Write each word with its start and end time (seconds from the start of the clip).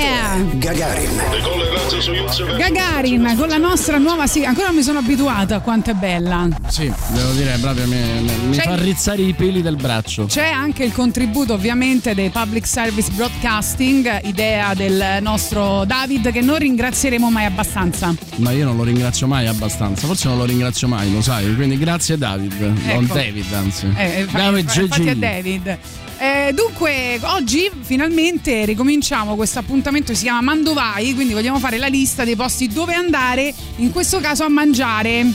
Yeah! 0.00 0.42
Gagarin. 0.54 1.10
Gagarin 2.56 3.34
con 3.36 3.48
la 3.48 3.58
nostra 3.58 3.98
nuova 3.98 4.26
sigla. 4.26 4.48
Ancora 4.48 4.68
non 4.68 4.76
mi 4.76 4.82
sono 4.82 5.00
abituata 5.00 5.56
a 5.56 5.60
quanto 5.60 5.90
è 5.90 5.94
bella. 5.94 6.48
Sì, 6.68 6.90
devo 7.08 7.32
dire, 7.32 7.58
proprio 7.60 7.86
mi, 7.86 7.98
mi 8.48 8.54
fa 8.54 8.76
rizzare 8.76 9.20
i 9.20 9.34
peli 9.34 9.60
del 9.60 9.76
braccio. 9.76 10.24
C'è 10.24 10.48
anche 10.48 10.84
il 10.84 10.92
contributo 10.92 11.52
ovviamente 11.52 12.14
dei 12.14 12.30
Public 12.30 12.66
Service 12.66 13.10
Broadcasting, 13.12 14.20
idea 14.24 14.72
del 14.72 15.18
nostro 15.20 15.84
David 15.84 16.32
che 16.32 16.40
non 16.40 16.56
ringrazieremo 16.58 17.30
mai 17.30 17.44
abbastanza. 17.44 18.14
Ma 18.36 18.52
io 18.52 18.64
non 18.64 18.76
lo 18.78 18.84
ringrazio 18.84 19.26
mai 19.26 19.46
abbastanza, 19.48 20.06
forse 20.06 20.28
non 20.28 20.38
lo 20.38 20.44
ringrazio 20.44 20.88
mai, 20.88 21.12
lo 21.12 21.20
sai. 21.20 21.54
Quindi 21.54 21.76
grazie 21.76 22.16
David, 22.16 22.58
non 22.58 23.04
Ecco. 23.04 23.14
David 23.14 23.52
anzi. 23.52 23.92
Eh, 23.94 24.24
fa- 24.28 24.38
David 24.38 24.70
fa- 24.70 24.80
infatti 24.80 25.08
è 25.08 25.14
GG. 25.14 25.18
David. 25.18 25.78
Eh, 26.22 26.52
dunque, 26.52 27.18
oggi 27.22 27.70
finalmente 27.80 28.66
ricominciamo 28.66 29.36
questo 29.36 29.58
appuntamento, 29.58 30.14
si 30.14 30.24
chiama 30.24 30.42
Mandovai, 30.42 31.14
quindi 31.14 31.32
vogliamo 31.32 31.58
fare 31.58 31.78
la 31.78 31.86
lista 31.86 32.24
dei 32.24 32.36
posti 32.36 32.68
dove 32.68 32.92
andare, 32.92 33.54
in 33.76 33.90
questo 33.90 34.20
caso 34.20 34.44
a 34.44 34.50
mangiare. 34.50 35.26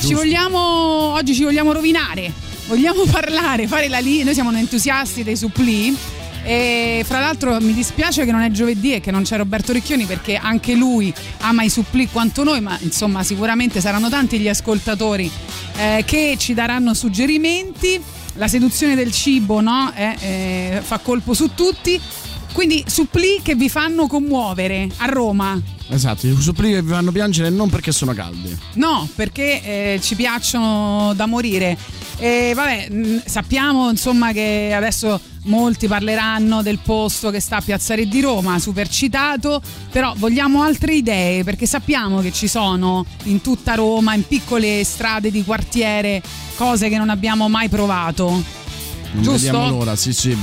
Ci 0.00 0.12
vogliamo, 0.12 0.58
oggi 0.58 1.34
ci 1.34 1.44
vogliamo 1.44 1.72
rovinare, 1.72 2.30
vogliamo 2.66 3.04
parlare, 3.10 3.66
fare 3.66 3.88
la 3.88 4.00
lista, 4.00 4.24
noi 4.24 4.34
siamo 4.34 4.52
entusiasti 4.52 5.22
dei 5.22 5.36
supplì. 5.36 5.96
E 6.44 7.02
fra 7.06 7.20
l'altro 7.20 7.58
mi 7.62 7.72
dispiace 7.72 8.26
che 8.26 8.30
non 8.30 8.42
è 8.42 8.50
giovedì 8.50 8.92
e 8.92 9.00
che 9.00 9.10
non 9.10 9.22
c'è 9.22 9.38
Roberto 9.38 9.72
Ricchioni 9.72 10.04
perché 10.04 10.36
anche 10.36 10.74
lui 10.74 11.10
ama 11.38 11.62
i 11.62 11.70
supplì 11.70 12.06
quanto 12.10 12.44
noi, 12.44 12.60
ma 12.60 12.76
insomma 12.82 13.22
sicuramente 13.22 13.80
saranno 13.80 14.10
tanti 14.10 14.38
gli 14.38 14.48
ascoltatori 14.50 15.30
eh, 15.78 16.04
che 16.04 16.36
ci 16.38 16.52
daranno 16.52 16.92
suggerimenti. 16.92 17.98
La 18.34 18.48
seduzione 18.48 18.94
del 18.94 19.12
cibo 19.12 19.60
no? 19.60 19.92
Eh, 19.94 20.16
eh, 20.20 20.80
fa 20.82 20.98
colpo 20.98 21.34
su 21.34 21.54
tutti. 21.54 22.00
Quindi 22.52 22.84
supplì 22.86 23.40
che 23.42 23.54
vi 23.54 23.68
fanno 23.68 24.06
commuovere 24.06 24.88
a 24.98 25.06
Roma. 25.06 25.60
Esatto, 25.88 26.26
i 26.26 26.36
suppli 26.38 26.70
che 26.70 26.82
vi 26.82 26.90
fanno 26.90 27.12
piangere 27.12 27.50
non 27.50 27.68
perché 27.68 27.92
sono 27.92 28.12
caldi. 28.14 28.56
No, 28.74 29.08
perché 29.14 29.62
eh, 29.94 30.00
ci 30.02 30.14
piacciono 30.14 31.12
da 31.14 31.26
morire. 31.26 31.76
E 32.16 32.52
vabbè, 32.54 32.88
mh, 32.90 33.22
sappiamo 33.26 33.90
insomma 33.90 34.32
che 34.32 34.72
adesso 34.74 35.20
molti 35.44 35.86
parleranno 35.86 36.62
del 36.62 36.78
posto 36.78 37.30
che 37.30 37.40
sta 37.40 37.56
a 37.56 37.60
Piazzare 37.60 38.06
di 38.08 38.20
Roma, 38.20 38.58
super 38.58 38.88
citato, 38.88 39.60
però 39.90 40.14
vogliamo 40.16 40.62
altre 40.62 40.94
idee 40.94 41.44
perché 41.44 41.66
sappiamo 41.66 42.20
che 42.20 42.32
ci 42.32 42.48
sono 42.48 43.04
in 43.24 43.40
tutta 43.42 43.74
Roma, 43.74 44.14
in 44.14 44.26
piccole 44.26 44.84
strade 44.84 45.30
di 45.30 45.44
quartiere, 45.44 46.22
cose 46.56 46.88
che 46.88 46.96
non 46.96 47.10
abbiamo 47.10 47.48
mai 47.48 47.68
provato. 47.68 48.28
Non 49.12 49.22
Giusto? 49.22 49.32
vediamo 49.32 49.68
l'ora, 49.68 49.94
sì 49.96 50.12
sì, 50.12 50.36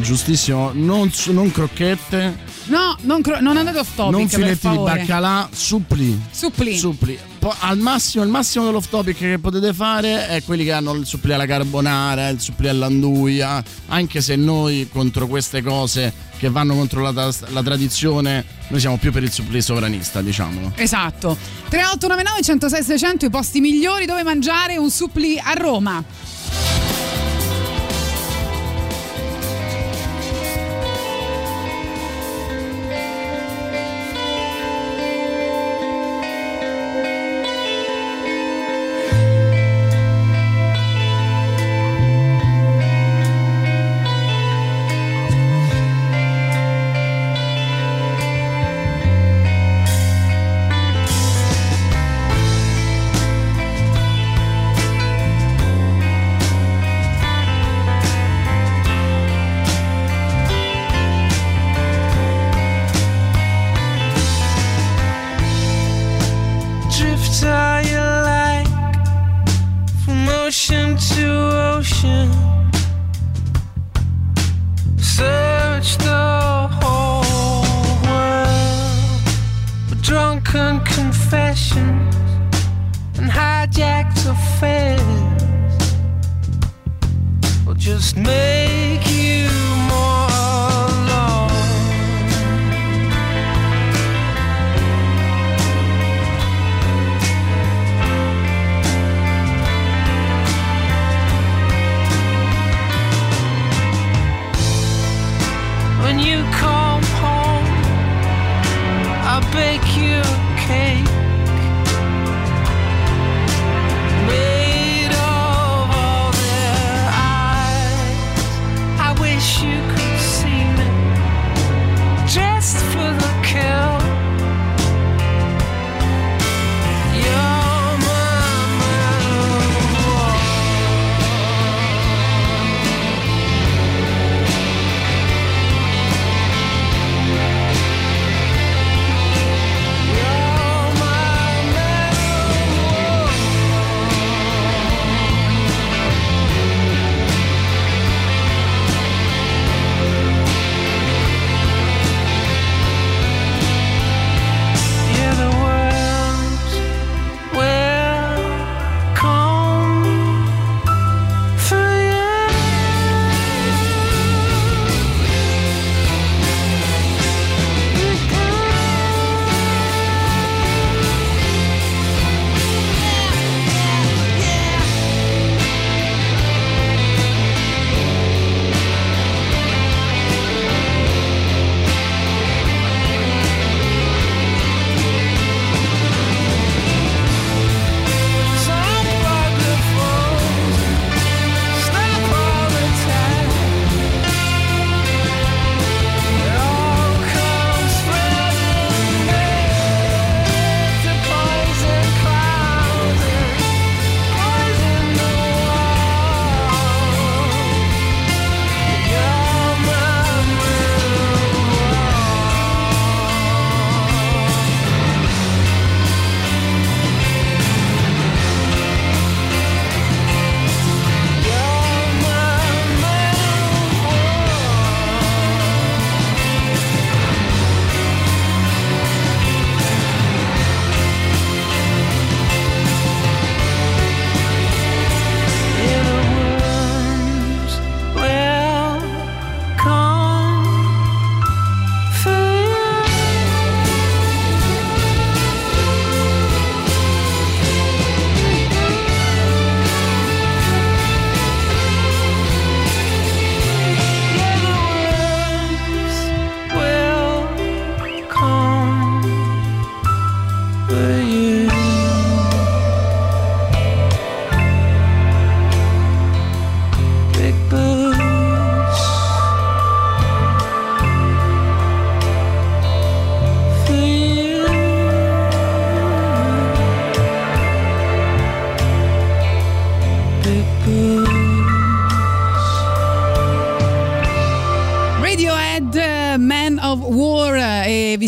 giustissimo. 0.00 0.70
Non, 0.72 1.10
non 1.26 1.50
crocchette, 1.50 2.38
No, 2.66 2.96
non, 3.02 3.20
cro- 3.20 3.40
non 3.40 3.56
andate 3.56 3.78
off 3.78 3.94
topic 3.94 4.12
non 4.18 4.28
filetti 4.28 4.68
di 4.68 4.78
baccalà, 4.78 5.48
suppli. 5.52 6.18
Suppli. 6.30 6.76
Suppli. 6.76 7.18
Po- 7.38 7.54
al 7.58 7.78
massimo, 7.78 8.24
il 8.24 8.30
massimo 8.30 8.64
dell'off 8.64 8.88
topic 8.88 9.18
che 9.18 9.38
potete 9.38 9.74
fare 9.74 10.28
è 10.28 10.42
quelli 10.42 10.64
che 10.64 10.72
hanno 10.72 10.92
il 10.94 11.04
suppli 11.04 11.32
alla 11.34 11.44
carbonara, 11.46 12.28
il 12.28 12.40
suppli 12.40 12.68
all'anduia, 12.68 13.62
anche 13.88 14.20
se 14.22 14.36
noi 14.36 14.88
contro 14.90 15.26
queste 15.26 15.62
cose 15.62 16.12
che 16.38 16.48
vanno 16.48 16.74
contro 16.74 17.02
la, 17.02 17.12
ta- 17.12 17.46
la 17.48 17.62
tradizione, 17.62 18.44
noi 18.68 18.80
siamo 18.80 18.96
più 18.96 19.12
per 19.12 19.22
il 19.22 19.30
suppli 19.30 19.60
sovranista, 19.60 20.22
diciamolo. 20.22 20.72
Esatto. 20.76 21.36
3899 21.68 22.42
106 22.42 22.82
600 22.82 23.24
i 23.26 23.30
posti 23.30 23.60
migliori 23.60 24.06
dove 24.06 24.22
mangiare 24.22 24.78
un 24.78 24.90
suppli 24.90 25.38
a 25.38 25.52
Roma. 25.52 26.02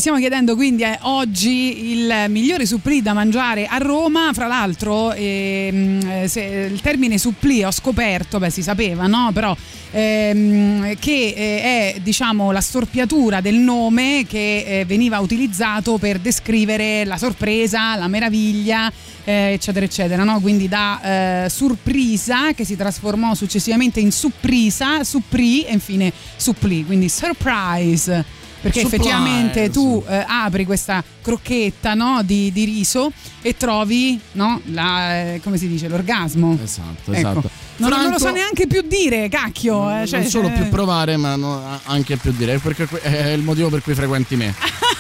Stiamo 0.07 0.23
chiedendo 0.23 0.55
quindi 0.55 0.85
eh, 0.85 0.97
oggi 1.03 1.91
il 1.91 2.27
migliore 2.29 2.65
supplì 2.65 3.03
da 3.03 3.13
mangiare 3.13 3.67
a 3.67 3.79
Roma. 3.79 4.31
Fra 4.33 4.47
l'altro, 4.47 5.13
ehm, 5.13 5.99
eh, 6.09 6.29
se- 6.29 6.69
il 6.73 6.81
termine 6.81 7.19
supplì 7.19 7.65
ho 7.65 7.73
scoperto, 7.73 8.39
beh, 8.39 8.51
si 8.51 8.63
sapeva, 8.63 9.09
no? 9.09 9.33
Però 9.35 9.57
ehm, 9.91 10.95
che 11.01 11.35
eh, 11.37 11.63
è 11.97 12.01
diciamo 12.03 12.53
la 12.53 12.61
storpiatura 12.61 13.41
del 13.41 13.57
nome 13.57 14.25
che 14.29 14.81
eh, 14.81 14.85
veniva 14.85 15.19
utilizzato 15.19 15.99
per 15.99 16.21
descrivere 16.21 17.05
la 17.05 17.19
sorpresa, 17.19 17.97
la 17.97 18.07
meraviglia 18.07 18.93
eh, 19.25 19.55
eccetera 19.55 19.85
eccetera 19.85 20.23
no? 20.23 20.41
quindi 20.41 20.69
da 20.69 21.45
eh, 21.45 21.49
surpresa 21.51 22.53
che 22.53 22.65
si 22.65 22.77
trasformò 22.77 23.35
successivamente 23.35 23.99
in 23.99 24.13
supprisa 24.13 25.03
suppri 25.03 25.65
e 25.65 25.73
infine 25.73 26.13
suppli 26.37 26.85
quindi 26.85 27.09
surprise 27.09 28.25
perché 28.67 28.81
Surprise. 28.81 28.97
effettivamente 28.97 29.71
tu 29.71 30.03
eh, 30.09 30.25
apri 30.27 30.65
questa 30.65 31.03
crocchetta 31.23 31.95
no? 31.95 32.23
di, 32.25 32.51
di 32.51 32.65
riso 32.65 33.13
e 33.43 33.57
trovi 33.57 34.19
no? 34.33 34.61
la, 34.73 35.35
eh, 35.35 35.41
come 35.43 35.57
si 35.57 35.69
dice 35.69 35.87
l'orgasmo 35.89 36.59
Esatto, 36.61 37.13
Ecco. 37.13 37.15
esatto. 37.15 37.51
Non, 37.79 37.91
non 37.91 38.11
lo 38.11 38.19
so 38.19 38.31
neanche 38.31 38.67
più 38.67 38.83
dire 38.83 39.29
cacchio 39.29 40.03
eh, 40.03 40.07
cioè, 40.07 40.21
non 40.21 40.29
solo 40.29 40.49
eh, 40.49 40.53
più 40.53 40.69
provare, 40.69 41.17
ma 41.17 41.37
no- 41.37 41.81
anche 41.85 42.17
più 42.17 42.33
dire, 42.33 42.59
perché 42.59 42.89
è 43.03 43.29
il 43.29 43.43
motivo 43.43 43.69
per 43.69 43.83
cui 43.83 43.95
frequenti 43.95 44.37
me. 44.37 44.55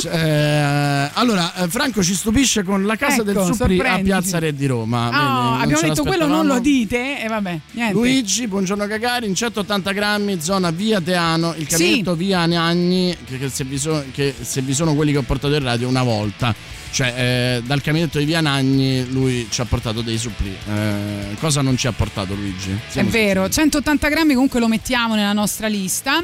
Cioè, 0.00 0.12
eh, 0.12 1.10
allora, 1.14 1.54
eh, 1.54 1.68
Franco 1.68 2.02
ci 2.02 2.14
stupisce 2.14 2.62
con 2.64 2.86
la 2.86 2.96
casa 2.96 3.22
del 3.22 3.36
Ecco, 3.36 3.52
Supli 3.52 3.78
a 3.78 3.82
sorprendici. 3.84 4.02
Piazza 4.02 4.38
Re 4.38 4.54
di 4.54 4.66
Roma. 4.66 5.08
oh, 5.08 5.58
abbiamo 5.60 5.82
detto 5.82 6.02
quello 6.02 6.26
non 6.26 6.46
lo 6.46 6.58
dite 6.58 7.22
e 7.22 7.28
vabbè 7.28 7.60
niente 7.72 7.92
Luigi, 7.92 8.46
buongiorno 8.46 8.86
Gagarin, 8.86 9.34
180 9.34 9.92
grammi, 9.92 10.40
zona 10.40 10.70
via 10.70 11.00
Teano, 11.00 11.54
il 11.56 11.66
caminetto 11.66 12.14
via 12.14 12.46
Neagni, 12.46 13.16
che, 13.24 13.38
che 13.38 13.48
se 13.48 13.64
vi 13.64 13.78
so- 13.78 14.04
che 14.12 14.34
se 14.40 14.60
vi 14.62 14.74
sono 14.74 14.94
quelli 14.94 15.12
che 15.12 15.18
ho 15.18 15.22
portato 15.22 15.54
in 15.54 15.62
radio 15.62 15.86
una 15.88 16.02
volta. 16.02 16.54
Cioè, 16.90 17.14
eh, 17.16 17.62
dal 17.64 17.80
caminetto 17.80 18.18
di 18.18 18.24
via 18.24 18.40
Nagni 18.40 19.08
lui 19.10 19.46
ci 19.50 19.60
ha 19.60 19.64
portato 19.64 20.00
dei 20.00 20.18
suppli. 20.18 20.54
Eh, 20.68 21.36
cosa 21.38 21.62
non 21.62 21.76
ci 21.76 21.86
ha 21.86 21.92
portato 21.92 22.34
Luigi? 22.34 22.72
È 22.72 22.90
Siamo 22.90 23.10
vero, 23.10 23.42
sinceri. 23.44 23.70
180 23.70 24.08
grammi 24.08 24.34
comunque 24.34 24.60
lo 24.60 24.68
mettiamo 24.68 25.14
nella 25.14 25.32
nostra 25.32 25.68
lista. 25.68 26.22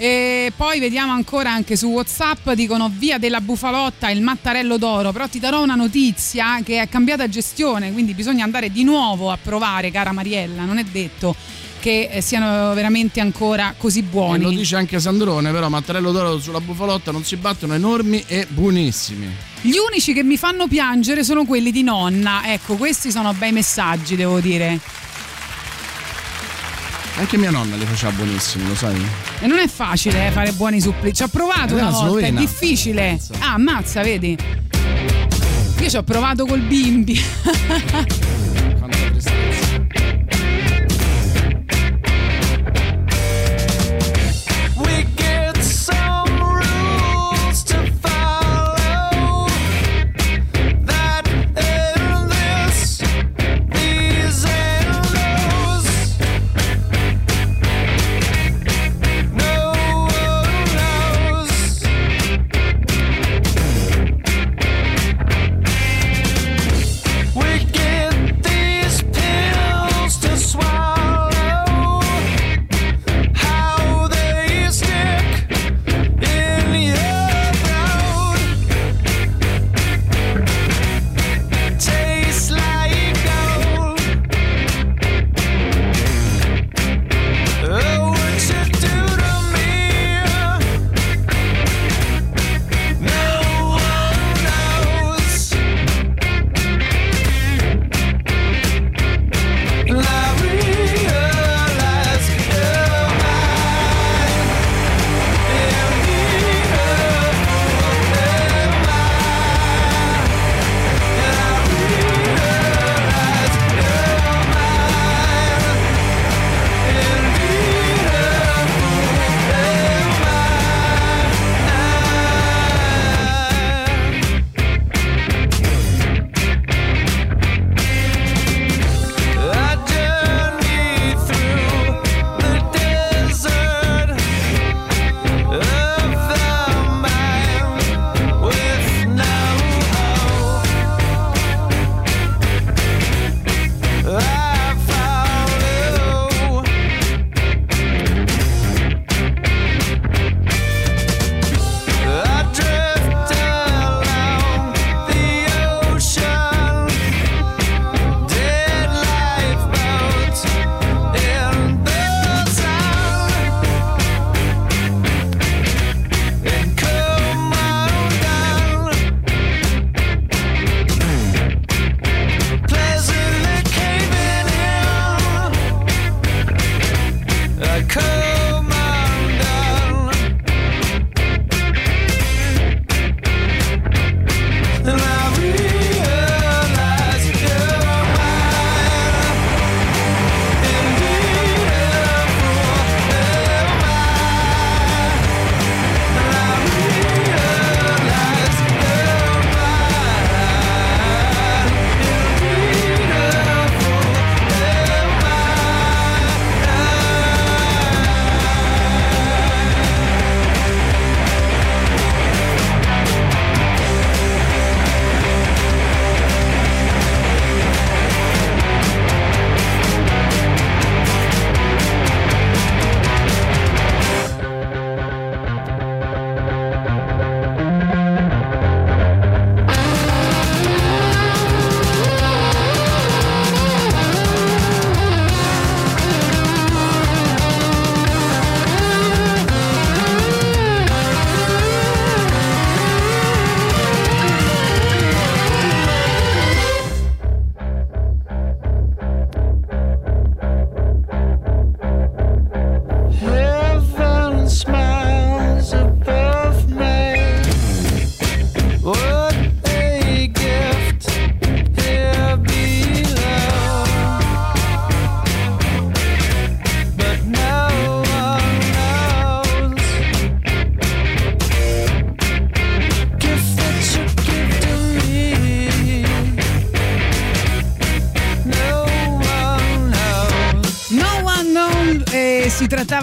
E 0.00 0.52
poi 0.56 0.78
vediamo 0.78 1.10
ancora 1.10 1.50
anche 1.50 1.74
su 1.74 1.88
WhatsApp, 1.88 2.50
dicono 2.50 2.88
via 2.88 3.18
della 3.18 3.40
Bufalotta 3.40 4.10
il 4.10 4.22
Mattarello 4.22 4.76
d'Oro, 4.78 5.10
però 5.10 5.26
ti 5.26 5.40
darò 5.40 5.60
una 5.60 5.74
notizia 5.74 6.60
che 6.62 6.80
è 6.80 6.88
cambiata 6.88 7.28
gestione, 7.28 7.92
quindi 7.92 8.14
bisogna 8.14 8.44
andare 8.44 8.70
di 8.70 8.84
nuovo 8.84 9.32
a 9.32 9.38
provare, 9.42 9.90
cara 9.90 10.12
Mariella, 10.12 10.64
non 10.64 10.78
è 10.78 10.84
detto 10.84 11.34
che 11.88 12.08
eh, 12.12 12.20
siano 12.20 12.74
veramente 12.74 13.18
ancora 13.18 13.72
così 13.78 14.00
E 14.00 14.02
buoni. 14.02 14.42
lo 14.44 14.50
dice 14.50 14.76
anche 14.76 15.00
Sandrone, 15.00 15.50
però 15.50 15.70
Mattarello 15.70 16.12
d'oro 16.12 16.38
sulla 16.38 16.60
bufalotta 16.60 17.12
non 17.12 17.24
si 17.24 17.36
battono 17.36 17.72
enormi 17.72 18.22
e 18.26 18.46
buonissimi. 18.46 19.26
Gli 19.62 19.76
unici 19.90 20.12
che 20.12 20.22
mi 20.22 20.36
fanno 20.36 20.68
piangere 20.68 21.24
sono 21.24 21.46
quelli 21.46 21.70
di 21.72 21.82
nonna, 21.82 22.52
ecco, 22.52 22.74
questi 22.76 23.10
sono 23.10 23.32
bei 23.32 23.52
messaggi, 23.52 24.16
devo 24.16 24.38
dire. 24.38 24.78
Anche 27.16 27.38
mia 27.38 27.50
nonna 27.50 27.74
li 27.76 27.86
faceva 27.86 28.12
buonissimi, 28.12 28.68
lo 28.68 28.74
sai? 28.74 29.02
E 29.40 29.46
non 29.46 29.58
è 29.58 29.66
facile 29.66 30.26
eh, 30.26 30.30
fare 30.30 30.52
buoni 30.52 30.80
suppli. 30.82 31.14
Ci 31.14 31.22
ho 31.22 31.28
provato 31.28 31.68
È 31.74 31.80
una 31.80 31.88
una 31.88 31.90
volta, 31.90 32.06
slovena. 32.10 32.38
è 32.38 32.42
difficile. 32.42 33.08
Ammazza. 33.08 33.34
Ah, 33.40 33.52
ammazza, 33.54 34.02
vedi? 34.02 34.36
Io 35.80 35.88
ci 35.88 35.96
ho 35.96 36.02
provato 36.02 36.44
col 36.44 36.60
bimbi. 36.60 37.18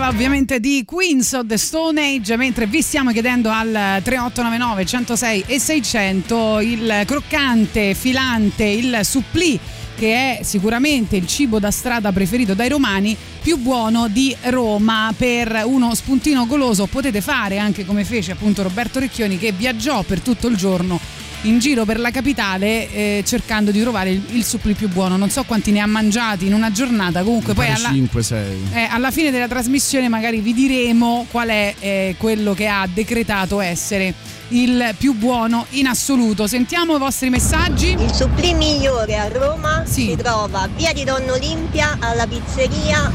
Trattava 0.06 0.24
ovviamente 0.24 0.60
di 0.60 0.84
Queens 0.86 1.34
of 1.34 1.48
the 1.48 1.58
Stone 1.58 2.00
Age, 2.00 2.38
mentre 2.38 2.68
vi 2.68 2.84
stiamo 2.84 3.12
chiedendo 3.12 3.50
al 3.50 3.72
3899 4.04 4.86
106 4.86 5.44
e 5.48 5.60
600 5.60 6.60
il 6.60 7.04
croccante, 7.08 7.96
filante, 7.96 8.66
il 8.66 9.00
supplì 9.02 9.60
che 9.96 10.38
è 10.38 10.44
sicuramente 10.44 11.16
il 11.16 11.26
cibo 11.26 11.58
da 11.58 11.72
strada 11.72 12.12
preferito 12.12 12.54
dai 12.54 12.70
romani 12.70 13.18
più 13.42 13.58
buono 13.58 14.08
di 14.08 14.36
Roma. 14.44 15.12
Per 15.18 15.64
uno 15.66 15.96
spuntino 15.96 16.46
goloso 16.46 16.86
potete 16.86 17.22
fare 17.22 17.58
anche 17.58 17.84
come 17.84 18.04
fece 18.04 18.34
appunto 18.34 18.62
Roberto 18.62 19.00
Recchioni 19.00 19.40
che 19.40 19.54
viaggiò 19.54 20.04
per 20.04 20.20
tutto 20.20 20.48
il 20.48 20.56
giorno 20.56 21.00
in 21.48 21.60
giro 21.60 21.86
per 21.86 22.00
la 22.00 22.12
capitale 22.12 22.92
eh, 22.92 23.24
cercando 23.25 23.72
di 23.72 23.80
trovare 23.82 24.12
il, 24.12 24.22
il 24.32 24.44
supplì 24.44 24.74
più 24.74 24.90
buono. 24.90 25.18
Non 25.18 25.30
so 25.30 25.44
quanti 25.44 25.72
ne 25.72 25.80
ha 25.80 25.86
mangiati 25.86 26.46
in 26.48 26.54
una 26.54 26.72
giornata, 26.72 27.22
comunque 27.24 27.54
poi 27.54 27.68
alla, 27.72 27.90
5-6. 27.90 28.34
eh, 28.74 28.88
alla 28.90 29.12
fine 29.12 29.32
della 29.32 29.48
trasmissione 29.48 30.08
magari 30.10 30.40
vi 30.40 30.54
diremo 30.54 31.25
qual 31.32 31.50
è 31.50 31.74
eh, 31.80 32.16
quello 32.18 32.54
che 32.54 32.68
ha 32.68 32.88
decretato 32.92 33.60
essere 33.62 34.14
il 34.50 34.94
più 34.98 35.14
buono 35.14 35.66
in 35.72 35.88
assoluto. 35.88 36.48
Sentiamo 36.48 36.96
i 36.96 37.00
vostri 37.00 37.30
messaggi. 37.30 37.96
Il 38.00 38.12
supplì 38.14 38.54
migliore 38.54 39.16
a 39.18 39.28
Roma 39.28 39.84
Sì. 39.86 40.08
si 40.10 40.16
trova 40.16 40.68
via 40.75 40.94
di 40.94 41.04
Donna 41.04 41.34
Olimpia 41.34 41.98
alla 42.00 42.28
pizzeria 42.28 43.12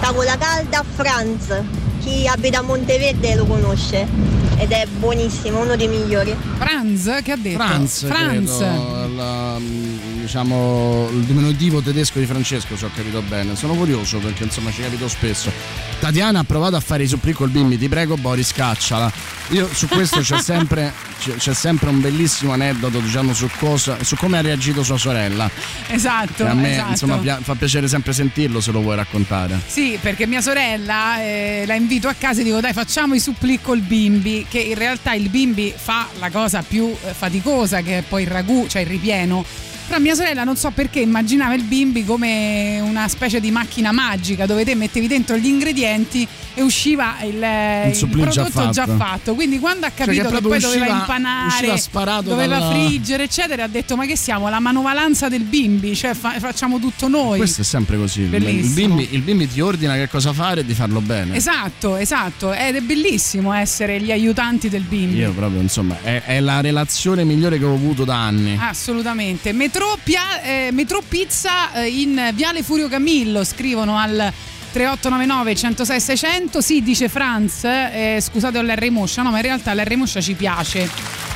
Tavola 0.00 0.36
Calda 0.38 0.84
Franz. 0.94 1.62
Chi 2.02 2.26
abita 2.26 2.58
a 2.58 2.62
Monteverde 2.62 3.34
lo 3.36 3.44
conosce 3.44 4.06
ed 4.62 4.70
è 4.70 4.86
buonissimo, 4.86 5.60
uno 5.60 5.74
dei 5.74 5.88
migliori. 5.88 6.36
Franz 6.56 7.20
che 7.24 7.32
ha 7.32 7.36
detto? 7.36 7.58
Franz, 7.58 8.06
Franz. 8.06 8.56
credo, 8.58 9.01
diciamo 10.32 11.10
il 11.12 11.24
diminutivo 11.24 11.82
tedesco 11.82 12.18
di 12.18 12.24
Francesco, 12.24 12.74
se 12.74 12.86
ho 12.86 12.90
capito 12.94 13.20
bene. 13.20 13.54
Sono 13.54 13.74
curioso 13.74 14.16
perché 14.16 14.44
insomma 14.44 14.70
ci 14.70 14.80
capito 14.80 15.06
spesso. 15.06 15.52
Tatiana 16.00 16.38
ha 16.38 16.44
provato 16.44 16.74
a 16.74 16.80
fare 16.80 17.02
i 17.02 17.06
supplì 17.06 17.34
col 17.34 17.50
bimbi, 17.50 17.76
ti 17.76 17.86
prego 17.86 18.16
Boris 18.16 18.50
cacciala. 18.52 19.12
Io 19.48 19.68
su 19.70 19.86
questo 19.88 20.20
c'è 20.20 20.40
sempre, 20.40 20.94
c'è 21.36 21.52
sempre 21.52 21.90
un 21.90 22.00
bellissimo 22.00 22.52
aneddoto 22.52 23.00
diciamo 23.00 23.34
su, 23.34 23.46
cosa, 23.58 24.02
su 24.02 24.16
come 24.16 24.38
ha 24.38 24.40
reagito 24.40 24.82
sua 24.82 24.96
sorella. 24.96 25.50
Esatto. 25.88 26.46
E 26.46 26.48
a 26.48 26.54
me 26.54 26.72
esatto. 26.72 26.90
insomma 26.92 27.38
fa 27.42 27.54
piacere 27.54 27.86
sempre 27.86 28.14
sentirlo 28.14 28.62
se 28.62 28.72
lo 28.72 28.80
vuoi 28.80 28.96
raccontare. 28.96 29.60
Sì, 29.66 29.98
perché 30.00 30.26
mia 30.26 30.40
sorella 30.40 31.20
eh, 31.20 31.64
la 31.66 31.74
invito 31.74 32.08
a 32.08 32.14
casa 32.14 32.40
e 32.40 32.44
dico 32.44 32.58
dai 32.60 32.72
facciamo 32.72 33.12
i 33.12 33.20
supplì 33.20 33.60
col 33.60 33.80
bimbi, 33.80 34.46
che 34.48 34.60
in 34.60 34.76
realtà 34.76 35.12
il 35.12 35.28
bimbi 35.28 35.74
fa 35.76 36.08
la 36.18 36.30
cosa 36.30 36.62
più 36.66 36.86
eh, 36.86 37.12
faticosa 37.12 37.82
che 37.82 37.98
è 37.98 38.02
poi 38.02 38.22
il 38.22 38.28
ragù, 38.28 38.66
cioè 38.66 38.80
il 38.80 38.88
ripieno. 38.88 39.44
Però 39.92 40.04
mia 40.04 40.14
sorella 40.14 40.42
non 40.42 40.56
so 40.56 40.70
perché 40.70 41.00
immaginava 41.00 41.52
il 41.52 41.64
bimbi 41.64 42.02
come 42.02 42.80
una 42.80 43.08
specie 43.08 43.40
di 43.40 43.50
macchina 43.50 43.92
magica 43.92 44.46
dove 44.46 44.64
te 44.64 44.74
mettevi 44.74 45.06
dentro 45.06 45.36
gli 45.36 45.44
ingredienti 45.44 46.26
e 46.54 46.62
usciva 46.62 47.16
il, 47.22 47.42
eh, 47.42 47.88
il 47.88 47.96
già 47.96 48.06
prodotto 48.06 48.70
già 48.70 48.86
fatto. 48.86 48.96
fatto. 48.96 49.34
Quindi 49.34 49.58
quando 49.58 49.86
ha 49.86 49.88
Cioè 49.88 50.06
capito 50.06 50.16
che 50.16 50.22
che, 50.22 50.28
proprio 50.30 50.50
poi 50.50 50.60
doveva 50.60 50.84
usciva- 50.84 50.98
impanare, 51.00 51.46
usciva 51.48 51.76
sparato 51.76 52.22
doveva 52.30 52.58
dalla- 52.58 52.70
friggere, 52.70 53.22
eccetera, 53.24 53.64
ha 53.64 53.68
detto 53.68 53.96
ma 53.96 54.06
che 54.06 54.16
siamo? 54.16 54.48
La 54.48 54.60
manovalanza 54.60 55.28
del 55.28 55.42
bimbi, 55.42 55.94
cioè 55.96 56.14
fa- 56.14 56.38
facciamo 56.38 56.78
tutto 56.78 57.08
noi. 57.08 57.38
Questo 57.38 57.62
è 57.62 57.64
sempre 57.64 57.96
così. 57.96 58.20
Il- 58.22 58.68
bimbi, 58.72 59.08
il 59.12 59.20
bimbi 59.22 59.48
ti 59.48 59.60
ordina 59.60 59.94
che 59.94 60.08
cosa 60.08 60.32
fare 60.32 60.60
e 60.60 60.64
di 60.64 60.74
farlo 60.74 61.00
bene. 61.00 61.34
Esatto, 61.36 61.96
esatto, 61.96 62.52
ed 62.52 62.76
è 62.76 62.80
bellissimo 62.80 63.52
essere 63.52 64.00
gli 64.00 64.10
aiutanti 64.12 64.68
del 64.68 64.82
bimbi. 64.82 65.16
Io 65.18 65.32
proprio, 65.32 65.60
insomma, 65.60 65.96
è, 66.02 66.22
è 66.24 66.40
la 66.40 66.60
relazione 66.60 67.24
migliore 67.24 67.58
che 67.58 67.64
ho 67.64 67.74
avuto 67.74 68.04
da 68.04 68.16
anni. 68.16 68.56
Assolutamente. 68.60 69.52
Metro, 69.52 69.96
Pia- 70.02 70.42
eh, 70.42 70.68
Metro 70.72 71.02
Pizza 71.06 71.72
eh, 71.72 71.86
in 71.88 72.30
Viale 72.34 72.62
Furio 72.62 72.88
Camillo 72.88 73.44
scrivono 73.44 73.96
al 73.96 74.32
3899 74.72 75.54
106 75.54 76.00
600 76.00 76.60
sì 76.60 76.82
dice 76.82 77.08
Franz 77.08 77.64
eh, 77.64 78.18
scusate 78.20 78.58
ho 78.58 78.62
l'R 78.62 78.90
Moscia 78.90 79.22
no 79.22 79.30
ma 79.30 79.36
in 79.36 79.42
realtà 79.42 79.74
l'R 79.74 79.96
Moscia 79.96 80.20
ci 80.20 80.34
piace 80.34 80.88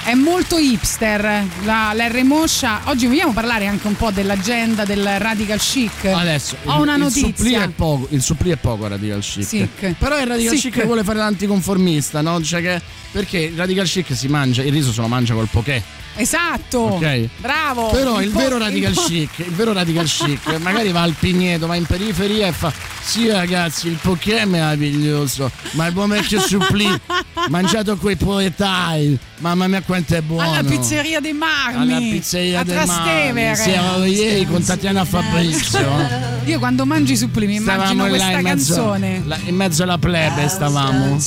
è 0.04 0.14
molto 0.14 0.56
hipster 0.58 1.44
la, 1.64 1.92
l'R 1.94 2.24
Moscia 2.24 2.80
oggi 2.84 3.06
vogliamo 3.06 3.32
parlare 3.32 3.66
anche 3.66 3.86
un 3.86 3.96
po' 3.96 4.10
dell'agenda 4.10 4.84
del 4.84 5.18
radical 5.18 5.58
chic 5.58 6.06
Adesso 6.06 6.56
ho 6.64 6.74
il, 6.76 6.80
una 6.80 6.94
il 6.94 7.00
notizia 7.00 7.26
supplì 7.28 7.52
è 7.52 7.68
poco, 7.68 8.06
il 8.10 8.22
supplì 8.22 8.50
è 8.50 8.56
poco 8.56 8.86
radical 8.88 9.20
chic. 9.20 9.44
Sick. 9.44 9.94
Però 9.98 10.18
il 10.18 10.26
radical 10.26 10.56
Sick. 10.56 10.74
chic 10.74 10.84
vuole 10.84 11.04
fare 11.04 11.18
l'anticonformista, 11.18 12.20
no? 12.20 12.42
Cioè 12.42 12.62
che, 12.62 12.82
perché 13.16 13.38
il 13.38 13.56
radical 13.56 13.86
chic 13.86 14.14
si 14.14 14.28
mangia, 14.28 14.62
il 14.62 14.70
riso 14.72 14.92
se 14.92 15.00
lo 15.00 15.08
mangia 15.08 15.32
col 15.32 15.48
poké. 15.50 15.82
esatto 16.16 16.78
Ok. 16.80 17.28
bravo 17.38 17.88
Però 17.88 18.20
il, 18.20 18.28
po- 18.28 18.38
vero 18.40 18.58
radical 18.58 18.92
po- 18.92 19.04
chic, 19.06 19.38
il 19.38 19.52
vero 19.54 19.72
radical 19.72 20.04
chic, 20.04 20.46
magari 20.60 20.92
va 20.92 21.00
al 21.00 21.14
Pigneto, 21.18 21.66
va 21.66 21.76
in 21.76 21.86
periferia 21.86 22.46
e 22.48 22.52
fa 22.52 22.70
Sì 23.02 23.26
ragazzi, 23.30 23.88
il 23.88 23.98
poké 24.02 24.40
è 24.40 24.44
meraviglioso, 24.44 25.50
ma 25.72 25.86
il 25.86 25.94
buon 25.94 26.10
vecchio 26.10 26.40
supplì 26.40 26.86
mangiato 27.48 27.96
coi 27.96 28.16
poetai, 28.16 29.18
mamma 29.38 29.66
mia 29.66 29.80
quanto 29.80 30.14
è 30.14 30.20
buono. 30.20 30.50
alla 30.52 30.62
pizzeria 30.62 31.18
dei 31.20 31.32
Marmi 31.32 31.80
alla 31.92 31.98
pizzeria 31.98 32.60
a 32.60 32.64
del 32.64 32.74
Trastevere 32.74 33.56
Marmi. 33.56 33.56
Siamo 33.56 34.04
ieri 34.04 34.44
con 34.46 34.62
Tatiana 34.62 35.04
Fabrizio. 35.06 35.88
io 36.44 36.58
quando 36.58 36.84
mangi 36.84 37.12
i 37.12 37.16
suppli 37.16 37.46
mi 37.46 37.54
immagino 37.56 37.84
Stavamo 37.84 38.02
là 38.04 38.08
questa 38.08 38.30
in 38.38 38.42
mezzo, 38.42 38.74
canzone 38.74 39.22
la- 39.24 39.38
in 39.46 39.54
mezzo 39.54 39.82
alla 39.84 39.98
plebe 39.98 40.48
stavamo. 40.48 41.18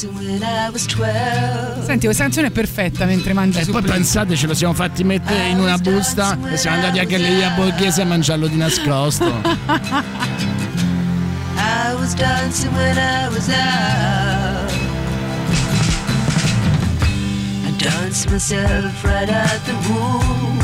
Senti, 1.83 2.05
questa 2.05 2.23
canzone 2.23 2.47
è 2.47 2.51
perfetta 2.51 3.05
mentre 3.05 3.33
mangi 3.33 3.59
E 3.59 3.65
poi 3.65 3.81
pensate, 3.81 4.35
ce 4.35 4.47
lo 4.47 4.53
siamo 4.53 4.73
fatti 4.73 5.03
mettere 5.03 5.47
in 5.49 5.59
una 5.59 5.77
busta 5.77 6.37
e 6.51 6.57
siamo 6.57 6.77
andati 6.77 6.99
a 6.99 7.03
Galleria 7.03 7.51
Borghese 7.51 8.01
a 8.01 8.05
mangiarlo 8.05 8.47
di 8.47 8.57
nascosto. 8.57 9.41
I 11.55 11.93
was 11.95 12.13
dancing 12.13 12.71
when 12.73 12.97
I 12.97 13.27
was 13.29 13.49
out. 13.49 14.71
I 17.65 17.71
danced 17.77 18.29
myself 18.29 19.03
right 19.03 19.29
out 19.29 19.59
the 19.65 19.73
womb. 19.89 20.59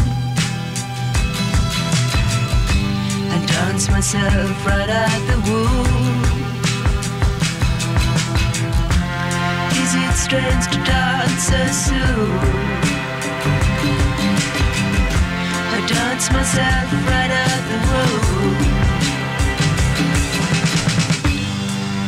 I 3.31 3.45
danced 3.45 3.89
myself 3.91 4.65
right 4.65 4.89
out 4.89 5.27
the 5.27 5.37
womb. 5.51 6.34
It 9.97 10.15
strange 10.15 10.65
to 10.67 10.79
dance 10.83 11.43
so 11.43 11.61
soon? 11.87 12.31
I 15.75 15.79
danced 15.87 16.31
myself 16.31 16.87
right 17.11 17.33
out 17.43 17.61
the 17.69 17.79
womb. 17.89 18.57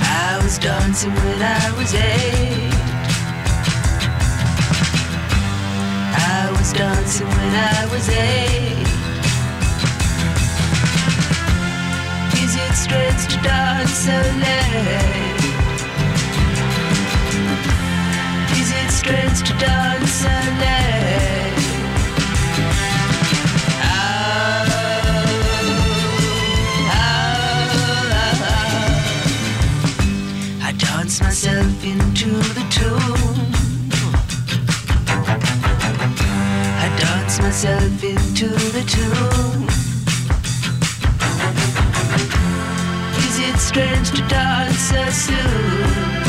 I 0.02 0.40
was 0.44 0.58
dancing 0.58 1.14
when 1.14 1.42
I 1.42 1.72
was 1.78 1.94
eight. 1.94 2.74
I 6.40 6.52
was 6.58 6.74
dancing 6.74 7.28
when 7.28 7.54
I 7.76 7.86
was 7.92 8.10
eight. 8.10 8.88
Is 12.44 12.56
it 12.56 12.74
strange 12.76 13.24
to 13.34 13.38
dance 13.42 13.92
so 13.92 14.18
late? 14.44 15.37
Strange 18.98 19.44
to 19.44 19.54
dance 19.54 20.12
so 20.12 20.28
late? 20.28 21.54
I 30.64 30.72
dance 30.78 31.22
myself 31.22 31.86
into 31.86 32.32
the 32.58 32.66
tune. 32.72 33.54
I 36.80 36.90
dance 37.00 37.40
myself 37.40 38.04
into 38.04 38.48
the 38.48 38.84
tune. 38.94 39.68
Is 43.28 43.40
it 43.40 43.58
strange 43.60 44.10
to 44.12 44.28
dance 44.28 44.80
so 44.80 45.06
soon? 45.12 46.27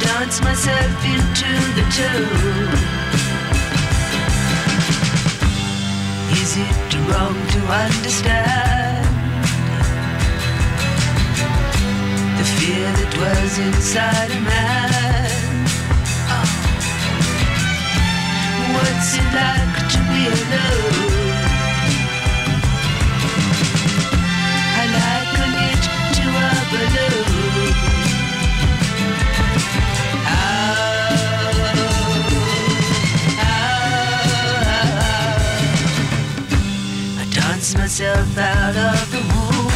Dance 0.00 0.40
myself 0.42 1.04
into 1.04 1.50
the 1.76 1.84
tune. 1.96 3.06
Is 6.32 6.56
it 6.56 6.94
wrong 7.08 7.36
to 7.54 7.60
understand 7.84 9.06
the 12.38 12.44
fear 12.56 12.88
that 12.98 13.10
dwells 13.14 13.58
inside 13.58 14.30
a 14.30 14.40
man? 14.40 15.30
What's 18.74 19.10
it 19.20 19.28
like 19.40 19.76
to 19.92 19.98
be 20.10 20.22
alone? 20.36 21.26
I 24.80 24.84
liken 24.96 25.52
it 25.70 25.82
to 26.16 26.24
a 26.28 26.50
balloon. 26.70 27.05
Dance 37.66 37.78
myself 37.78 38.38
out 38.38 38.76
of 38.76 39.10
the 39.10 39.18
womb. 39.18 39.72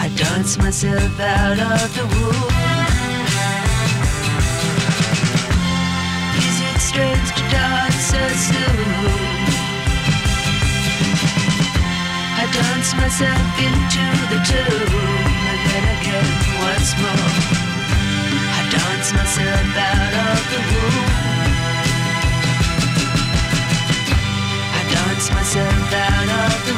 I 0.00 0.08
dance 0.16 0.56
myself 0.56 1.20
out 1.20 1.58
of 1.58 1.94
the 1.94 2.04
womb. 2.14 2.52
Is 6.48 6.56
it 6.64 6.80
strange 6.80 7.28
to 7.36 7.42
dance 7.50 8.00
so 8.12 8.22
soon? 8.48 9.12
I 12.40 12.44
dance 12.56 12.94
myself 12.94 13.58
into 13.60 14.04
the 14.32 14.40
tomb, 14.48 14.94
and 15.50 15.60
then 15.68 15.84
again 15.98 16.30
once 16.64 16.90
more. 16.96 17.32
I 18.56 18.62
dance 18.70 19.12
myself 19.12 19.76
out 19.76 20.14
of 20.30 20.40
the 20.50 20.60
womb. 20.72 21.41
Out 25.56 26.28
of 26.44 26.66
the. 26.66 26.72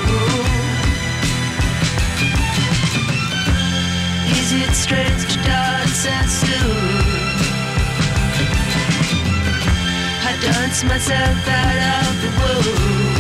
Is 4.33 4.53
it 4.53 4.75
strange 4.75 5.33
to 5.33 5.39
dance 5.45 6.07
soon? 6.29 6.77
I 10.27 10.37
dance 10.41 10.83
myself 10.85 11.49
out 11.49 12.09
of 12.09 12.23
the 12.23 12.31
womb. 12.41 13.14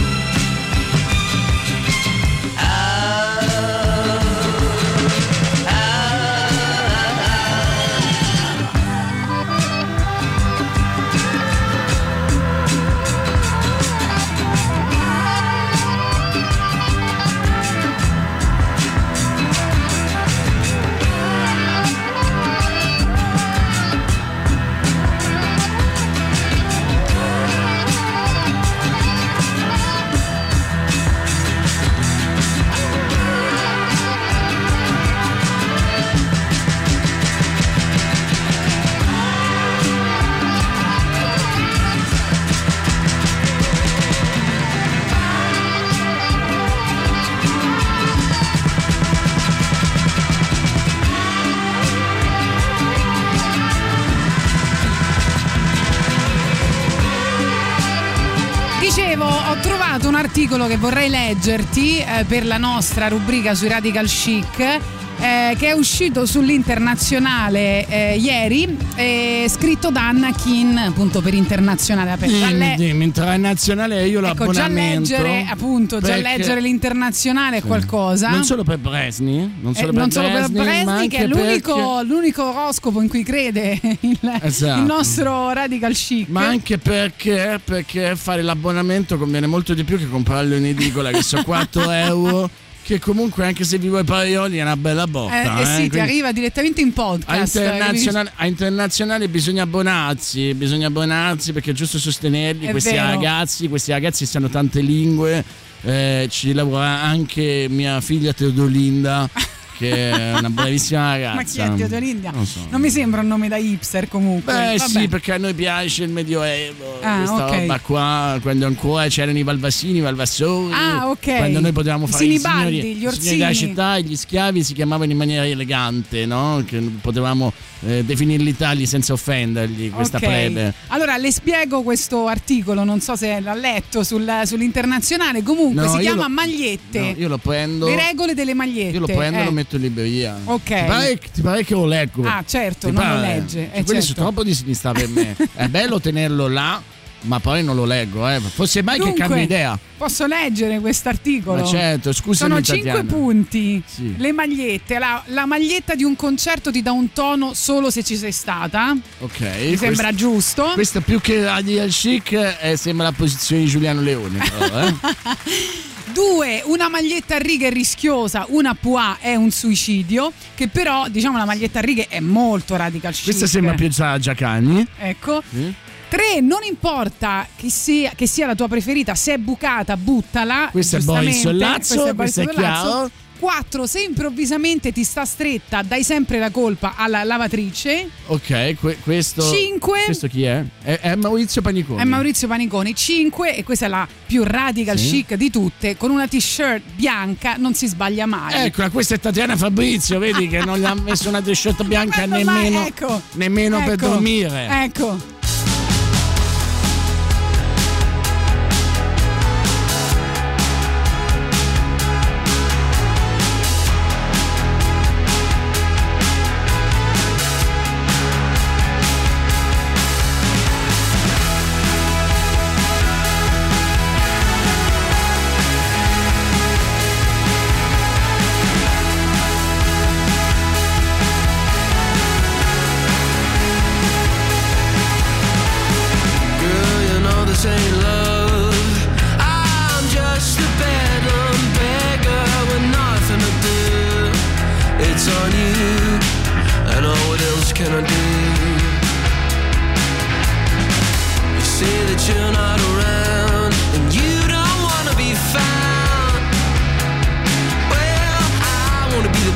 Articolo 60.34 60.66
che 60.66 60.76
vorrei 60.76 61.10
leggerti 61.10 62.00
eh, 62.00 62.24
per 62.26 62.44
la 62.44 62.58
nostra 62.58 63.06
rubrica 63.06 63.54
sui 63.54 63.68
radical 63.68 64.06
chic. 64.06 64.80
Eh, 65.24 65.56
che 65.56 65.68
è 65.68 65.72
uscito 65.72 66.26
sull'internazionale 66.26 67.86
eh, 67.88 68.16
ieri, 68.18 68.76
eh, 68.96 69.46
scritto 69.48 69.90
da 69.90 70.08
Anna 70.08 70.32
Kin, 70.32 70.76
appunto 70.76 71.22
per 71.22 71.32
internazionale. 71.32 72.10
Già 72.18 72.26
Dimmi, 72.26 72.58
le- 72.58 72.74
dimmi, 72.76 73.04
internazionale 73.04 74.06
io 74.06 74.22
ecco, 74.22 74.52
già 74.52 74.68
leggere, 74.68 75.46
appunto, 75.48 75.98
già 76.00 76.16
leggere 76.16 76.60
l'internazionale 76.60 77.58
è 77.58 77.62
qualcosa. 77.62 78.28
Non 78.28 78.44
solo 78.44 78.64
per 78.64 78.76
Bresni, 78.78 79.38
non 79.60 79.72
Eh, 79.72 79.76
solo 79.76 79.92
per 79.92 80.00
non 80.00 80.10
solo 80.10 80.28
per 80.28 80.48
Bresni, 80.50 80.84
Bresni, 80.84 81.08
che 81.08 81.16
è 81.16 81.26
l'unico, 81.26 81.74
perché- 81.74 82.04
l'unico 82.06 82.44
oroscopo 82.50 83.00
in 83.00 83.08
cui 83.08 83.22
crede 83.22 83.80
il, 84.00 84.18
Esatto. 84.42 84.78
il 84.80 84.84
nostro 84.86 85.52
radical 85.52 85.94
chic. 85.94 86.28
Ma 86.28 86.46
anche 86.46 86.76
perché, 86.76 87.58
perché 87.64 88.14
fare 88.16 88.42
l'abbonamento 88.42 89.16
conviene 89.16 89.46
molto 89.46 89.72
di 89.72 89.84
più 89.84 89.96
che 89.96 90.06
comprarlo 90.06 90.54
in 90.54 90.66
edicola, 90.66 91.10
che 91.10 91.22
so 91.22 91.42
4 91.44 91.90
euro, 91.90 92.50
che 92.84 92.98
comunque 93.00 93.46
anche 93.46 93.64
se 93.64 93.78
vivo 93.78 93.96
ai 93.96 94.04
Parioli 94.04 94.58
è 94.58 94.62
una 94.62 94.76
bella 94.76 95.04
Eh, 95.04 95.08
botta. 95.08 95.60
eh 95.60 95.64
sì, 95.64 95.82
ti 95.84 95.88
quindi- 95.88 95.98
arriva 96.00 96.32
direttamente 96.32 96.82
in 96.82 96.88
A 96.88 96.92
podcast. 96.92 97.54
internazionale, 97.56 98.32
a 98.36 98.46
internazionale 98.46 99.28
bisogna 99.28 99.62
abbonarsi, 99.62 100.52
bisogna 100.54 100.88
abbonarsi 100.88 101.52
perché 101.54 101.70
è 101.70 101.74
giusto 101.74 101.98
sostenerli, 101.98 102.66
È 102.66 102.70
questi 102.70 102.92
vero. 102.92 103.06
ragazzi, 103.08 103.68
questi 103.68 103.90
ragazzi 103.92 104.26
sanno 104.26 104.48
tante 104.50 104.80
lingue, 104.82 105.42
eh, 105.82 106.26
ci 106.30 106.52
lavora 106.52 107.00
anche 107.02 107.66
mia 107.70 108.00
figlia 108.02 108.32
Teodolinda 108.34 109.28
che 109.76 110.10
è 110.10 110.38
una 110.38 110.50
bravissima 110.50 111.10
ragazza. 111.12 111.34
Ma 111.36 111.42
chi 111.44 111.58
è 111.60 111.74
Teodolinda? 111.76 112.30
Non 112.30 112.46
so. 112.46 112.60
Non 112.70 112.80
mi 112.80 112.90
sembra 112.90 113.20
un 113.20 113.26
nome 113.26 113.48
da 113.48 113.56
hipster 113.56 114.08
comunque. 114.08 114.52
Beh 114.52 114.76
Vabbè. 114.76 114.88
sì, 115.00 115.08
perché 115.08 115.32
a 115.32 115.38
noi 115.38 115.54
piace 115.54 116.04
il 116.04 116.10
Medioevo, 116.10 116.98
Ah, 117.02 117.16
questa 117.18 117.46
ok. 117.46 117.54
roba 117.60 117.78
qua, 117.80 118.38
quando 118.42 118.66
ancora 118.66 119.06
c'erano 119.08 119.38
i 119.38 119.42
Valvasini, 119.42 119.98
i 119.98 120.00
Valvassori, 120.00 120.72
Ah, 120.72 121.08
ok. 121.10 121.36
quando 121.36 121.60
noi 121.60 121.72
potevamo 121.72 122.06
fare 122.06 122.24
i 122.24 122.38
signori, 122.38 122.70
gli 122.72 122.76
i 122.76 122.82
signori 122.94 123.06
Orsini. 123.06 123.36
della 123.36 123.52
città 123.52 123.98
gli 123.98 124.16
schiavi 124.16 124.62
si 124.64 124.74
chiamavano 124.74 125.10
in 125.10 125.16
maniera 125.18 125.46
elegante, 125.46 126.26
no? 126.26 126.62
Che 126.66 126.78
potevamo 127.00 127.52
eh, 127.86 128.02
definirli 128.02 128.56
tali 128.56 128.86
senza 128.86 129.12
offenderli, 129.12 129.90
questa 129.90 130.16
Ok. 130.16 130.24
plebe. 130.24 130.72
Allora 130.88 131.16
le 131.18 131.30
spiego 131.30 131.82
questo 131.82 132.28
articolo, 132.28 132.82
non 132.82 133.00
so 133.00 133.14
se 133.14 133.38
l'ha 133.40 133.54
letto 133.54 134.02
sul- 134.02 134.42
sull'internazionale. 134.44 135.42
Comunque 135.42 135.84
No, 135.84 135.90
si 135.92 135.98
chiama 135.98 136.22
lo- 136.22 136.28
Magliette. 136.34 136.98
No, 137.00 137.14
io 137.18 137.28
lo 137.28 137.36
prendo, 137.38 137.86
Le 137.86 137.96
regole 137.96 138.34
delle 138.34 138.54
magliette. 138.54 138.92
io 138.94 139.00
lo 139.00 139.06
prendo 139.06 139.38
e 139.38 139.42
eh. 139.42 139.44
lo 139.44 139.50
metto 139.50 139.62
in 139.72 139.82
libreria. 139.82 140.38
Ok. 140.44 140.62
Ti 140.64 140.84
pare, 140.86 141.18
ti 141.32 141.40
pare 141.40 141.64
che 141.64 141.74
lo 141.74 141.86
leggo? 141.86 142.22
Ah, 142.26 142.42
certo, 142.46 142.88
Ti 142.88 142.92
non 142.94 143.02
lo 143.06 143.14
pare? 143.14 143.26
legge, 143.26 143.48
Cioè, 143.52 143.78
eh, 143.78 143.84
quelli 143.84 144.00
certo. 144.00 144.14
sono 144.14 144.26
troppo 144.26 144.44
di 144.44 144.54
sinistra 144.54 144.92
per 144.92 145.08
me. 145.08 145.36
È 145.54 145.66
bello 145.68 146.00
tenerlo 146.00 146.48
là, 146.48 146.80
ma 147.22 147.40
poi 147.40 147.64
non 147.64 147.74
lo 147.74 147.84
leggo. 147.84 148.28
Eh. 148.28 148.38
Fosse 148.40 148.82
mai 148.82 148.98
Dunque, 148.98 149.14
che 149.14 149.20
cambia 149.20 149.42
idea. 149.42 149.78
Posso 149.96 150.26
leggere 150.26 150.78
quest'articolo? 150.80 151.62
Ma 151.62 151.66
certo, 151.66 152.12
scusami 152.12 152.50
Sono 152.50 152.60
cinque 152.62 152.90
Tatiana. 152.90 153.08
punti. 153.08 153.82
Sì. 153.86 154.14
Le 154.18 154.32
magliette. 154.32 154.98
La, 154.98 155.22
la 155.28 155.46
maglietta 155.46 155.94
di 155.94 156.04
un 156.04 156.14
concerto 156.16 156.70
ti 156.70 156.82
dà 156.82 156.92
un 156.92 157.12
tono 157.14 157.54
solo 157.54 157.90
se 157.90 158.02
ci 158.04 158.16
sei 158.16 158.32
stata. 158.32 158.94
Ok. 159.20 159.40
Mi 159.40 159.76
sembra 159.78 160.12
giusto. 160.12 160.72
Questo 160.74 161.00
più 161.00 161.20
che 161.20 161.42
radical 161.42 161.88
chic 161.88 162.32
eh, 162.60 162.76
sembra 162.76 163.06
la 163.06 163.12
posizione 163.12 163.62
di 163.62 163.68
Giuliano 163.68 164.02
Leone. 164.02 164.38
Però, 164.58 164.80
eh. 164.86 164.94
Due, 166.14 166.62
una 166.66 166.88
maglietta 166.88 167.34
a 167.34 167.38
righe 167.38 167.66
è 167.66 167.72
rischiosa, 167.72 168.46
una 168.50 168.74
pois 168.74 169.16
è 169.18 169.34
un 169.34 169.50
suicidio, 169.50 170.32
che 170.54 170.68
però 170.68 171.08
diciamo 171.08 171.36
la 171.36 171.44
maglietta 171.44 171.80
a 171.80 171.82
righe 171.82 172.06
è 172.08 172.20
molto 172.20 172.76
radical 172.76 173.12
chic. 173.12 173.24
Questa 173.24 173.48
sembra 173.48 173.74
più 173.74 173.88
Giacani. 173.88 174.86
Ecco. 174.96 175.42
Sì. 175.50 175.74
Tre, 176.08 176.40
non 176.40 176.60
importa 176.62 177.44
che 177.56 177.68
sia, 177.68 178.12
che 178.14 178.28
sia 178.28 178.46
la 178.46 178.54
tua 178.54 178.68
preferita, 178.68 179.16
se 179.16 179.34
è 179.34 179.38
bucata, 179.38 179.96
buttala. 179.96 180.68
Questo 180.70 180.98
è. 180.98 181.00
Boris 181.00 181.40
Sollazzo, 181.40 181.94
Boris 181.96 182.14
questo 182.14 182.40
è 182.42 182.44
Sollazzo. 182.44 182.60
chiaro. 182.60 183.10
4. 183.38 183.86
Se 183.86 184.00
improvvisamente 184.00 184.92
ti 184.92 185.04
sta 185.04 185.24
stretta, 185.24 185.82
dai 185.82 186.02
sempre 186.02 186.38
la 186.38 186.50
colpa 186.50 186.94
alla 186.96 187.24
lavatrice. 187.24 188.08
Ok, 188.26 188.76
que- 188.80 188.98
questo. 189.02 189.42
Cinque. 189.42 190.02
Questo 190.04 190.28
chi 190.28 190.44
è? 190.44 190.64
È, 190.82 190.98
è 191.00 191.14
Maurizio 191.16 191.62
Paniconi. 191.62 192.00
È 192.00 192.04
Maurizio 192.04 192.48
Paniconi. 192.48 192.94
5. 192.94 193.56
E 193.56 193.64
questa 193.64 193.86
è 193.86 193.88
la 193.88 194.06
più 194.26 194.42
radical 194.44 194.98
Sì. 194.98 195.24
chic 195.24 195.34
di 195.34 195.50
tutte. 195.50 195.96
Con 195.96 196.10
una 196.10 196.26
t-shirt 196.26 196.82
bianca 196.94 197.56
non 197.56 197.74
si 197.74 197.86
sbaglia 197.86 198.26
mai. 198.26 198.66
Eccola, 198.66 198.90
questa 198.90 199.14
è 199.14 199.20
Tatiana 199.20 199.56
Fabrizio, 199.56 200.18
vedi 200.18 200.48
che 200.48 200.64
non 200.64 200.78
gli 200.78 200.84
ha 200.84 200.94
messo 200.94 201.28
una 201.28 201.42
t-shirt 201.42 201.84
bianca 201.84 202.24
nemmeno, 202.26 202.84
ecco, 202.86 203.20
nemmeno 203.32 203.82
per 203.84 203.94
ecco, 203.94 204.08
dormire. 204.08 204.68
Ecco. 204.84 205.42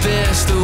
beste 0.08 0.57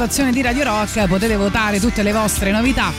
rotazione 0.00 0.32
di 0.32 0.40
Radio 0.40 0.64
Rock. 0.64 1.06
Potete 1.06 1.36
votare 1.36 1.78
tutte 1.78 2.02
le 2.02 2.12
vostre 2.12 2.50
novità 2.50 2.90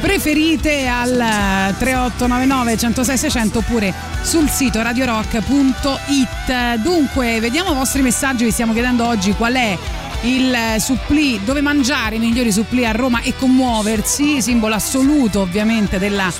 preferite 0.00 0.88
al 0.88 1.74
3899 1.78 2.76
106 2.76 3.16
600 3.16 3.58
oppure 3.58 3.94
sul 4.22 4.48
sito 4.48 4.82
radiorock.it. 4.82 6.76
Dunque, 6.82 7.38
vediamo 7.38 7.70
i 7.70 7.74
vostri 7.74 8.02
messaggi. 8.02 8.42
Vi 8.42 8.50
stiamo 8.50 8.72
chiedendo 8.72 9.06
oggi 9.06 9.34
qual 9.34 9.54
è 9.54 9.78
il 10.22 10.56
supplì, 10.80 11.40
dove 11.44 11.60
mangiare 11.60 12.16
i 12.16 12.18
migliori 12.18 12.50
supplì 12.50 12.84
a 12.84 12.90
Roma 12.90 13.20
e 13.20 13.36
commuoversi, 13.36 14.42
simbolo 14.42 14.74
assoluto 14.74 15.42
ovviamente 15.42 16.00
della 16.00 16.32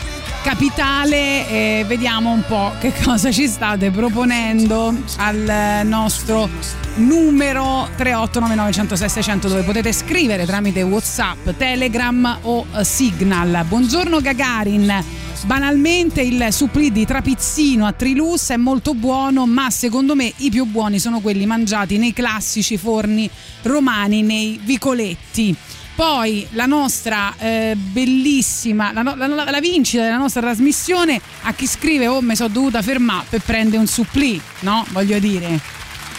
capitale 0.42 1.48
e 1.48 1.84
vediamo 1.86 2.32
un 2.32 2.42
po' 2.44 2.72
che 2.80 2.92
cosa 3.04 3.30
ci 3.30 3.46
state 3.46 3.90
proponendo 3.90 4.94
al 5.18 5.82
nostro 5.84 6.48
numero 6.98 7.88
3899 7.96 8.72
106 8.72 9.08
600 9.08 9.48
dove 9.48 9.62
potete 9.62 9.92
scrivere 9.92 10.44
tramite 10.44 10.82
Whatsapp, 10.82 11.50
Telegram 11.56 12.38
o 12.42 12.66
Signal. 12.82 13.64
Buongiorno 13.66 14.20
Gagarin. 14.20 15.04
Banalmente 15.44 16.20
il 16.20 16.48
supplì 16.50 16.90
di 16.90 17.06
trapizzino 17.06 17.86
a 17.86 17.92
Trilus 17.92 18.50
è 18.50 18.56
molto 18.56 18.94
buono, 18.94 19.46
ma 19.46 19.70
secondo 19.70 20.14
me 20.16 20.32
i 20.38 20.50
più 20.50 20.64
buoni 20.64 20.98
sono 20.98 21.20
quelli 21.20 21.46
mangiati 21.46 21.96
nei 21.96 22.12
classici 22.12 22.76
forni 22.76 23.30
romani, 23.62 24.22
nei 24.22 24.60
vicoletti. 24.62 25.54
Poi 25.94 26.46
la 26.50 26.66
nostra 26.66 27.34
eh, 27.38 27.76
bellissima, 27.76 28.92
la, 28.92 29.02
la, 29.02 29.26
la, 29.26 29.60
vincita 29.60 30.04
della 30.04 30.16
nostra 30.16 30.40
trasmissione 30.40 31.20
a 31.42 31.52
chi 31.54 31.66
scrive 31.66 32.06
oh 32.06 32.20
mi 32.20 32.36
sono 32.36 32.50
dovuta 32.50 32.82
fermare 32.82 33.26
per 33.28 33.40
prendere 33.40 33.78
un 33.78 33.88
supplì, 33.88 34.40
no? 34.60 34.86
Voglio 34.90 35.18
dire, 35.18 35.60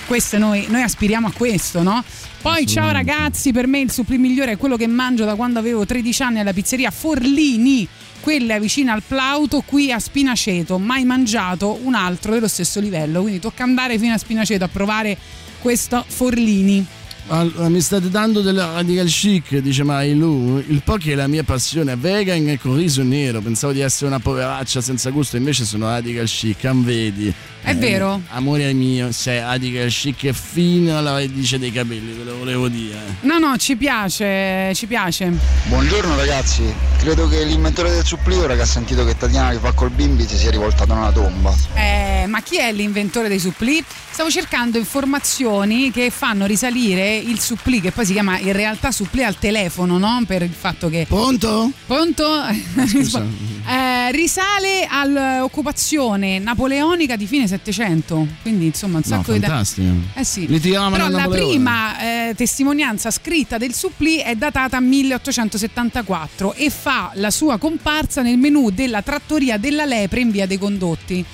questo 0.10 0.40
noi, 0.40 0.66
noi 0.70 0.82
aspiriamo 0.82 1.28
a 1.28 1.32
questo, 1.32 1.84
no? 1.84 2.04
Poi 2.42 2.66
ciao 2.66 2.92
ragazzi, 2.92 3.52
per 3.52 3.68
me 3.68 3.80
il 3.80 3.92
supplì 3.92 4.18
migliore 4.18 4.54
è 4.54 4.58
quello 4.58 4.76
che 4.76 4.88
mangio 4.88 5.24
da 5.24 5.36
quando 5.36 5.60
avevo 5.60 5.86
13 5.86 6.24
anni 6.24 6.40
alla 6.40 6.52
pizzeria 6.52 6.90
Forlini, 6.90 7.88
quella 8.20 8.58
vicina 8.58 8.94
al 8.94 9.04
Plauto, 9.06 9.62
qui 9.64 9.92
a 9.92 10.00
Spinaceto, 10.00 10.80
mai 10.80 11.06
mangiato 11.06 11.78
un 11.84 11.94
altro 11.94 12.32
dello 12.34 12.48
stesso 12.48 12.80
livello, 12.80 13.22
quindi 13.22 13.40
tocca 13.40 13.62
andare 13.62 14.00
fino 14.00 14.12
a 14.12 14.18
Spinaceto 14.18 14.64
a 14.64 14.68
provare 14.68 15.16
questo 15.62 16.04
Forlini. 16.08 16.84
Allora, 17.32 17.70
mi 17.70 17.80
state 17.80 18.10
dando 18.10 18.42
della 18.42 18.72
radical 18.74 19.06
chic, 19.06 19.58
dice 19.58 19.84
Mailu. 19.84 20.64
Il 20.68 20.82
poke 20.84 21.12
è 21.12 21.16
la 21.16 21.28
mia 21.28 21.44
passione, 21.44 21.96
vegan 21.96 22.48
e 22.50 22.58
con 22.58 22.76
riso 22.76 23.04
nero. 23.04 23.40
Pensavo 23.40 23.72
di 23.72 23.82
essere 23.82 24.08
una 24.08 24.18
poveraccia 24.18 24.82
senza 24.82 25.12
gusto, 25.12 25.38
invece 25.38 25.64
sono 25.64 25.86
radical 25.86 26.26
chic, 26.26 26.68
vedi. 26.74 27.32
È 27.62 27.70
eh, 27.70 27.76
vero. 27.76 28.20
Amore 28.30 28.74
mio, 28.74 29.12
sei 29.12 29.42
radical 29.42 29.90
chic 29.90 30.32
fino 30.32 30.98
alla 30.98 31.12
radice 31.12 31.60
dei 31.60 31.72
capelli, 31.72 32.18
te 32.18 32.24
lo 32.24 32.38
volevo 32.38 32.68
dire. 32.68 32.98
No, 33.22 33.38
no, 33.38 33.56
ci 33.58 33.76
piace, 33.76 34.72
ci 34.74 34.88
piace. 34.88 35.32
Buongiorno 35.66 36.16
ragazzi, 36.16 36.64
credo 36.98 37.28
che 37.28 37.44
l'inventore 37.44 37.92
del 37.92 38.06
supplio, 38.06 38.42
ora 38.42 38.56
che 38.56 38.62
ha 38.62 38.66
sentito 38.66 39.06
che 39.06 39.16
Tatiana 39.16 39.52
che 39.52 39.60
fa 39.60 39.72
col 39.74 39.92
bimbi 39.92 40.26
si 40.26 40.36
sia 40.36 40.50
rivoltato 40.50 40.96
nella 40.96 41.12
tomba. 41.12 41.54
Eh, 41.76 42.26
ma 42.28 42.42
chi 42.42 42.58
è 42.58 42.72
l'inventore 42.72 43.28
dei 43.28 43.40
suppli? 43.40 43.84
Stavo 44.10 44.32
cercando 44.32 44.78
informazioni 44.78 45.92
che 45.92 46.10
fanno 46.10 46.46
risalire 46.46 47.19
il 47.20 47.40
supplì, 47.40 47.82
che 47.82 47.92
poi 47.92 48.06
si 48.06 48.14
chiama 48.14 48.40
in 48.40 48.54
realtà 48.54 48.92
supplì 48.92 49.24
al 49.24 49.38
telefono, 49.38 49.98
no? 49.98 50.24
Per 50.26 50.42
il 50.42 50.54
fatto 50.54 50.90
che. 50.90 51.06
Pronto? 51.08 51.72
Pronto? 51.86 52.46
eh, 52.46 54.12
risale 54.12 54.88
all'occupazione 54.90 56.40
napoleonica 56.40 57.16
di 57.16 57.26
fine 57.26 57.48
700. 57.48 58.28
Quindi, 58.42 58.68
insomma, 58.68 58.98
un 58.98 59.04
sacco 59.04 59.32
no, 59.32 59.38
di. 59.38 59.46
Fantastico. 59.46 59.94
Eh 60.14 60.24
sì. 60.24 60.46
Però 60.46 61.10
la 61.10 61.28
prima 61.28 62.00
eh, 62.00 62.34
testimonianza 62.36 63.12
scritta 63.12 63.58
del 63.58 63.74
supplì 63.74 64.18
è 64.18 64.36
datata 64.36 64.80
1874 64.80 66.54
e 66.54 66.70
fa 66.70 67.12
la 67.16 67.32
sua 67.32 67.58
comparsa 67.58 68.22
nel 68.22 68.38
menù 68.38 68.70
della 68.70 69.02
trattoria 69.02 69.58
della 69.58 69.86
lepre 69.86 70.22
in 70.22 70.32
via 70.32 70.46
dei 70.46 70.58
Condotti 70.58 71.26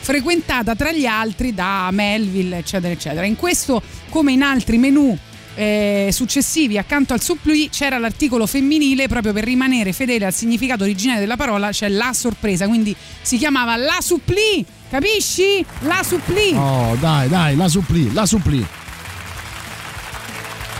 frequentata 0.00 0.74
tra 0.74 0.90
gli 0.90 1.04
altri 1.04 1.52
da 1.52 1.90
Melville, 1.92 2.58
eccetera, 2.58 2.92
eccetera. 2.92 3.26
In 3.26 3.36
questo, 3.36 3.82
come 4.08 4.32
in 4.32 4.42
altri 4.42 4.78
menù 4.78 5.16
eh, 5.58 6.10
successivi 6.12 6.78
accanto 6.78 7.12
al 7.14 7.20
supplì 7.20 7.68
c'era 7.68 7.98
l'articolo 7.98 8.46
femminile 8.46 9.08
proprio 9.08 9.32
per 9.32 9.42
rimanere 9.42 9.92
fedele 9.92 10.24
al 10.24 10.32
significato 10.32 10.84
originale 10.84 11.18
della 11.18 11.36
parola, 11.36 11.72
cioè 11.72 11.88
la 11.88 12.12
sorpresa, 12.12 12.68
quindi 12.68 12.94
si 13.20 13.38
chiamava 13.38 13.74
la 13.74 13.98
supplì, 14.00 14.64
capisci? 14.88 15.64
La 15.80 16.02
supplì. 16.04 16.52
Oh, 16.54 16.94
dai, 17.00 17.28
dai, 17.28 17.56
la 17.56 17.68
supplì, 17.68 18.12
la 18.12 18.24
supplì. 18.24 18.64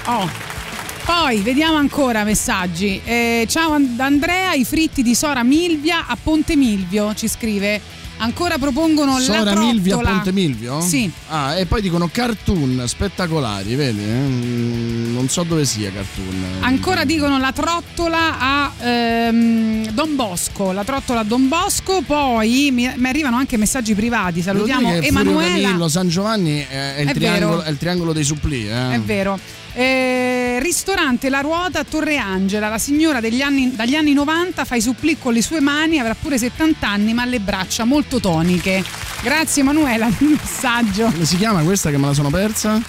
Oh. 0.05 0.47
Poi 1.05 1.39
vediamo 1.39 1.77
ancora 1.77 2.23
messaggi. 2.23 3.01
Eh, 3.03 3.47
ciao 3.49 3.73
Andrea, 3.73 4.53
i 4.53 4.65
fritti 4.65 5.03
di 5.03 5.15
Sora 5.15 5.43
Milvia 5.43 6.07
a 6.07 6.17
Ponte 6.23 6.55
Milvio, 6.55 7.15
ci 7.15 7.29
scrive 7.29 7.81
Ancora 8.19 8.59
propongono 8.59 9.19
Sora 9.19 9.39
la 9.39 9.51
trottola. 9.51 9.73
Milvia 9.73 9.97
Ponte 9.99 10.33
Milvio? 10.33 10.81
Sì. 10.81 11.11
Ah, 11.29 11.57
e 11.57 11.67
poi 11.67 11.81
dicono 11.81 12.09
cartoon 12.11 12.85
spettacolari, 12.87 13.75
vedi? 13.75 14.03
Eh? 14.03 15.13
Non 15.13 15.29
so 15.29 15.43
dove 15.43 15.65
sia 15.65 15.91
cartoon. 15.91 16.45
Ancora 16.61 17.05
dicono 17.05 17.39
la 17.39 17.53
trottola 17.53 18.39
a 18.39 18.73
ehm, 18.81 19.91
Don 19.91 20.17
Bosco, 20.17 20.73
la 20.73 20.85
trottola 20.85 21.21
a 21.21 21.25
Don 21.25 21.49
Bosco, 21.49 22.03
poi 22.03 22.71
mi, 22.73 22.93
mi 22.97 23.09
arrivano 23.09 23.37
anche 23.37 23.57
messaggi 23.57 23.95
privati, 23.95 24.43
salutiamo. 24.43 24.99
Camillo, 25.69 25.89
San 25.89 26.09
Giovanni 26.09 26.67
è, 26.69 26.97
è, 26.97 27.01
il, 27.01 27.09
è 27.09 27.13
triangolo, 27.15 27.63
è 27.63 27.71
il, 27.71 27.77
triangolo, 27.77 28.13
dei 28.13 28.25
supplì. 28.25 28.69
Eh? 28.69 28.95
È 28.95 29.01
vero. 29.01 29.39
Eh, 29.75 30.48
ristorante 30.59 31.29
La 31.29 31.41
Ruota 31.41 31.81
a 31.81 31.85
Torre 31.85 32.17
Angela, 32.17 32.69
la 32.69 32.79
signora 32.79 33.19
anni, 33.19 33.75
dagli 33.75 33.95
anni 33.95 34.13
90 34.13 34.65
fa 34.65 34.75
i 34.77 34.81
supplì 34.81 35.19
con 35.19 35.33
le 35.33 35.43
sue 35.43 35.61
mani, 35.61 35.99
avrà 35.99 36.15
pure 36.15 36.39
70 36.39 36.89
anni 36.89 37.15
ma 37.15 37.23
ha 37.23 37.27
le 37.27 37.41
braccia 37.41 37.85
molto 37.85 38.21
toniche. 38.21 38.83
Grazie 39.23 39.63
Emanuela 39.63 40.07
per 40.07 40.23
il 40.29 40.39
messaggio. 40.41 41.11
Come 41.11 41.25
si 41.25 41.37
chiama 41.37 41.63
questa 41.63 41.91
che 41.91 41.99
me 41.99 42.07
la 42.07 42.15
sono 42.15 42.31
persa? 42.31 42.81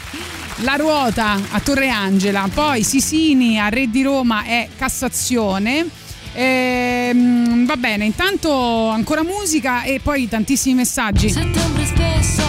La 0.57 0.75
ruota 0.75 1.39
a 1.51 1.59
Torre 1.61 1.89
Angela, 1.89 2.49
poi 2.53 2.83
Sisini 2.83 3.59
a 3.59 3.69
Re 3.69 3.89
di 3.89 4.03
Roma 4.03 4.43
è 4.43 4.67
Cassazione. 4.77 5.87
Ehm, 6.33 7.65
va 7.65 7.77
bene, 7.77 8.05
intanto 8.05 8.87
ancora 8.89 9.23
musica 9.23 9.83
e 9.83 9.99
poi 10.01 10.27
tantissimi 10.27 10.75
messaggi. 10.75 11.29
Settembre 11.29 11.85
spesso 11.85 12.48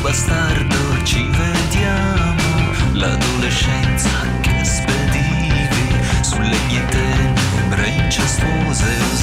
bastardo 0.00 1.02
ci 1.04 1.22
vediamo. 1.28 2.72
L'adolescenza 2.92 4.10
che 4.40 4.64
spedivi 4.64 5.98
sulle 6.22 6.56
mie 6.66 6.84
tenebre 6.86 7.88
incestuose 7.88 9.19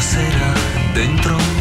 será 0.00 0.52
dentro 0.94 1.55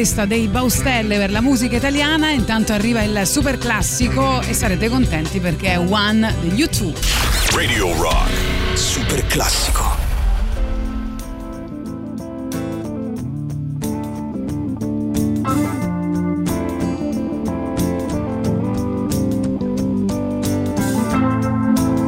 questa 0.00 0.24
dei 0.24 0.48
Baustelle 0.48 1.18
per 1.18 1.30
la 1.30 1.42
musica 1.42 1.76
italiana. 1.76 2.30
Intanto 2.30 2.72
arriva 2.72 3.02
il 3.02 3.26
super 3.26 3.58
classico 3.58 4.40
e 4.40 4.54
sarete 4.54 4.88
contenti 4.88 5.40
perché 5.40 5.72
è 5.72 5.78
One 5.78 6.34
degli 6.40 6.62
U2. 6.62 7.54
Radio 7.54 7.94
Rock, 8.00 8.30
super 8.72 9.26
classico. 9.26 9.98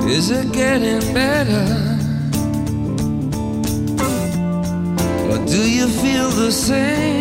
Is 0.07 0.31
it 0.31 0.50
getting 0.50 1.12
better? 1.12 1.90
do 5.44 5.68
you 5.68 5.88
feel 5.88 6.31
the 6.31 6.50
same? 6.50 7.12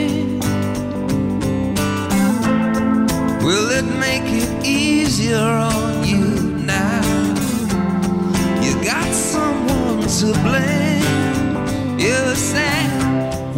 easier 5.22 5.38
on 5.38 6.04
you 6.04 6.26
now. 6.66 7.02
You 8.62 8.74
got 8.84 9.14
someone 9.14 10.02
to 10.02 10.34
blame. 10.42 12.00
You're 12.00 12.36
sad. 12.36 13.56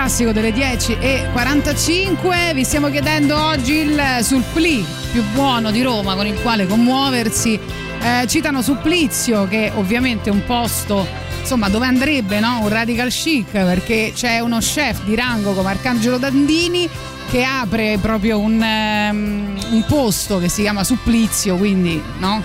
Classico 0.00 0.32
delle 0.32 0.50
10 0.50 0.96
e 0.98 1.28
45. 1.30 2.52
Vi 2.54 2.64
stiamo 2.64 2.88
chiedendo 2.88 3.36
oggi 3.36 3.74
il 3.74 4.00
supplì 4.22 4.82
più 5.12 5.22
buono 5.34 5.70
di 5.70 5.82
Roma 5.82 6.14
con 6.14 6.26
il 6.26 6.40
quale 6.40 6.66
commuoversi. 6.66 7.60
Eh, 8.00 8.26
citano 8.26 8.62
Supplizio, 8.62 9.46
che 9.46 9.70
ovviamente 9.74 10.30
è 10.30 10.32
un 10.32 10.42
posto 10.46 11.06
insomma 11.40 11.68
dove 11.68 11.84
andrebbe 11.84 12.40
no? 12.40 12.60
un 12.60 12.70
radical 12.70 13.10
chic 13.10 13.50
perché 13.50 14.12
c'è 14.14 14.40
uno 14.40 14.56
chef 14.60 15.04
di 15.04 15.14
rango 15.14 15.52
come 15.52 15.68
Arcangelo 15.68 16.16
Dandini 16.16 16.88
che 17.30 17.44
apre 17.44 17.98
proprio 18.00 18.38
un, 18.38 18.62
ehm, 18.62 19.58
un 19.70 19.84
posto 19.86 20.38
che 20.38 20.48
si 20.48 20.62
chiama 20.62 20.82
Supplizio, 20.82 21.56
quindi 21.56 22.02
no? 22.20 22.42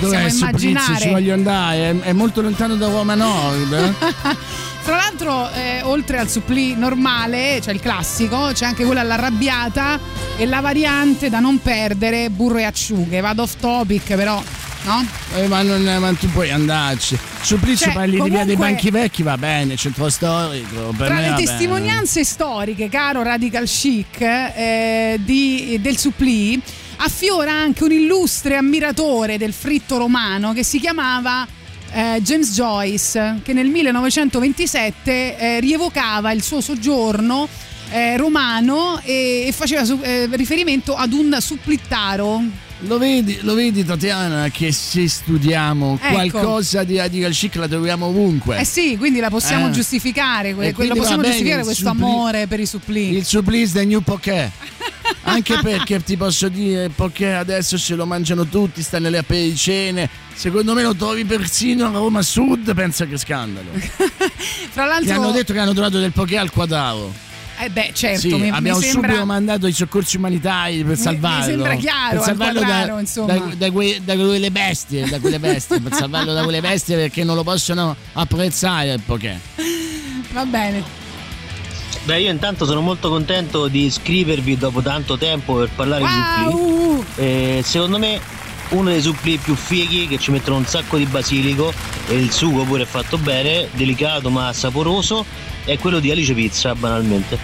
Dov'è 0.00 0.22
Possiamo 0.24 0.28
supplizio? 0.28 0.68
immaginare. 0.68 1.00
Ci 1.00 1.08
voglio 1.08 1.32
andare, 1.32 1.90
è, 1.90 1.98
è 2.00 2.12
molto 2.12 2.42
lontano 2.42 2.74
da 2.74 2.88
Roma 2.88 3.14
Nord. 3.14 3.94
Tra 4.90 4.98
l'altro, 4.98 5.48
eh, 5.52 5.82
oltre 5.84 6.18
al 6.18 6.28
supplì 6.28 6.74
normale, 6.74 7.60
cioè 7.62 7.72
il 7.72 7.78
classico, 7.78 8.50
c'è 8.52 8.64
anche 8.64 8.84
quella 8.84 9.02
all'arrabbiata 9.02 10.00
e 10.36 10.44
la 10.46 10.58
variante 10.58 11.30
da 11.30 11.38
non 11.38 11.62
perdere, 11.62 12.28
burro 12.28 12.58
e 12.58 12.64
acciughe. 12.64 13.20
Vado 13.20 13.42
off 13.42 13.54
topic, 13.60 14.16
però, 14.16 14.42
no? 14.86 15.06
Eh, 15.36 15.46
ma, 15.46 15.62
non, 15.62 15.80
ma 16.00 16.12
tu 16.14 16.28
puoi 16.32 16.50
andarci. 16.50 17.16
Supplizio 17.40 17.86
Cioè, 17.86 17.94
parli 17.94 18.20
di 18.20 18.30
via 18.30 18.44
dei 18.44 18.56
comunque- 18.56 18.66
banchi 18.66 18.90
vecchi, 18.90 19.22
va 19.22 19.38
bene, 19.38 19.76
centro 19.76 20.08
storico. 20.08 20.92
Tra 20.96 21.14
me 21.14 21.20
le 21.20 21.28
va 21.28 21.34
bene. 21.36 21.46
testimonianze 21.46 22.24
storiche, 22.24 22.88
caro 22.88 23.22
Radical 23.22 23.66
Chic, 23.66 24.20
eh, 24.20 25.20
di- 25.22 25.78
del 25.80 25.98
supplì, 25.98 26.60
affiora 26.96 27.52
anche 27.52 27.84
un 27.84 27.92
illustre 27.92 28.56
ammiratore 28.56 29.38
del 29.38 29.52
fritto 29.52 29.98
romano 29.98 30.52
che 30.52 30.64
si 30.64 30.80
chiamava 30.80 31.46
eh, 31.92 32.20
James 32.22 32.52
Joyce, 32.52 33.40
che 33.42 33.52
nel 33.52 33.68
1927 33.68 35.36
eh, 35.38 35.60
rievocava 35.60 36.32
il 36.32 36.42
suo 36.42 36.60
soggiorno 36.60 37.48
eh, 37.90 38.16
romano 38.16 39.00
e, 39.02 39.44
e 39.46 39.52
faceva 39.52 39.84
su- 39.84 39.98
eh, 40.02 40.28
riferimento 40.32 40.94
ad 40.94 41.12
un 41.12 41.36
supplittaro. 41.40 42.68
Lo 42.84 42.96
vedi, 42.96 43.38
lo 43.42 43.54
vedi, 43.54 43.84
Tatiana, 43.84 44.48
che 44.48 44.72
se 44.72 45.06
studiamo 45.06 45.98
Ecco. 46.00 46.12
qualcosa 46.14 46.82
di 46.82 46.96
radical 46.96 47.30
chic 47.32 47.56
la 47.56 47.68
troviamo 47.68 48.06
ovunque. 48.06 48.58
Eh 48.58 48.64
sì, 48.64 48.96
quindi 48.96 49.20
la 49.20 49.28
possiamo 49.28 49.68
Eh. 49.68 49.70
giustificare, 49.70 50.54
que- 50.54 50.72
quindi 50.72 50.98
possiamo 50.98 51.22
giustificare 51.22 51.62
questo 51.62 51.86
suppli- 51.88 52.02
amore 52.02 52.46
per 52.46 52.58
i 52.60 52.64
supplì. 52.66 53.10
Il 53.16 53.24
supplice 53.26 53.72
del 53.74 53.86
New 53.86 54.00
Poké. 54.00 54.50
Anche 55.24 55.58
perché 55.62 56.02
ti 56.02 56.16
posso 56.16 56.48
dire, 56.48 56.88
Poké 56.88 57.34
adesso 57.34 57.76
se 57.76 57.94
lo 57.94 58.06
mangiano 58.06 58.46
tutti, 58.46 58.82
sta 58.82 58.98
nelle 58.98 59.18
apericene. 59.18 60.08
Secondo 60.34 60.72
me 60.72 60.82
lo 60.82 60.94
trovi 60.94 61.24
persino 61.26 61.86
a 61.86 61.90
Roma 61.90 62.22
Sud, 62.22 62.72
pensa 62.74 63.04
che 63.04 63.18
scandalo. 63.18 63.68
Ti 63.76 64.76
l'altro, 64.76 65.12
hanno 65.14 65.32
detto 65.32 65.52
che 65.52 65.58
hanno 65.58 65.72
trovato 65.74 65.98
del 65.98 66.12
Poké 66.12 66.38
al 66.38 66.50
quadraro. 66.50 67.12
Eh 67.64 67.70
beh, 67.70 67.90
certo, 67.92 68.20
sì, 68.20 68.28
mi, 68.34 68.40
mi 68.42 68.48
abbiamo 68.50 68.80
sembra 68.80 69.08
subito 69.10 69.26
mandato 69.26 69.66
i 69.66 69.72
soccorsi 69.72 70.16
umanitari 70.16 70.78
per 70.78 70.86
mi 70.86 70.96
salvarlo. 70.96 71.44
sembra 71.44 71.74
chiaro, 71.76 72.16
per 72.16 72.22
salvarlo 72.22 72.58
al 72.60 72.64
da, 72.66 72.72
quadraro, 72.72 72.98
insomma. 73.00 73.32
da- 73.32 73.54
da 73.56 73.70
que- 73.70 74.00
da 74.04 74.14
quelle 74.16 74.50
bestie, 74.50 75.08
da 75.08 75.18
quelle 75.20 75.38
bestie, 75.38 75.80
per 75.80 75.92
salvarlo 75.94 76.32
da 76.32 76.42
quelle 76.42 76.60
bestie 76.60 76.96
perché 76.96 77.24
non 77.24 77.36
lo 77.36 77.42
possono 77.42 77.94
apprezzare 78.12 78.92
il 78.94 79.00
Poké. 79.04 79.38
Va 80.32 80.44
bene. 80.44 80.82
Beh, 82.04 82.20
io 82.20 82.30
intanto 82.30 82.64
sono 82.64 82.80
molto 82.80 83.08
contento 83.10 83.68
di 83.68 83.90
scrivervi 83.90 84.56
dopo 84.56 84.80
tanto 84.80 85.18
tempo 85.18 85.54
per 85.56 85.68
parlare 85.74 86.02
di 86.02 86.08
supplì. 86.08 86.62
Wow! 86.62 87.04
Eh, 87.16 87.62
secondo 87.64 87.98
me 87.98 88.20
uno 88.70 88.88
dei 88.90 89.02
supplì 89.02 89.36
più 89.36 89.54
fighi 89.54 90.06
che 90.08 90.18
ci 90.18 90.30
mettono 90.30 90.56
un 90.56 90.64
sacco 90.64 90.96
di 90.96 91.04
basilico 91.04 91.72
e 92.06 92.14
il 92.14 92.30
sugo 92.32 92.62
pure 92.64 92.84
è 92.84 92.86
fatto 92.86 93.18
bene, 93.18 93.68
delicato 93.72 94.30
ma 94.30 94.52
saporoso, 94.52 95.24
è 95.64 95.78
quello 95.78 96.00
di 96.00 96.10
Alice 96.10 96.32
Pizza 96.34 96.74
banalmente. 96.74 97.38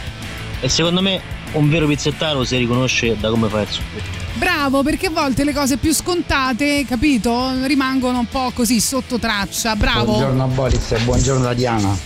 E 0.61 0.69
secondo 0.69 1.03
me 1.03 1.21
un 1.53 1.69
vero 1.69 1.87
pizzettaro 1.87 2.45
si 2.45 2.57
riconosce 2.57 3.17
da 3.19 3.31
come 3.31 3.49
fa 3.49 3.61
il 3.61 3.69
supplì. 3.69 4.03
Bravo, 4.35 4.83
perché 4.83 5.07
a 5.07 5.11
volte 5.11 5.45
le 5.45 5.55
cose 5.55 5.79
più 5.79 5.95
scontate, 5.95 6.85
capito, 6.87 7.53
rimangono 7.65 8.19
un 8.19 8.29
po' 8.29 8.51
così 8.55 8.81
sotto 8.81 9.19
traccia. 9.19 9.75
Bravo. 9.77 10.05
Buongiorno 10.05 10.47
Boris 10.49 10.93
e 10.93 10.99
buongiorno 10.99 11.45
Tatiana. 11.45 11.97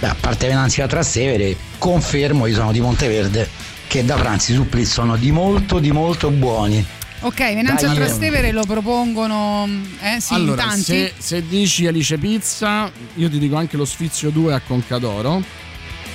Beh, 0.00 0.08
a 0.08 0.16
parte 0.18 0.48
Venanzi 0.48 0.80
da 0.80 0.88
Trastevere, 0.88 1.56
confermo, 1.78 2.46
io 2.46 2.54
sono 2.54 2.72
di 2.72 2.80
Monteverde, 2.80 3.48
che 3.86 4.04
da 4.04 4.16
pranzi 4.16 4.52
i 4.52 4.54
suppli 4.56 4.84
sono 4.84 5.16
di 5.16 5.30
molto 5.30 5.78
di 5.78 5.92
molto 5.92 6.30
buoni. 6.30 6.84
Ok, 7.24 7.38
Venanzio 7.54 7.86
Dai, 7.86 7.96
Trastevere 7.96 8.52
lo 8.52 8.66
propongono, 8.66 9.66
eh 9.98 10.20
sì, 10.20 10.34
in 10.34 10.40
allora, 10.40 10.64
tanti. 10.64 10.82
se, 10.82 11.14
se 11.16 11.46
dici 11.48 11.86
Alice 11.86 12.18
Pizza, 12.18 12.92
io 13.14 13.30
ti 13.30 13.38
dico 13.38 13.56
anche 13.56 13.78
lo 13.78 13.86
sfizio 13.86 14.28
2 14.28 14.52
a 14.52 14.60
Concadoro, 14.60 15.42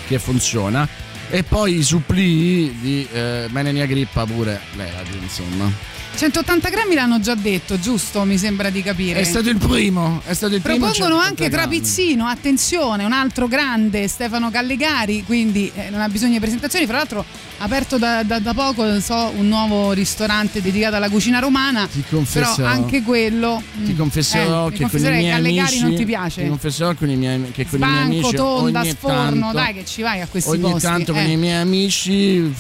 che 0.08 0.20
funziona. 0.20 0.88
E 1.32 1.42
poi 1.42 1.78
i 1.80 1.84
supplì 1.84 2.78
di 2.80 3.08
eh, 3.12 3.48
Menenia 3.50 3.88
Grippa 3.88 4.24
pure, 4.26 4.62
levati 4.76 5.18
insomma. 5.20 5.72
180 6.16 6.70
grammi 6.70 6.96
l'hanno 6.96 7.20
già 7.20 7.34
detto, 7.36 7.80
giusto? 7.80 8.24
Mi 8.24 8.38
sembra 8.38 8.70
di 8.70 8.84
capire. 8.84 9.22
È 9.22 9.24
stato 9.24 9.50
il 9.50 9.58
primo, 9.58 10.22
è 10.26 10.34
stato 10.34 10.56
il 10.56 10.62
primo. 10.62 10.88
Propongono 10.88 11.22
180 11.22 11.28
anche 11.28 11.50
grammi. 11.50 11.70
Trapizzino, 11.70 12.26
attenzione, 12.26 13.06
un 13.06 13.14
altro 13.14 13.48
grande, 13.48 14.08
Stefano 14.08 14.52
Callegari, 14.52 15.24
quindi 15.24 15.72
eh, 15.74 15.90
non 15.90 16.02
ha 16.02 16.10
bisogno 16.10 16.34
di 16.34 16.40
presentazioni. 16.40 16.86
Fra 16.86 16.98
l'altro, 16.98 17.24
aperto 17.60 17.98
da, 17.98 18.24
da- 18.24 18.40
da 18.40 18.54
poco, 18.54 19.00
so, 19.00 19.32
un 19.36 19.48
nuovo 19.48 19.94
ristorante 19.94 20.62
dedicato 20.62 20.98
alla 20.98 21.10
cucina 21.10 21.40
romana. 21.40 21.88
Ti 21.88 22.04
confesserò. 22.10 22.56
Però 22.56 22.68
anche 22.68 23.02
quello. 23.02 23.62
Ti 23.86 23.94
mm, 23.94 23.98
confesserò 23.98 24.68
eh, 24.68 24.72
che 24.74 24.90
con 24.90 25.00
i 25.00 25.04
miei 25.04 25.30
Callegari 25.30 25.60
amici 25.60 25.82
non 25.82 25.96
ti 25.96 26.06
piace. 26.06 26.42
Ti 26.42 26.50
confesserò 26.50 26.94
con 26.96 27.10
i 27.10 27.16
miei, 27.16 27.52
che 27.52 27.66
con 27.66 27.80
i 27.80 27.84
miei 27.84 27.94
Sbanco, 27.94 28.14
amici 28.14 28.36
tonda, 28.36 28.80
ogni 28.82 28.90
sforno, 28.90 29.40
tanto, 29.40 29.52
dai 29.54 29.74
che 29.74 29.86
ci 29.86 30.02
vai 30.02 30.20
a 30.20 30.28
questi 30.28 30.50
ogni 30.50 30.72
posti. 30.72 30.82
tanto 30.82 31.14
con 31.14 31.22
eh. 31.22 31.32
i 31.32 31.38
miei 31.38 31.62
amici 31.62 32.54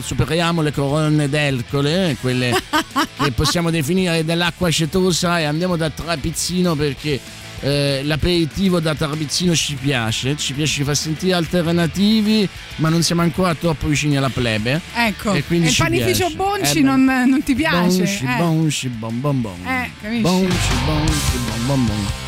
superiamo 0.00 0.60
le 0.62 0.72
colonne 0.72 1.28
d'Ercole, 1.28 2.16
quelle 2.20 2.50
che 3.22 3.32
possiamo 3.32 3.70
definire 3.70 4.24
dell'acqua 4.24 4.68
acetosa 4.68 5.38
e 5.40 5.44
andiamo 5.44 5.76
da 5.76 5.90
Trapizzino 5.90 6.74
perché 6.74 7.20
eh, 7.60 8.02
l'aperitivo 8.04 8.80
da 8.80 8.94
Trapizzino 8.94 9.54
ci 9.54 9.74
piace, 9.74 10.36
ci 10.36 10.52
piace 10.52 10.84
far 10.84 10.96
sentire 10.96 11.34
alternativi, 11.34 12.48
ma 12.76 12.88
non 12.88 13.02
siamo 13.02 13.22
ancora 13.22 13.54
troppo 13.54 13.88
vicini 13.88 14.16
alla 14.16 14.28
plebe. 14.28 14.80
Ecco, 14.94 15.32
E 15.32 15.44
quindi 15.44 15.68
il 15.68 15.72
ci 15.72 15.82
panificio 15.82 16.26
piace. 16.26 16.36
Bonci 16.36 16.78
Eh, 16.78 16.82
non, 16.82 17.04
non 17.04 17.42
ti 17.42 17.54
piace. 17.54 17.98
Bonci, 17.98 18.24
eh. 18.24 18.36
bonci, 18.36 18.88
bon 18.88 19.20
bon 19.20 19.40
bon. 19.40 19.66
Eh, 19.66 19.90
capisci? 20.00 20.22
Bonci, 20.22 20.68
bonci, 20.84 21.38
bon 21.46 21.66
bon 21.66 21.84
bon. 21.86 22.25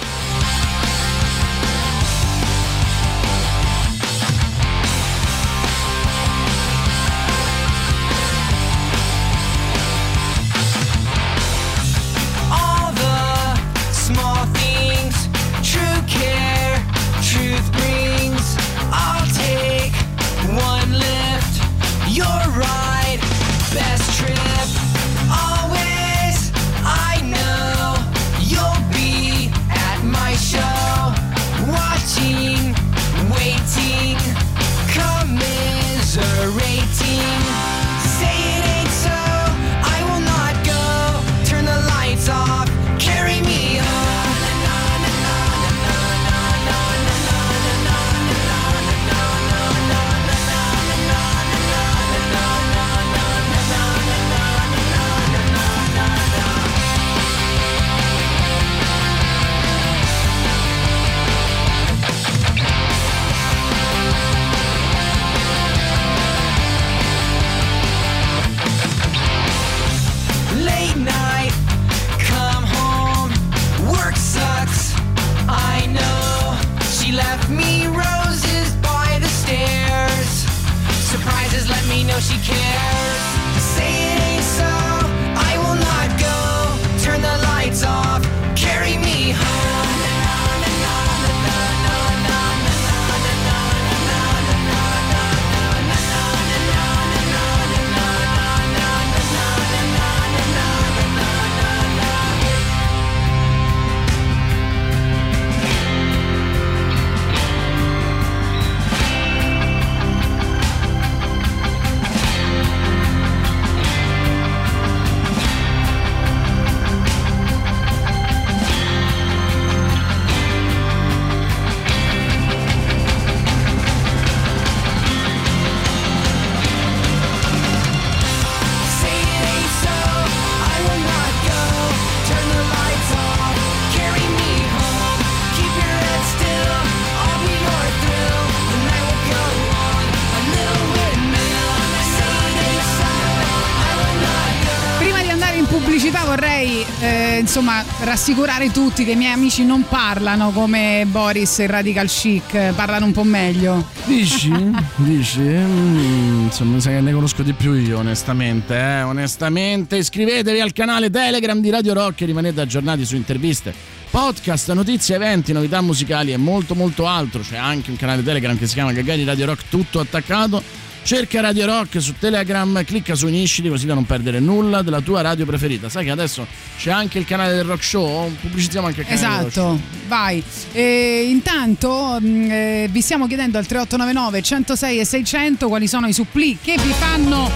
Rassicurare 148.09 148.71
tutti 148.71 149.05
che 149.05 149.11
i 149.11 149.17
miei 149.17 149.33
amici 149.33 149.67
non 149.67 149.85
parlano 149.87 150.51
come 150.51 151.07
Boris 151.11 151.59
e 151.59 151.67
Radical 151.67 152.09
Chic, 152.09 152.73
parlano 152.73 153.05
un 153.05 153.13
po' 153.13 153.23
meglio. 153.23 153.87
Dici? 154.07 154.51
Dici? 154.97 155.41
Mm, 155.41 156.45
insomma, 156.45 156.77
mi 156.77 156.81
sa 156.81 156.89
che 156.89 157.03
ne 157.03 157.13
conosco 157.13 157.43
di 157.43 157.53
più 157.53 157.75
io, 157.75 157.99
onestamente. 157.99 158.75
Eh? 158.75 159.03
Onestamente, 159.03 159.99
iscrivetevi 159.99 160.59
al 160.59 160.73
canale 160.73 161.11
Telegram 161.11 161.61
di 161.61 161.69
Radio 161.69 161.93
Rock 161.93 162.23
e 162.23 162.25
rimanete 162.25 162.63
aggiornati 162.63 163.05
su 163.05 163.15
interviste, 163.15 163.75
podcast, 164.09 164.73
notizie, 164.73 165.17
eventi, 165.17 165.53
novità 165.53 165.83
musicali 165.83 166.33
e 166.33 166.39
molto 166.39 166.75
molto 166.75 167.07
altro. 167.07 167.43
C'è 167.43 167.59
anche 167.59 167.91
un 167.91 167.97
canale 167.97 168.23
Telegram 168.23 168.57
che 168.57 168.67
si 168.67 168.73
chiama 168.73 168.93
Gagari 168.93 169.25
Radio 169.25 169.45
Rock, 169.45 169.69
tutto 169.69 170.01
attaccato. 170.01 170.88
Cerca 171.09 171.41
Radio 171.41 171.65
Rock 171.65 172.03
su 172.03 172.13
Telegram, 172.19 172.85
clicca 172.85 173.15
su 173.15 173.29
Unisciti 173.29 173.71
così 173.71 173.87
da 173.87 173.95
non 173.95 174.05
perdere 174.05 174.41
nulla 174.41 174.83
della 174.83 175.01
tua 175.01 175.23
radio 175.23 175.47
preferita. 175.47 175.89
Sai 175.89 176.05
che 176.05 176.11
adesso 176.11 176.47
c'è 176.77 176.91
anche 176.91 177.19
il 177.19 177.25
canale 177.25 177.55
del 177.55 177.65
Rock 177.65 177.83
Show? 177.83 178.31
Pubblicizziamo 178.43 178.89
anche 178.89 179.01
il 179.01 179.07
canale. 179.07 179.47
Esatto, 179.47 179.81
vai. 180.07 180.45
E 180.71 181.29
intanto 181.31 182.19
mh, 182.21 182.51
eh, 182.51 182.89
vi 182.91 183.01
stiamo 183.01 183.27
chiedendo 183.27 183.57
al 183.57 183.65
3899 183.65 184.43
106 184.43 184.99
e 184.99 185.05
600 185.07 185.69
quali 185.69 185.89
sono 185.89 186.09
i 186.09 186.13
suppli 186.13 186.59
che 186.61 186.77
vi 186.77 186.93
fanno 186.93 187.51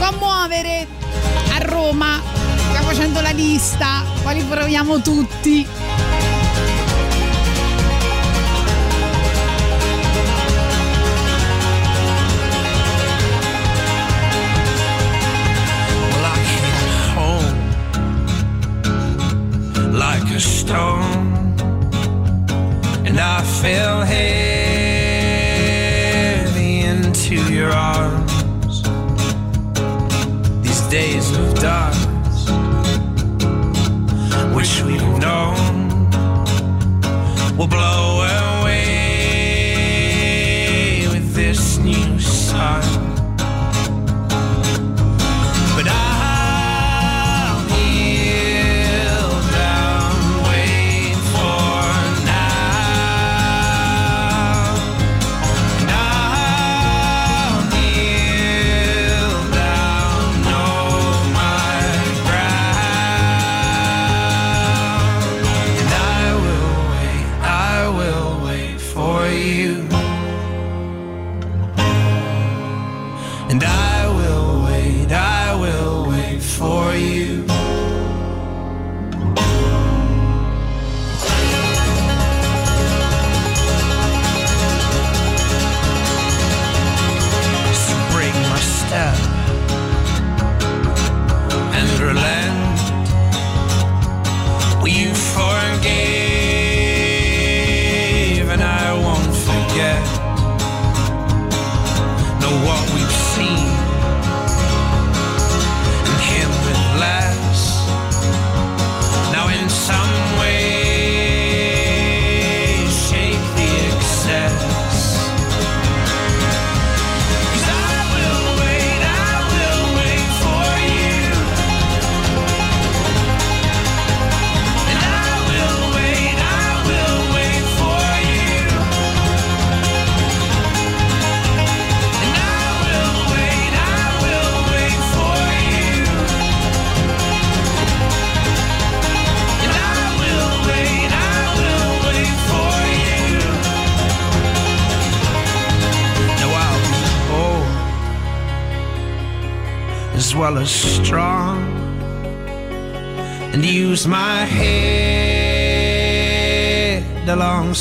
commuovere 0.00 0.88
a 1.52 1.58
Roma. 1.58 2.20
Stiamo 2.70 2.88
facendo 2.88 3.20
la 3.20 3.30
lista, 3.30 4.02
quali 4.22 4.42
proviamo 4.42 5.00
tutti. 5.00 5.64
A 20.36 20.40
stone, 20.40 21.54
and 23.06 23.18
I 23.18 23.40
fell 23.62 24.02
heavy 24.02 24.20
into 26.80 27.36
your 27.50 27.72
arms. 27.72 28.82
These 30.62 30.82
days 30.88 31.30
of 31.38 31.54
dust, 31.54 32.08
which 34.54 34.82
we've 34.82 35.18
known, 35.18 36.10
will 37.56 37.68
blow 37.68 38.20
away 38.60 38.76
with 41.12 41.32
this 41.34 41.78
new 41.78 42.20
sun. 42.20 43.05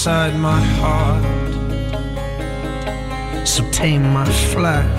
Alongside 0.05 0.39
my 0.39 0.61
heart. 0.79 1.23
So 3.47 3.67
tame 3.71 4.03
my 4.13 4.25
flesh 4.25 4.94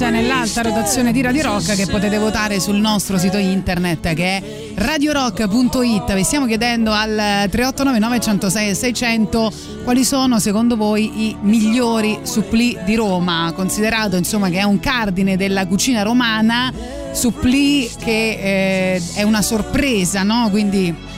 Nell'alta 0.00 0.62
rotazione 0.62 1.12
di 1.12 1.20
Radio 1.20 1.42
Rock 1.42 1.76
che 1.76 1.86
potete 1.86 2.16
votare 2.16 2.58
sul 2.58 2.76
nostro 2.76 3.18
sito 3.18 3.36
internet 3.36 4.14
che 4.14 4.36
è 4.38 4.42
radiorock.it. 4.74 6.14
Vi 6.14 6.22
stiamo 6.24 6.46
chiedendo 6.46 6.90
al 6.90 7.48
3899 7.50 8.20
106 8.20 8.74
600 8.74 9.52
quali 9.84 10.02
sono 10.02 10.38
secondo 10.38 10.76
voi 10.76 11.26
i 11.26 11.36
migliori 11.42 12.20
supplì 12.22 12.76
di 12.84 12.94
Roma, 12.94 13.52
considerato 13.54 14.16
insomma 14.16 14.48
che 14.48 14.58
è 14.58 14.62
un 14.62 14.80
cardine 14.80 15.36
della 15.36 15.66
cucina 15.66 16.02
romana, 16.02 16.72
supplì 17.12 17.88
che 18.02 18.94
eh, 18.94 19.02
è 19.14 19.22
una 19.22 19.42
sorpresa, 19.42 20.22
no? 20.22 20.48
Quindi 20.50 21.08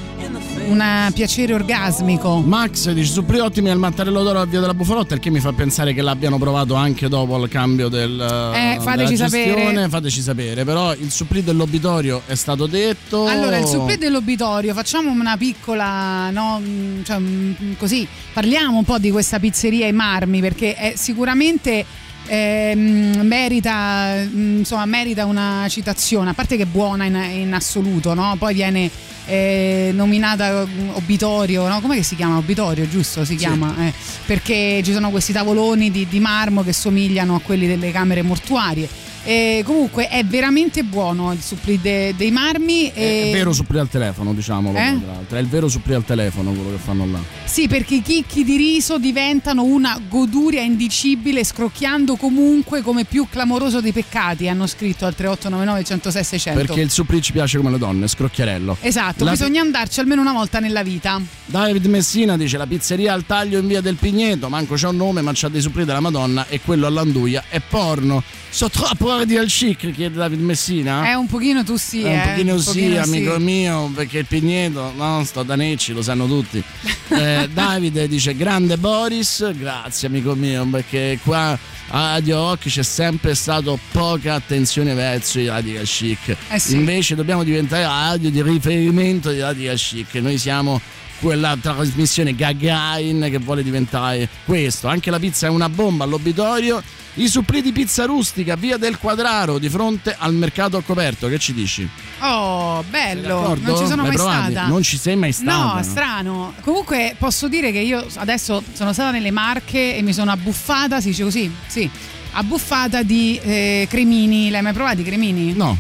un 0.73 1.13
piacere 1.13 1.55
orgasmico. 1.55 2.41
Max 2.45 2.91
dice 2.93 3.13
suppli 3.13 3.39
ottimi 3.39 3.71
al 3.71 3.79
mattarello 3.79 4.23
d'oro 4.23 4.41
a 4.41 4.47
via 4.47 4.61
della 4.61 4.75
Bufalotta, 4.75 5.15
il 5.15 5.21
che 5.21 5.31
mi 5.31 5.41
fa 5.41 5.53
pensare 5.53 5.93
che 5.93 6.03
l'abbiano 6.03 6.39
provato 6.39 6.75
anche 6.75 7.09
dopo 7.09 7.43
il 7.43 7.49
cambio 7.49 7.89
del, 7.89 8.19
Eh, 8.55 8.79
fateci 8.81 9.15
della 9.15 9.29
sapere. 9.29 9.89
Fateci 9.89 10.23
sapere, 10.23 10.65
però 10.65 10.95
il 10.95 11.11
supplì 11.11 11.43
dell'obitorio 11.43 12.23
è 12.27 12.35
stato 12.35 12.67
detto. 12.67 13.27
Allora, 13.27 13.59
il 13.59 13.67
supplì 13.67 13.97
dell'obitorio, 13.99 14.73
facciamo 14.75 15.11
una 15.11 15.37
piccola, 15.37 16.31
no, 16.31 16.61
mm, 16.61 17.03
cioè, 17.03 17.19
mm, 17.19 17.53
così, 17.79 18.07
parliamo 18.33 18.79
un 18.79 18.85
po' 18.85 18.99
di 18.99 19.11
questa 19.11 19.39
pizzeria 19.39 19.87
ai 19.87 19.93
marmi 19.93 20.41
perché 20.41 20.75
è 20.75 20.95
sicuramente 20.97 21.85
ehm, 22.33 23.21
merita, 23.27 24.25
mm, 24.25 24.59
insomma, 24.59 24.87
merita 24.87 25.27
una 25.27 25.67
citazione, 25.69 26.31
a 26.31 26.35
parte 26.35 26.57
che 26.57 26.63
è 26.63 26.67
buona 26.67 27.05
in, 27.05 27.15
in 27.15 27.53
assoluto, 27.53 28.15
no? 28.15 28.35
poi 28.39 28.55
viene 28.55 28.91
eh, 29.27 29.91
nominata 29.93 30.65
mm, 30.67 30.91
obitorio, 30.95 31.69
no? 31.69 31.81
come 31.83 32.03
si 32.03 32.17
chiama? 32.17 32.39
Obitorio, 32.39 32.89
giusto? 32.89 33.25
Si 33.27 33.37
chiama? 33.37 33.75
Eh, 33.87 33.93
perché 34.25 34.81
ci 34.83 34.93
sono 34.93 35.11
questi 35.11 35.33
tavoloni 35.33 35.91
di, 35.91 36.07
di 36.09 36.21
marmo 36.21 36.63
che 36.63 36.73
somigliano 36.73 37.35
a 37.35 37.41
quelli 37.41 37.67
delle 37.67 37.91
camere 37.91 38.23
mortuarie. 38.23 38.89
E 39.25 39.63
comunque 39.65 40.09
è 40.09 40.25
veramente 40.25 40.83
buono 40.83 41.33
il 41.33 41.41
supplì 41.41 41.81
de- 41.81 42.13
dei 42.17 42.31
marmi. 42.31 42.91
È 42.93 42.99
e- 43.01 43.27
il 43.27 43.33
vero 43.33 43.53
supplì 43.53 43.79
al 43.79 43.89
telefono, 43.89 44.35
diciamolo. 44.35 44.77
Eh? 44.77 44.99
È 45.29 45.37
il 45.39 45.47
vero 45.47 45.69
supplì 45.69 45.95
al 45.95 46.05
telefono 46.05 46.53
quello 46.53 46.71
che 46.71 46.83
fanno 46.83 47.07
là. 47.07 47.19
Sì, 47.45 47.69
perché 47.69 47.97
i 47.97 48.03
chicchi 48.03 48.43
di 48.45 48.57
riso 48.57 48.99
diventano 48.99 49.63
una 49.63 50.01
goduria 50.09 50.63
indicibile, 50.63 51.45
scrocchiando 51.45 52.17
comunque 52.17 52.83
come 52.83 53.05
più 53.05 53.27
clamoroso 53.31 53.81
dei 53.81 53.93
peccati. 53.93 54.49
Hanno 54.49 54.67
scritto 54.67 55.07
al 55.07 55.15
3899 55.15 55.85
106 55.85 56.25
600. 56.25 56.61
Perché 56.65 56.81
il 56.81 56.91
supplì 56.91 57.23
ci 57.23 57.33
piace 57.33 57.59
come 57.59 57.71
le 57.71 57.79
donne, 57.79 58.09
scrocchiarello. 58.09 58.77
Esatto, 58.81 59.25
La- 59.25 59.31
bisogna 59.31 59.61
andarci 59.61 60.01
almeno 60.01 60.21
una 60.21 60.33
volta 60.33 60.59
nella 60.59 60.83
vita. 60.83 61.21
David 61.47 61.87
Messina 61.87 62.37
dice 62.37 62.57
la 62.57 62.67
pizzeria 62.67 63.13
al 63.13 63.25
taglio 63.27 63.59
in 63.59 63.67
via 63.67 63.81
del 63.81 63.97
Pigneto, 63.97 64.49
manco 64.49 64.75
c'ha 64.77 64.89
un 64.89 64.97
nome 64.97 65.21
ma 65.21 65.31
c'ha 65.35 65.49
dei 65.49 65.61
supplì 65.61 65.85
della 65.85 66.01
Madonna 66.01 66.47
e 66.49 66.61
quello 66.61 66.87
all'Anduia 66.87 67.45
è 67.49 67.61
porno. 67.61 68.23
So 68.51 68.69
troppo 68.69 69.12
di 69.25 69.37
al 69.37 69.47
chic, 69.47 69.93
chiede 69.93 70.17
David 70.17 70.41
Messina. 70.41 71.05
È 71.05 71.15
un 71.15 71.27
pochino 71.27 71.63
tu 71.63 71.77
sì, 71.77 72.03
Eh, 72.03 72.11
eh. 72.11 72.15
un 72.15 72.23
pochino 72.31 72.59
sì, 72.59 72.67
pochino 72.67 73.01
amico 73.01 73.37
sì. 73.37 73.43
mio, 73.43 73.91
perché 73.95 74.19
il 74.19 74.27
Pigneto, 74.27 74.93
no, 74.97 75.23
sto 75.25 75.43
da 75.43 75.55
Necci, 75.55 75.93
lo 75.93 76.03
sanno 76.03 76.27
tutti. 76.27 76.63
Eh, 77.13 77.47
Davide 77.53 78.09
dice 78.09 78.35
grande 78.35 78.79
Boris, 78.79 79.53
grazie 79.55 80.09
amico 80.09 80.35
mio, 80.35 80.65
perché 80.65 81.19
qua 81.23 81.59
a 81.89 82.13
Radio 82.13 82.37
Rock 82.37 82.69
c'è 82.69 82.83
sempre 82.83 83.35
stato 83.35 83.79
poca 83.91 84.33
attenzione 84.33 84.95
verso 84.95 85.39
i 85.39 85.47
Radio 85.47 85.83
Chic. 85.83 86.35
Eh 86.49 86.59
sì. 86.59 86.75
Invece 86.75 87.15
dobbiamo 87.15 87.45
diventare 87.45 87.83
radio 87.83 88.31
di 88.31 88.41
riferimento 88.41 89.31
di 89.31 89.41
Radio 89.41 89.75
Chic. 89.75 90.15
Noi 90.15 90.39
siamo 90.39 90.81
quella 91.23 91.57
trasmissione 91.59 92.35
Gagarin 92.35 93.29
che 93.31 93.39
vuole 93.39 93.63
diventare 93.63 94.29
questo. 94.45 94.89
Anche 94.89 95.09
la 95.09 95.21
pizza 95.21 95.47
è 95.47 95.51
una 95.51 95.69
bomba 95.69 96.03
all'obitorio. 96.03 96.83
I 97.15 97.29
supplì 97.29 97.63
di 97.63 97.71
pizza 97.71 98.07
rustica, 98.07 98.57
via 98.57 98.77
del 98.77 98.99
Quadraro, 98.99 99.59
di 99.59 99.69
fronte 99.69 100.17
al 100.19 100.35
mercato 100.35 100.83
coperto. 100.85 101.29
Che 101.29 101.39
ci 101.39 101.53
dici? 101.53 101.89
Oh, 102.21 102.83
bello. 102.91 103.57
Non 103.61 103.77
ci 103.77 103.87
sono 103.87 104.03
L'hai 104.03 104.07
mai 104.09 104.17
provati? 104.17 104.51
stata. 104.53 104.67
Non 104.67 104.83
ci 104.83 104.99
sei 104.99 105.15
mai 105.15 105.31
stata? 105.33 105.75
No, 105.77 105.83
strano. 105.85 106.55
Comunque 106.61 107.15
posso 107.17 107.47
dire 107.47 107.71
che 107.71 107.79
io 107.79 108.05
adesso 108.17 108.61
sono 108.73 108.93
stata 108.93 109.13
nelle 109.13 109.31
Marche 109.31 109.97
e 109.97 110.03
mi 110.03 110.13
sono 110.13 110.33
abbuffata, 110.33 111.01
si 111.01 111.09
dice 111.11 111.23
così? 111.23 111.53
Sì. 111.69 111.89
Abbuffata 112.33 113.03
di 113.05 113.39
eh, 113.43 113.87
cremini. 113.89 114.51
L'hai 114.51 114.63
mai 114.63 114.73
provati 114.73 115.03
i 115.03 115.05
cremini? 115.05 115.53
No. 115.53 115.77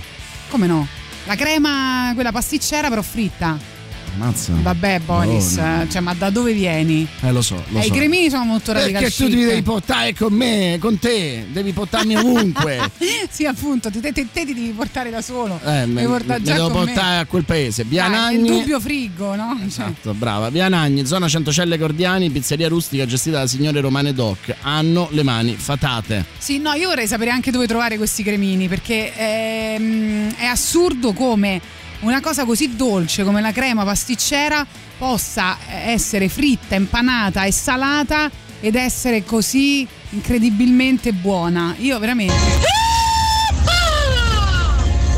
Come 0.50 0.66
no? 0.68 0.86
La 1.24 1.34
crema, 1.34 2.12
quella 2.14 2.30
pasticcera 2.30 2.88
però 2.90 3.02
fritta. 3.02 3.71
Ammazza. 4.14 4.52
Vabbè, 4.60 5.00
Boris, 5.04 5.56
Madonna. 5.56 5.88
cioè, 5.88 6.00
ma 6.00 6.14
da 6.14 6.30
dove 6.30 6.52
vieni? 6.52 7.06
Eh, 7.20 7.32
lo 7.32 7.40
so, 7.42 7.62
lo 7.68 7.78
Eh, 7.78 7.84
I 7.84 7.86
so. 7.88 7.94
cremini 7.94 8.28
sono 8.30 8.44
molto 8.44 8.72
radicali. 8.72 9.04
Perché 9.04 9.24
tu 9.24 9.30
ti 9.30 9.44
devi 9.44 9.62
portare 9.62 10.14
con 10.14 10.32
me, 10.32 10.76
con 10.80 10.98
te, 10.98 11.46
devi 11.50 11.72
portarmi 11.72 12.16
ovunque. 12.16 12.90
sì, 13.30 13.46
appunto, 13.46 13.90
te, 13.90 14.00
te- 14.00 14.12
te 14.12 14.26
ti 14.32 14.54
devi 14.54 14.70
portare 14.76 15.10
da 15.10 15.22
solo. 15.22 15.58
Eh, 15.64 15.86
me, 15.86 16.04
portare 16.04 16.40
me 16.40 16.52
devo 16.52 16.68
con 16.70 16.80
me. 16.84 16.92
portare 16.92 17.18
a 17.20 17.24
quel 17.26 17.44
paese. 17.44 17.84
Via 17.84 18.02
Dai, 18.08 18.12
Nagni. 18.36 18.48
il 18.48 18.54
dubbio 18.58 18.80
frigo, 18.80 19.34
no? 19.34 19.56
Cioè, 19.58 19.66
Esatto, 19.66 20.12
brava. 20.14 20.50
Via 20.50 20.68
Nagni, 20.68 21.06
zona 21.06 21.28
Centocelle 21.28 21.78
Cordiani, 21.78 22.30
pizzeria 22.30 22.68
rustica 22.68 23.06
gestita 23.06 23.38
da 23.38 23.46
signore 23.46 23.80
Romane 23.80 24.12
Doc. 24.12 24.54
Hanno 24.62 25.08
le 25.12 25.22
mani 25.22 25.54
fatate. 25.56 26.24
Sì, 26.38 26.58
no, 26.58 26.72
io 26.74 26.88
vorrei 26.88 27.06
sapere 27.06 27.30
anche 27.30 27.50
dove 27.50 27.66
trovare 27.66 27.96
questi 27.96 28.22
cremini 28.22 28.68
perché 28.68 29.12
ehm, 29.14 30.34
è 30.36 30.44
assurdo 30.44 31.12
come 31.12 31.60
una 32.02 32.20
cosa 32.20 32.44
così 32.44 32.74
dolce 32.74 33.24
come 33.24 33.40
la 33.40 33.52
crema 33.52 33.84
pasticcera 33.84 34.66
possa 34.98 35.56
essere 35.68 36.28
fritta, 36.28 36.74
impanata 36.74 37.44
e 37.44 37.52
salata 37.52 38.30
ed 38.60 38.76
essere 38.76 39.24
così 39.24 39.86
incredibilmente 40.10 41.12
buona. 41.12 41.74
Io 41.78 41.98
veramente. 41.98 42.70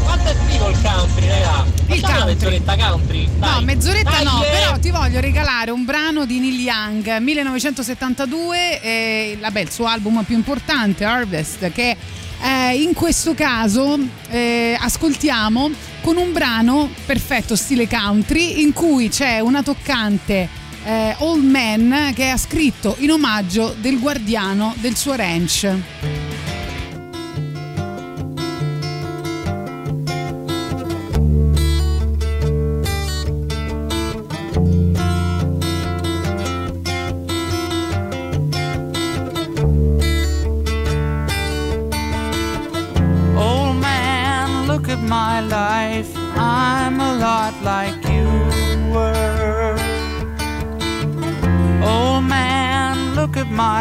Quanto 0.02 0.28
è 0.28 0.34
figo 0.46 0.68
il 0.70 0.78
country, 0.80 1.28
raga? 1.28 1.64
Il 1.86 2.02
una 2.02 2.12
country. 2.12 2.24
mezz'oretta 2.24 2.76
country. 2.76 3.26
No, 3.26 3.38
dai. 3.38 3.64
mezz'oretta 3.64 4.10
Dai, 4.10 4.24
no, 4.24 4.42
eh. 4.42 4.48
però 4.50 4.78
ti 4.78 4.90
voglio 4.90 5.20
regalare 5.20 5.70
un 5.70 5.84
brano 5.84 6.24
di 6.24 6.38
Neil 6.38 6.60
Young 6.60 7.16
1972, 7.18 8.80
eh, 8.80 9.38
vabbè, 9.40 9.60
il 9.60 9.70
suo 9.70 9.86
album 9.86 10.22
più 10.24 10.36
importante, 10.36 11.04
Harvest, 11.04 11.70
che 11.72 11.96
eh, 12.44 12.82
in 12.82 12.92
questo 12.92 13.32
caso 13.32 13.98
eh, 14.28 14.76
ascoltiamo 14.78 15.70
con 16.02 16.18
un 16.18 16.32
brano 16.32 16.90
perfetto 17.06 17.56
stile 17.56 17.88
country 17.88 18.60
in 18.60 18.74
cui 18.74 19.08
c'è 19.08 19.40
una 19.40 19.62
toccante 19.62 20.48
eh, 20.84 21.14
Old 21.20 21.42
Man 21.42 22.12
che 22.14 22.28
ha 22.28 22.36
scritto 22.36 22.96
in 22.98 23.12
omaggio 23.12 23.74
del 23.80 23.98
guardiano 23.98 24.74
del 24.78 24.94
suo 24.94 25.14
ranch. 25.14 26.23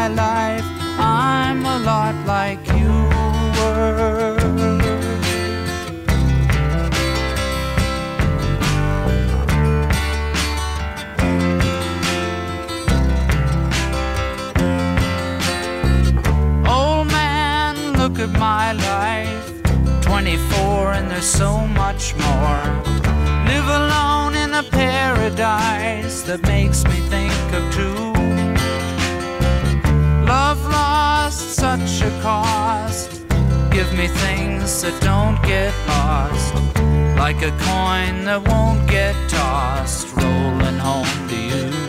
My 0.04 0.10
life. 0.10 0.66
I'm 1.00 1.66
a 1.66 1.80
lot 1.80 2.16
like 2.26 2.60
you 2.80 2.94
were. 3.56 4.36
Old 16.68 17.08
man, 17.08 17.94
look 17.94 18.20
at 18.20 18.32
my 18.38 18.74
life. 18.74 19.46
24 20.02 20.94
and 20.98 21.10
there's 21.10 21.26
so 21.26 21.66
much 21.68 22.14
more. 22.16 22.64
Live 23.48 23.68
alone 23.82 24.36
in 24.36 24.54
a 24.54 24.64
paradise 24.64 26.24
that 26.24 26.42
makes 26.44 26.84
me 26.84 26.98
think 27.10 27.23
such 31.64 32.02
a 32.02 32.10
cost. 32.22 33.26
Give 33.72 33.90
me 33.98 34.08
things 34.26 34.82
that 34.82 34.96
don't 35.02 35.42
get 35.44 35.74
lost. 35.88 36.54
Like 37.18 37.42
a 37.42 37.52
coin 37.70 38.26
that 38.26 38.42
won't 38.50 38.86
get 38.90 39.16
tossed, 39.30 40.14
rolling 40.14 40.78
home 40.78 41.30
to 41.30 41.38
you. 41.50 41.83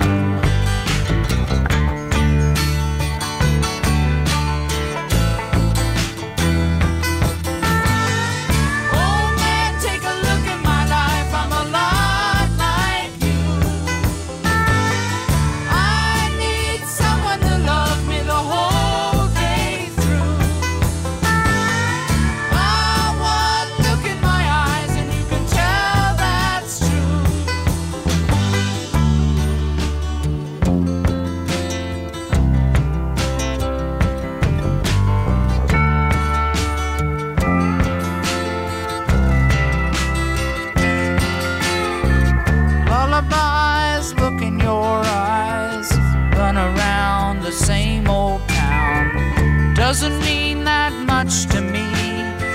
doesn't 49.95 50.19
mean 50.25 50.65
that 50.65 50.93
much 51.07 51.47
to 51.47 51.61
me, 51.61 51.87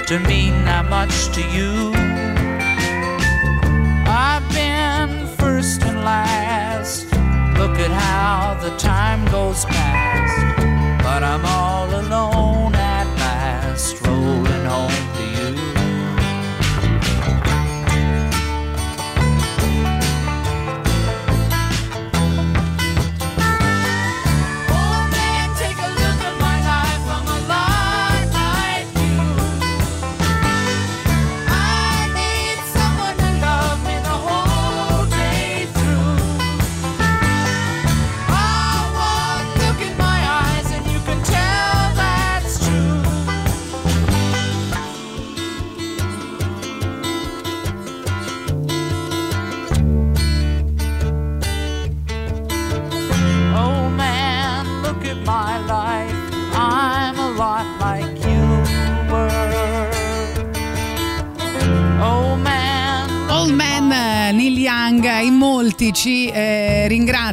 to 0.07 0.19
mean 0.27 0.65
that 0.65 0.89
much 0.89 1.29
to 1.33 1.41
you. 1.55 1.93
I've 4.05 4.45
been 4.51 5.25
first 5.37 5.81
and 5.83 6.03
last. 6.03 7.05
Look 7.57 7.79
at 7.79 7.91
how 7.91 8.59
the 8.61 8.75
time 8.75 9.23
goes 9.31 9.63
past, 9.63 10.57
but 11.01 11.23
I'm 11.23 11.45
all 11.45 11.87
alone. 12.01 12.38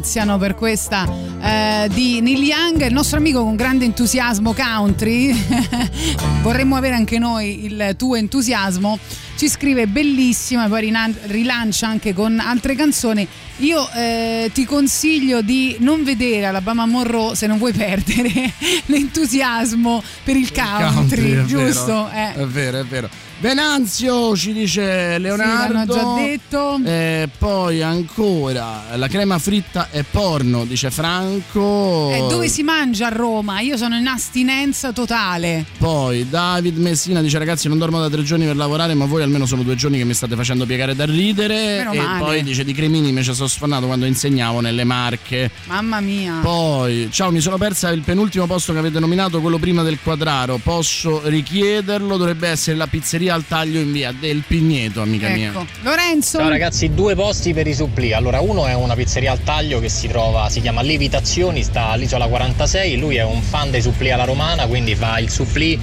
Ringraziano 0.06 0.38
per 0.38 0.54
questa 0.54 1.04
eh, 1.42 1.88
di 1.92 2.20
Neil 2.20 2.40
Young, 2.40 2.86
il 2.86 2.92
nostro 2.92 3.18
amico 3.18 3.42
con 3.42 3.56
grande 3.56 3.84
entusiasmo 3.84 4.54
country. 4.54 5.34
Vorremmo 6.42 6.76
avere 6.76 6.94
anche 6.94 7.18
noi 7.18 7.64
il 7.64 7.94
tuo 7.96 8.14
entusiasmo. 8.14 9.00
Ci 9.36 9.48
scrive 9.48 9.88
bellissima, 9.88 10.68
poi 10.68 10.92
rilancia 11.26 11.88
anche 11.88 12.14
con 12.14 12.38
altre 12.38 12.76
canzoni. 12.76 13.26
Io 13.58 13.88
eh, 13.94 14.50
ti 14.52 14.64
consiglio 14.66 15.40
di 15.40 15.76
non 15.80 16.04
vedere 16.04 16.44
Alabama 16.46 16.84
Monroe 16.84 17.34
se 17.34 17.46
non 17.46 17.56
vuoi 17.56 17.72
perdere 17.72 18.52
l'entusiasmo 18.86 20.02
per 20.22 20.36
il 20.36 20.52
country, 20.52 21.32
è 21.32 21.44
giusto? 21.44 22.08
Vero, 22.10 22.10
Eh. 22.12 22.34
È 22.42 22.46
vero, 22.46 22.80
è 22.80 22.84
vero. 22.84 23.08
Venanzio 23.38 24.34
ci 24.34 24.54
dice 24.54 25.18
Leonardo. 25.18 25.72
l'hanno 25.74 25.92
già 25.94 26.14
detto. 26.14 26.80
Eh, 26.84 27.28
poi 27.36 27.82
ancora 27.82 28.84
la 28.94 29.08
crema 29.08 29.38
fritta 29.38 29.88
è 29.90 30.02
porno, 30.10 30.64
dice 30.64 30.90
Franco. 30.90 32.10
Eh, 32.14 32.26
dove 32.30 32.48
si 32.48 32.62
mangia 32.62 33.08
a 33.08 33.10
Roma? 33.10 33.60
Io 33.60 33.76
sono 33.76 33.96
in 33.98 34.06
astinenza 34.06 34.90
totale. 34.92 35.66
Poi 35.76 36.26
David 36.30 36.78
Messina 36.78 37.20
dice 37.20 37.36
ragazzi 37.36 37.68
non 37.68 37.76
dormo 37.76 38.00
da 38.00 38.08
tre 38.08 38.22
giorni 38.22 38.46
per 38.46 38.56
lavorare 38.56 38.94
ma 38.94 39.04
voi 39.04 39.22
almeno 39.22 39.44
sono 39.44 39.62
due 39.62 39.74
giorni 39.76 39.98
che 39.98 40.04
mi 40.04 40.14
state 40.14 40.34
facendo 40.34 40.64
piegare 40.64 40.94
da 40.96 41.04
ridere 41.04 41.78
Meno 41.78 41.92
e 41.92 42.00
male. 42.00 42.24
poi 42.24 42.42
dice 42.42 42.64
di 42.64 42.72
Cremini 42.72 43.12
mi 43.12 43.22
ci 43.22 43.34
sono 43.46 43.48
sfondato 43.48 43.86
quando 43.86 44.06
insegnavo 44.06 44.60
nelle 44.60 44.84
Marche 44.84 45.50
Mamma 45.64 46.00
mia. 46.00 46.40
poi 46.42 47.08
ciao 47.10 47.30
mi 47.30 47.40
sono 47.40 47.56
persa 47.56 47.90
il 47.90 48.02
penultimo 48.02 48.46
posto 48.46 48.72
che 48.72 48.78
avete 48.78 48.98
nominato 48.98 49.40
quello 49.40 49.58
prima 49.58 49.82
del 49.82 49.98
quadraro 50.02 50.58
posso 50.58 51.22
richiederlo 51.28 52.16
dovrebbe 52.16 52.48
essere 52.48 52.76
la 52.76 52.86
pizzeria 52.86 53.34
al 53.34 53.44
taglio 53.46 53.80
in 53.80 53.92
via 53.92 54.12
del 54.12 54.42
Pigneto 54.46 55.00
amica 55.02 55.28
mia 55.28 55.48
Ecco. 55.48 55.66
Lorenzo. 55.82 56.38
Ciao 56.38 56.48
ragazzi, 56.48 56.92
due 56.94 57.14
posti 57.14 57.52
per 57.54 57.66
i 57.66 57.74
supplì. 57.74 58.12
Allora, 58.12 58.40
uno 58.40 58.66
è 58.66 58.74
una 58.74 58.94
pizzeria 58.94 59.30
al 59.32 59.42
taglio 59.44 59.78
che 59.80 59.88
si 59.88 60.08
trova, 60.08 60.48
si 60.48 60.60
chiama 60.60 60.82
Levitazioni, 60.82 61.62
sta 61.62 61.88
all'isola 61.90 62.26
46. 62.26 62.96
Lui 62.98 63.16
è 63.16 63.22
un 63.24 63.42
fan 63.42 63.70
dei 63.70 63.80
supplì 63.80 64.10
alla 64.10 64.24
romana, 64.24 64.66
quindi 64.66 64.94
fa 64.94 65.18
il 65.18 65.30
supplì 65.30 65.78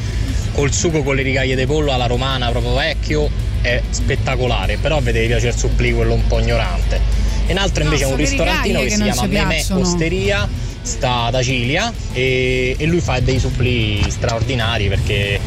col 0.54 0.72
sugo 0.74 1.02
con 1.04 1.16
le 1.16 1.22
rigaglie 1.22 1.56
di 1.56 1.66
pollo 1.66 1.94
alla 1.94 2.08
romana, 2.08 2.50
proprio 2.50 2.74
vecchio. 2.74 3.30
È 3.62 3.82
spettacolare, 3.90 4.78
però 4.78 5.00
vi 5.00 5.12
deve 5.12 5.28
piacere 5.28 5.52
il 5.52 5.58
supplì 5.58 5.94
quello 5.94 6.14
un 6.14 6.28
po' 6.28 6.40
ignorante. 6.40 7.00
E 7.46 7.52
un 7.52 7.58
altro 7.58 7.84
No, 7.84 7.90
invece 7.90 8.06
è 8.06 8.12
un 8.12 8.16
ristorantino 8.18 8.80
che, 8.80 8.86
che 8.86 8.96
si 8.96 9.02
chiama 9.02 9.28
piacciono. 9.28 9.80
Osteria, 9.82 10.50
sta 10.82 11.24
ad 11.26 11.36
Acilia 11.36 11.92
e, 12.14 12.76
e 12.78 12.86
lui 12.86 13.00
fa 13.02 13.20
dei 13.20 13.40
supplì 13.40 14.04
straordinari 14.10 14.88
perché 14.88 15.40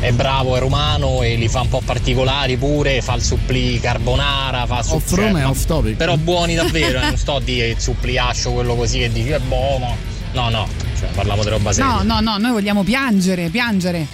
è 0.00 0.10
bravo, 0.12 0.56
è 0.56 0.58
romano 0.58 1.22
e 1.22 1.36
li 1.36 1.48
fa 1.48 1.60
un 1.60 1.68
po' 1.68 1.80
particolari 1.84 2.56
pure, 2.56 3.00
fa 3.02 3.14
il 3.14 3.22
supplì 3.22 3.78
carbonara, 3.78 4.66
fa 4.66 4.82
su- 4.82 4.94
Off 4.94 5.14
cioè, 5.14 5.26
e 5.26 5.30
ma- 5.30 5.48
off 5.48 5.64
topic. 5.64 5.96
Però 5.96 6.16
buoni 6.16 6.54
davvero, 6.54 6.98
eh, 7.00 7.04
non 7.04 7.16
sto 7.16 7.36
a 7.36 7.40
dire 7.44 7.68
il 7.68 7.78
suppliascio, 7.78 8.50
quello 8.50 8.74
così 8.74 8.98
che 8.98 9.12
dici 9.12 9.28
è 9.30 9.38
buono. 9.38 9.96
No, 10.32 10.48
no, 10.48 10.66
cioè, 10.98 11.08
parliamo 11.14 11.42
di 11.44 11.50
roba 11.50 11.72
seria. 11.72 12.02
No, 12.02 12.02
no, 12.02 12.20
no, 12.20 12.38
noi 12.38 12.50
vogliamo 12.52 12.82
piangere, 12.82 13.48
piangere. 13.50 14.06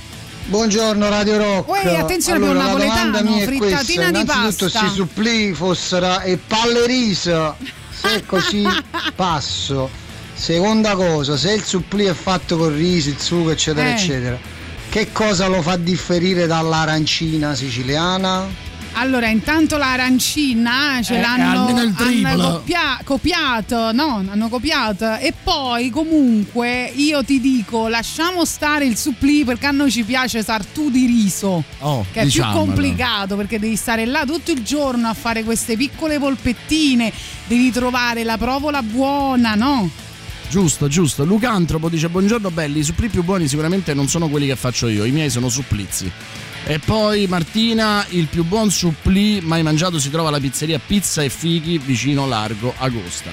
Buongiorno 0.49 1.09
Radio 1.11 1.37
Rock. 1.37 1.69
Uè, 1.69 1.97
attenzione, 1.97 2.39
allora, 2.47 2.53
più 2.53 2.59
la 2.61 2.65
napoletano, 2.87 3.11
domanda 3.11 3.31
mia 3.31 3.43
è 3.43 3.47
frittatina 3.47 3.77
questa. 3.79 4.11
di 4.11 4.21
Innanzitutto 4.21 4.65
pasta. 4.65 4.79
se 4.81 4.87
i 4.87 4.91
supplì 4.95 5.53
fossero 5.53 6.21
e 6.21 6.39
palle 6.39 6.87
riso, 6.87 7.57
se 7.91 8.15
è 8.17 8.25
così 8.25 8.65
passo. 9.15 9.91
Seconda 10.33 10.95
cosa, 10.95 11.37
se 11.37 11.53
il 11.53 11.65
supplì 11.65 12.05
è 12.07 12.15
fatto 12.15 12.57
con 12.57 12.75
riso, 12.75 13.11
il 13.11 13.19
sugo, 13.21 13.51
eccetera, 13.51 13.89
Eh. 13.89 13.93
eccetera, 13.93 14.39
che 14.89 15.13
cosa 15.13 15.49
lo 15.49 15.61
fa 15.61 15.77
differire 15.77 16.47
dall'arancina 16.47 17.55
siciliana? 17.55 18.47
Allora, 19.01 19.29
intanto 19.29 19.77
l'arancina 19.77 21.01
ce 21.03 21.19
Eh, 21.19 21.21
l'hanno 21.21 21.67
hanno 21.69 22.51
copia- 22.51 22.99
copiato, 23.05 23.93
no, 23.93 24.25
hanno 24.29 24.49
copiato. 24.49 25.15
E 25.17 25.33
poi 25.41 25.89
comunque 25.91 26.91
io 26.95 27.23
ti 27.23 27.41
dico, 27.41 27.87
lasciamo 27.87 28.45
stare 28.45 28.87
il 28.87 28.97
supplì 28.97 29.45
perché 29.45 29.67
a 29.67 29.71
noi 29.71 29.91
ci 29.93 30.03
piace 30.03 30.43
sartù 30.43 30.91
di 30.91 31.07
riso. 31.07 31.63
Oh, 31.79 32.05
Che 32.11 32.21
è 32.21 32.25
diciamolo. 32.25 32.63
più 32.65 32.73
complicato 32.73 33.37
perché 33.37 33.59
devi 33.61 33.77
stare 33.77 34.05
là 34.05 34.25
tutto 34.25 34.51
il 34.51 34.63
giorno 34.63 35.09
a 35.09 35.15
fare 35.15 35.45
queste 35.45 35.77
piccole 35.77 36.19
polpettine, 36.19 37.13
devi 37.47 37.71
trovare 37.71 38.25
la 38.25 38.37
provola 38.37 38.83
buona, 38.83 39.55
no? 39.55 39.89
Giusto, 40.51 40.89
giusto. 40.89 41.25
Lucantropo 41.25 41.89
dice 41.89 42.09
buongiorno 42.09 42.51
belli, 42.51 42.81
i 42.81 42.83
supplì 42.83 43.09
più 43.09 43.23
buoni 43.23 43.47
sicuramente 43.47 43.95
non 43.95 44.09
sono 44.09 44.29
quelli 44.29 44.47
che 44.47 44.57
faccio 44.57 44.89
io, 44.89 45.05
i 45.05 45.11
miei 45.13 45.31
sono 45.31 45.49
supplizi. 45.49 46.11
E 46.71 46.79
poi 46.81 47.27
Martina, 47.27 48.05
il 48.11 48.27
più 48.27 48.45
buon 48.45 48.71
supplì 48.71 49.41
mai 49.41 49.63
mangiato 49.63 49.99
si 49.99 50.11
trova 50.11 50.29
alla 50.29 50.39
pizzeria 50.39 50.79
Pizza 50.79 51.23
e 51.23 51.31
Fichi 51.31 51.79
vicino 51.79 52.27
Largo 52.27 52.75
Agosta. 52.77 53.31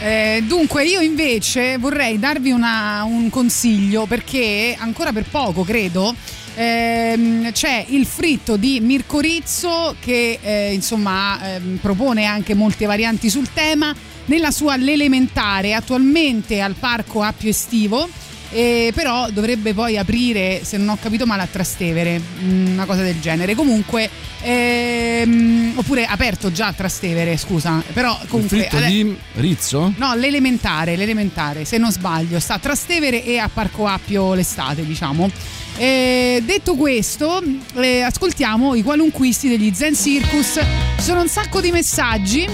Eh, 0.00 0.44
dunque, 0.46 0.84
io 0.84 1.00
invece 1.00 1.76
vorrei 1.78 2.20
darvi 2.20 2.52
una- 2.52 3.02
un 3.02 3.30
consiglio 3.30 4.06
perché 4.06 4.76
ancora 4.78 5.12
per 5.12 5.24
poco, 5.24 5.64
credo. 5.64 6.14
ehm, 6.54 7.50
c'è 7.52 7.86
il 7.88 8.04
fritto 8.04 8.58
di 8.58 8.78
Mirko 8.80 9.20
Rizzo 9.20 9.96
che 9.98 10.38
eh, 10.42 10.74
insomma 10.74 11.54
ehm, 11.54 11.78
propone 11.80 12.26
anche 12.26 12.52
molte 12.52 12.84
varianti 12.84 13.30
sul 13.30 13.48
tema 13.54 13.94
nella 14.26 14.50
sua 14.50 14.76
l'elementare 14.76 15.72
attualmente 15.72 16.60
al 16.60 16.74
parco 16.78 17.22
Appio 17.22 17.48
Estivo 17.48 18.06
eh, 18.52 18.92
però 18.94 19.30
dovrebbe 19.30 19.74
poi 19.74 19.96
aprire 19.98 20.60
se 20.64 20.76
non 20.76 20.90
ho 20.90 20.98
capito 21.00 21.26
male 21.26 21.42
a 21.42 21.48
Trastevere 21.50 22.20
mm, 22.20 22.72
una 22.72 22.84
cosa 22.84 23.02
del 23.02 23.20
genere 23.20 23.54
comunque 23.54 24.08
ehm, 24.40 25.72
oppure 25.76 26.04
aperto 26.04 26.52
già 26.52 26.68
a 26.68 26.72
Trastevere 26.72 27.36
scusa 27.36 27.82
però 27.92 28.18
comunque 28.28 28.68
ade- 28.68 28.86
di 28.86 29.16
Rizzo? 29.34 29.92
No, 29.96 30.14
l'elementare, 30.14 30.96
l'elementare, 30.96 31.64
se 31.64 31.78
non 31.78 31.90
sbaglio, 31.90 32.40
sta 32.40 32.54
a 32.54 32.58
Trastevere 32.58 33.24
e 33.24 33.38
a 33.38 33.48
Parco 33.52 33.86
Appio 33.86 34.34
l'estate, 34.34 34.84
diciamo. 34.84 35.30
Eh, 35.76 36.42
detto 36.44 36.74
questo, 36.74 37.42
eh, 37.76 38.02
ascoltiamo 38.02 38.74
i 38.74 38.82
qualunquisti 38.82 39.48
degli 39.48 39.72
Zen 39.74 39.94
Circus. 39.94 40.60
Ci 40.96 41.02
sono 41.02 41.22
un 41.22 41.28
sacco 41.28 41.60
di 41.60 41.70
messaggi. 41.70 42.46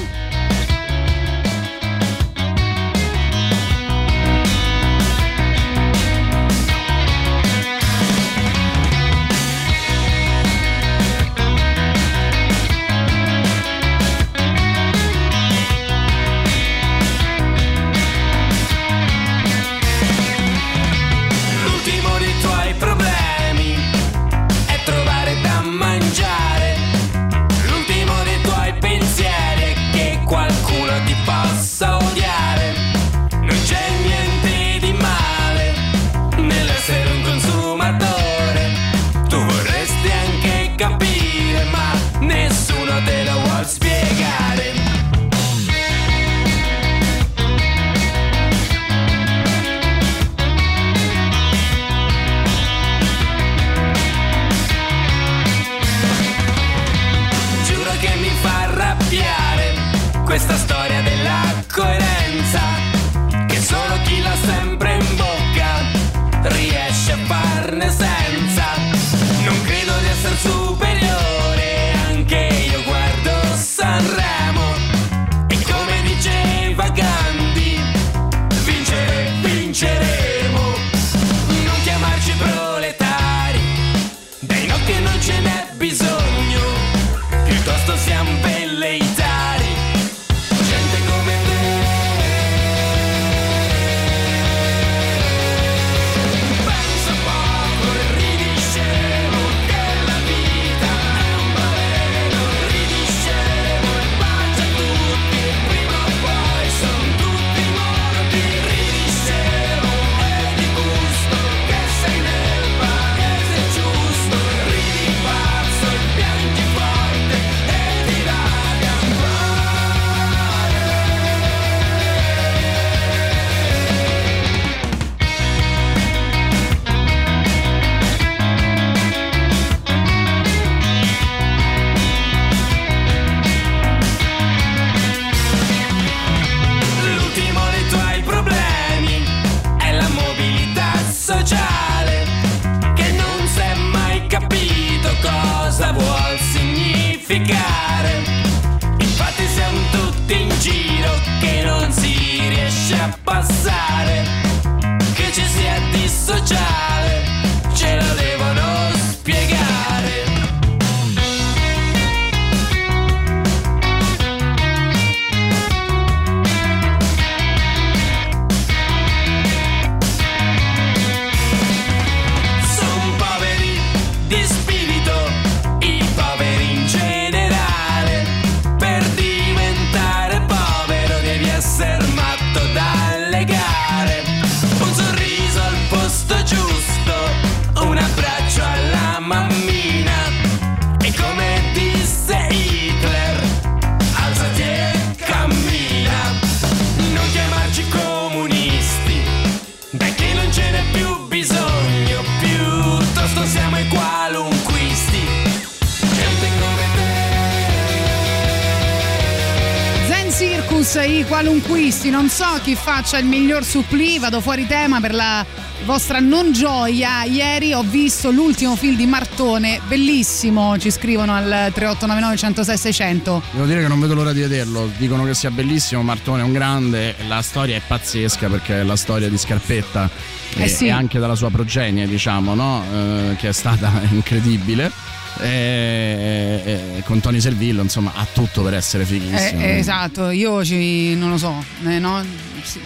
Chi 212.69 212.75
faccia 212.75 213.17
il 213.17 213.25
miglior 213.25 213.65
supplì, 213.65 214.19
vado 214.19 214.43
fuori 214.43 214.67
tema 214.67 215.01
per 215.01 215.15
la 215.15 215.43
vostra 215.87 216.19
non 216.19 216.53
gioia. 216.53 217.25
Ieri 217.25 217.73
ho 217.73 217.83
visto 217.83 218.31
l'ultimo 218.31 218.77
film 218.77 218.95
di 218.95 219.07
Martone, 219.07 219.81
bellissimo, 219.89 220.77
ci 220.77 220.91
scrivono 220.91 221.33
al 221.35 221.45
3899 221.73 222.37
106 222.37 222.77
600. 222.77 223.43
Devo 223.53 223.65
dire 223.65 223.81
che 223.81 223.89
non 223.89 223.99
vedo 223.99 224.13
l'ora 224.13 224.35
di 224.35 224.41
vederlo. 224.41 224.91
Dicono 224.99 225.25
che 225.25 225.33
sia 225.33 225.51
bellissimo. 225.51 226.03
Martone 226.03 226.43
è 226.43 226.45
un 226.45 226.53
grande. 226.53 227.15
La 227.27 227.41
storia 227.41 227.75
è 227.75 227.81
pazzesca 227.87 228.49
perché 228.49 228.81
è 228.81 228.83
la 228.83 228.97
storia 228.97 229.31
di 229.31 229.39
Scarpetta 229.39 230.11
Eh 230.57 230.65
e, 230.65 230.69
sì. 230.69 230.87
e 230.89 230.91
anche 230.91 231.19
della 231.19 231.37
sua 231.37 231.49
progenie, 231.49 232.07
diciamo, 232.07 232.55
no? 232.55 232.85
Eh, 232.93 233.37
che 233.37 233.49
è 233.49 233.53
stata 233.53 233.91
incredibile. 234.13 234.93
E, 235.41 236.61
e- 236.65 236.97
e 236.99 237.03
con 237.05 237.21
Tony 237.21 237.41
Servillo, 237.41 237.81
insomma, 237.81 238.13
ha 238.15 238.27
tutto 238.31 238.63
per 238.63 238.75
essere 238.75 239.05
fighissimo. 239.07 239.63
Eh, 239.63 239.79
esatto, 239.79 240.31
io 240.31 240.65
ci, 240.65 241.15
non 241.15 241.31
lo 241.31 241.39
so, 241.39 241.65
eh, 241.87 241.99
no? 242.01 242.23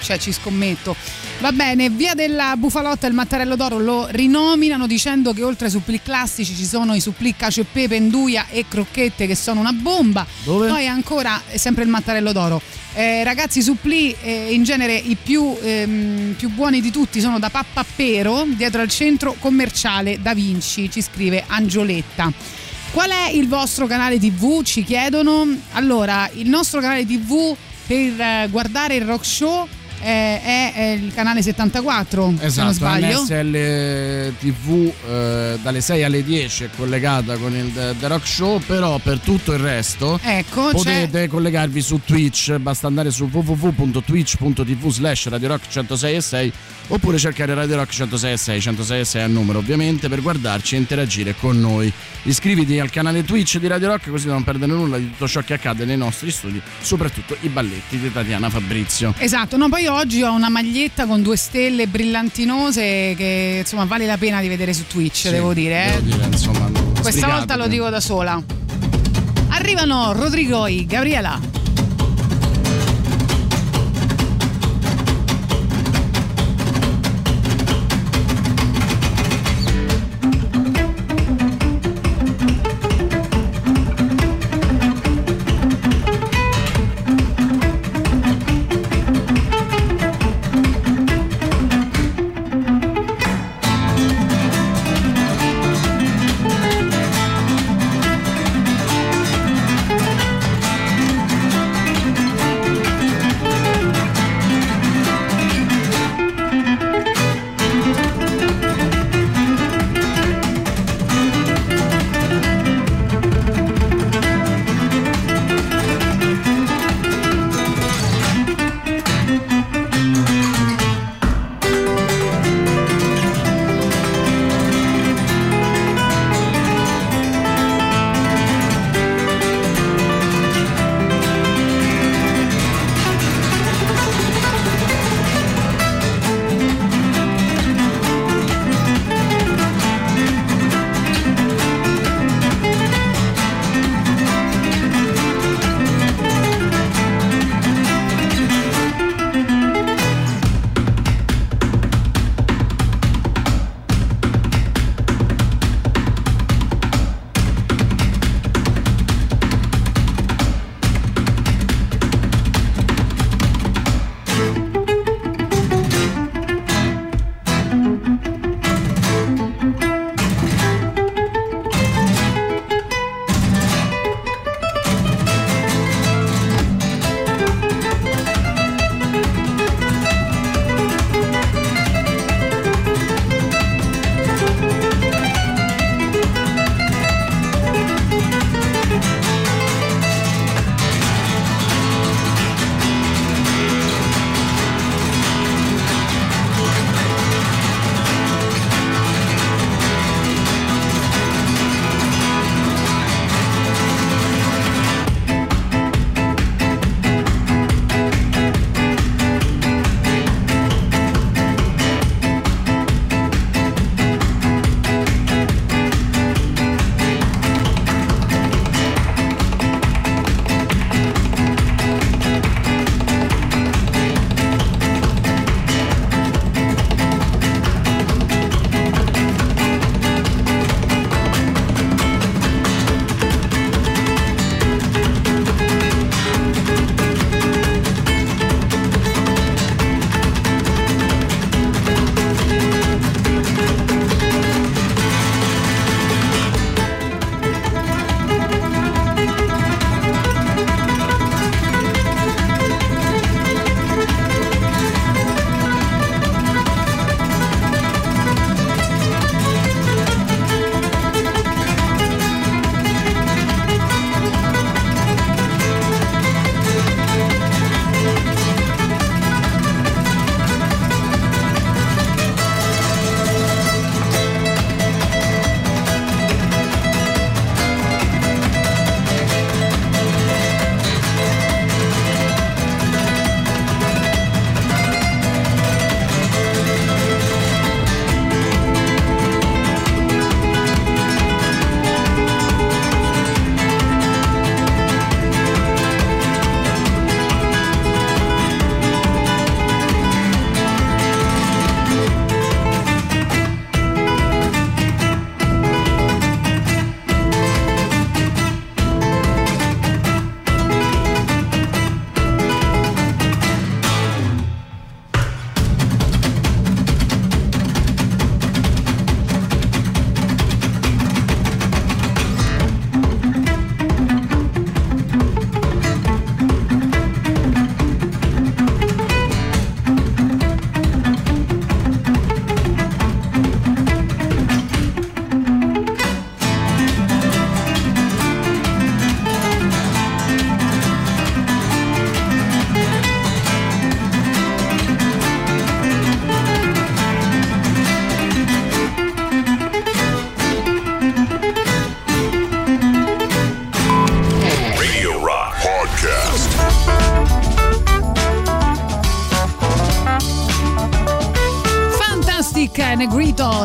Cioè 0.00 0.18
ci 0.18 0.32
scommetto. 0.32 0.94
Va 1.40 1.52
bene, 1.52 1.90
via 1.90 2.14
della 2.14 2.54
Bufalotta 2.56 3.06
e 3.06 3.10
il 3.10 3.14
Mattarello 3.14 3.56
d'Oro 3.56 3.78
lo 3.78 4.06
rinominano 4.10 4.86
dicendo 4.86 5.32
che 5.32 5.42
oltre 5.42 5.66
ai 5.66 5.72
supplì 5.72 6.00
classici 6.02 6.54
ci 6.54 6.64
sono 6.64 6.94
i 6.94 7.00
supplì 7.00 7.34
cacio 7.34 7.62
e 7.62 7.66
pepe, 7.70 7.98
nduia 7.98 8.46
e 8.48 8.64
crocchette 8.68 9.26
che 9.26 9.34
sono 9.34 9.60
una 9.60 9.72
bomba. 9.72 10.24
Dove? 10.44 10.68
Poi 10.68 10.86
ancora 10.86 11.40
eh, 11.48 11.58
sempre 11.58 11.82
il 11.82 11.88
Mattarello 11.88 12.32
d'Oro. 12.32 12.60
Eh, 12.94 13.24
ragazzi, 13.24 13.60
i 13.60 13.62
supplì 13.62 14.14
eh, 14.22 14.52
in 14.52 14.64
genere 14.64 14.94
i 14.94 15.16
più, 15.20 15.56
ehm, 15.60 16.34
più 16.36 16.50
buoni 16.50 16.80
di 16.80 16.90
tutti 16.90 17.20
sono 17.20 17.38
da 17.38 17.48
Pappapero, 17.48 18.44
dietro 18.48 18.82
al 18.82 18.88
centro 18.88 19.34
commerciale 19.38 20.20
Da 20.20 20.34
Vinci, 20.34 20.90
ci 20.90 21.00
scrive 21.00 21.44
Angioletta. 21.46 22.30
Qual 22.92 23.08
è 23.08 23.30
il 23.30 23.48
vostro 23.48 23.86
canale 23.86 24.18
TV? 24.18 24.62
Ci 24.62 24.84
chiedono. 24.84 25.46
Allora, 25.72 26.28
il 26.34 26.50
nostro 26.50 26.80
canale 26.80 27.06
TV 27.06 27.56
per 27.92 28.48
guardare 28.50 28.94
il 28.94 29.04
rock 29.04 29.24
show 29.24 29.68
è, 30.02 30.72
è 30.74 30.84
il 31.00 31.12
canale 31.14 31.42
74, 31.42 32.22
se 32.26 32.30
non 32.34 32.44
Esatto, 32.44 32.72
sbaglio. 32.72 33.22
NSL 33.22 34.34
TV 34.38 34.92
eh, 35.08 35.58
dalle 35.62 35.80
6 35.80 36.02
alle 36.04 36.22
10 36.24 36.64
è 36.64 36.68
collegata 36.76 37.36
con 37.36 37.54
il 37.54 37.72
The 37.72 38.06
Rock 38.08 38.26
Show, 38.26 38.58
però 38.60 38.98
per 38.98 39.18
tutto 39.20 39.52
il 39.52 39.58
resto 39.60 40.18
Ecco, 40.22 40.70
potete 40.72 41.28
collegarvi 41.28 41.80
su 41.80 42.00
Twitch, 42.04 42.56
basta 42.58 42.86
andare 42.86 43.10
su 43.10 43.28
www.twitch.tv 43.32 44.88
slash 44.90 45.28
Radio 45.28 45.48
Rock 45.48 45.68
106 45.68 46.14
e 46.14 46.20
6 46.20 46.52
oppure 46.88 47.18
cercare 47.18 47.54
Radio 47.54 47.76
Rock 47.76 47.92
106 47.92 48.32
e 48.32 48.36
6, 48.36 48.60
106 48.60 49.00
e 49.00 49.04
6 49.04 49.22
a 49.22 49.26
numero 49.26 49.58
ovviamente 49.60 50.08
per 50.08 50.20
guardarci 50.20 50.74
e 50.74 50.78
interagire 50.78 51.34
con 51.38 51.58
noi. 51.58 51.90
Iscriviti 52.24 52.78
al 52.78 52.90
canale 52.90 53.24
Twitch 53.24 53.58
di 53.58 53.66
Radio 53.66 53.88
Rock 53.88 54.10
così 54.10 54.26
da 54.26 54.32
non 54.32 54.44
perdere 54.44 54.72
nulla 54.72 54.98
di 54.98 55.10
tutto 55.10 55.26
ciò 55.28 55.40
che 55.42 55.54
accade 55.54 55.84
nei 55.84 55.96
nostri 55.96 56.30
studi, 56.30 56.60
soprattutto 56.80 57.36
i 57.40 57.48
balletti 57.48 57.98
di 57.98 58.12
Tatiana 58.12 58.50
Fabrizio. 58.50 59.14
Esatto, 59.18 59.56
no, 59.56 59.68
poi 59.68 59.86
oggi 59.94 60.22
ho 60.22 60.32
una 60.32 60.48
maglietta 60.48 61.06
con 61.06 61.22
due 61.22 61.36
stelle 61.36 61.86
brillantinose 61.86 63.14
che 63.16 63.58
insomma 63.60 63.84
vale 63.84 64.06
la 64.06 64.16
pena 64.16 64.40
di 64.40 64.48
vedere 64.48 64.72
su 64.72 64.86
Twitch, 64.86 65.16
Sì, 65.26 65.30
devo 65.30 65.52
dire. 65.54 65.84
eh. 65.86 66.02
devo 66.02 66.16
dire, 66.16 66.26
insomma, 66.26 66.70
Questa 67.00 67.26
volta 67.26 67.56
lo 67.56 67.66
dico 67.68 67.88
da 67.90 68.00
sola. 68.00 68.42
Arrivano 69.48 70.12
Rodrigo 70.12 70.66
e 70.66 70.84
Gabriela. 70.86 71.38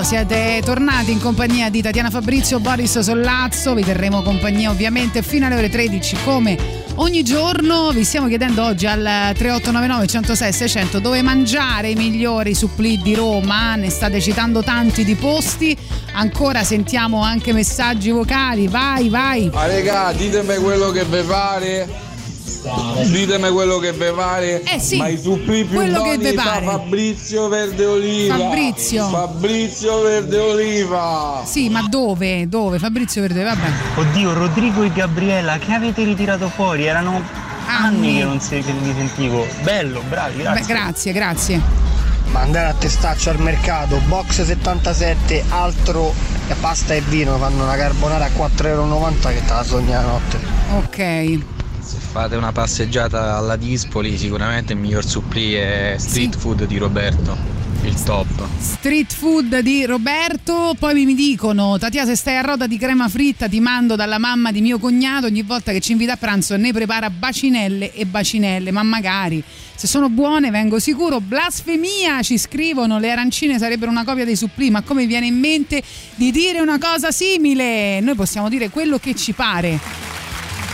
Siete 0.07 0.61
tornati 0.63 1.11
in 1.11 1.19
compagnia 1.19 1.69
di 1.69 1.81
Tatiana 1.81 2.09
Fabrizio, 2.09 2.61
Boris 2.61 2.97
Sollazzo, 2.99 3.73
vi 3.73 3.83
terremo 3.83 4.21
compagnia 4.21 4.69
ovviamente 4.69 5.21
fino 5.21 5.45
alle 5.45 5.55
ore 5.55 5.69
13 5.69 6.15
come 6.23 6.57
ogni 6.95 7.23
giorno. 7.23 7.91
Vi 7.91 8.05
stiamo 8.05 8.29
chiedendo 8.29 8.63
oggi 8.63 8.85
al 8.85 9.01
3899 9.01 10.07
106 10.07 10.53
600 10.53 10.99
dove 10.99 11.21
mangiare 11.21 11.89
i 11.89 11.95
migliori 11.95 12.55
supplì 12.55 12.97
di 13.01 13.15
Roma, 13.15 13.75
ne 13.75 13.89
state 13.89 14.21
citando 14.21 14.63
tanti 14.63 15.03
di 15.03 15.15
posti, 15.15 15.77
ancora 16.13 16.63
sentiamo 16.63 17.21
anche 17.21 17.51
messaggi 17.51 18.09
vocali, 18.09 18.69
vai 18.69 19.09
vai. 19.09 19.49
Ma 19.51 19.65
regà, 19.65 20.13
ditemi 20.13 20.55
quello 20.55 20.89
che 20.91 21.03
vi 21.03 21.21
pare. 21.23 22.06
Ditemi 23.05 23.49
quello 23.49 23.77
che 23.77 23.93
vi 23.93 24.11
pare. 24.13 24.63
Eh 24.63 24.79
sì, 24.79 24.97
Ma 24.97 25.07
i 25.07 25.17
supplì 25.17 25.63
più 25.63 25.75
quello 25.75 26.01
che 26.03 26.17
vi 26.17 26.33
fa 26.33 26.43
pare. 26.43 26.65
Fabrizio 26.65 27.47
Verde 27.47 27.85
Oliva. 27.85 28.37
Fabrizio. 28.37 29.07
Fabrizio 29.09 30.01
Verde 30.01 30.37
Oliva. 30.39 31.41
Sì, 31.45 31.69
ma 31.69 31.85
dove? 31.87 32.47
Dove? 32.47 32.79
Fabrizio 32.79 33.21
Verde, 33.21 33.43
vabbè. 33.43 33.67
Oddio, 33.95 34.33
Rodrigo 34.33 34.83
e 34.83 34.91
Gabriella, 34.91 35.57
che 35.57 35.73
avete 35.73 36.03
ritirato 36.03 36.49
fuori? 36.49 36.85
Erano 36.85 37.21
anni 37.67 38.07
Anni. 38.07 38.17
che 38.17 38.23
non, 38.23 38.39
si, 38.39 38.61
che 38.61 38.71
non 38.71 38.83
li 38.83 38.93
sentivo. 38.95 39.45
Bello, 39.61 40.01
bravi, 40.07 40.41
grazie. 40.41 40.61
Beh, 40.61 40.67
grazie, 40.67 41.11
grazie. 41.13 41.61
Ma 42.31 42.41
andare 42.41 42.67
a 42.69 42.73
testaccio 42.73 43.29
al 43.29 43.39
mercato, 43.39 44.01
box 44.07 44.43
77, 44.43 45.45
altro 45.49 46.13
e 46.49 46.53
pasta 46.55 46.93
e 46.93 47.01
vino, 47.01 47.37
fanno 47.37 47.63
una 47.63 47.75
carbonara 47.75 48.25
a 48.25 48.29
4,90 48.29 48.65
euro 48.67 49.09
che 49.21 49.45
te 49.45 49.53
la 49.53 49.63
sogni 49.63 49.91
la 49.91 50.01
notte. 50.01 50.39
Ok. 50.75 51.56
Se 51.87 51.99
fate 51.99 52.35
una 52.35 52.51
passeggiata 52.51 53.37
alla 53.37 53.55
Dispoli, 53.55 54.17
sicuramente 54.17 54.73
il 54.73 54.79
miglior 54.79 55.05
supplì 55.05 55.53
è 55.53 55.95
street 55.97 56.35
food 56.35 56.65
di 56.65 56.77
Roberto, 56.77 57.37
il 57.83 58.03
top. 58.03 58.45
Street 58.59 59.13
food 59.13 59.59
di 59.59 59.85
Roberto, 59.85 60.75
poi 60.77 61.05
mi 61.05 61.15
dicono 61.15 61.77
Tatia 61.77 62.03
se 62.05 62.17
stai 62.17 62.35
a 62.35 62.41
roda 62.41 62.67
di 62.67 62.77
crema 62.77 63.07
fritta 63.07 63.47
ti 63.47 63.61
mando 63.61 63.95
dalla 63.95 64.17
mamma 64.17 64.51
di 64.51 64.59
mio 64.59 64.79
cognato 64.79 65.27
ogni 65.27 65.43
volta 65.43 65.71
che 65.71 65.79
ci 65.79 65.93
invita 65.93 66.11
a 66.11 66.17
pranzo 66.17 66.57
ne 66.57 66.73
prepara 66.73 67.09
bacinelle 67.09 67.93
e 67.93 68.05
bacinelle, 68.05 68.69
ma 68.71 68.83
magari 68.83 69.41
se 69.73 69.87
sono 69.87 70.09
buone 70.09 70.51
vengo 70.51 70.79
sicuro. 70.79 71.21
Blasfemia 71.21 72.21
ci 72.21 72.37
scrivono 72.37 72.99
le 72.99 73.11
arancine 73.11 73.57
sarebbero 73.57 73.89
una 73.89 74.03
copia 74.03 74.25
dei 74.25 74.35
supplì, 74.35 74.69
ma 74.69 74.81
come 74.81 75.05
viene 75.05 75.27
in 75.27 75.39
mente 75.39 75.81
di 76.15 76.31
dire 76.31 76.59
una 76.59 76.79
cosa 76.79 77.11
simile? 77.11 78.01
Noi 78.01 78.15
possiamo 78.15 78.49
dire 78.49 78.69
quello 78.69 78.97
che 78.97 79.15
ci 79.15 79.31
pare. 79.31 79.79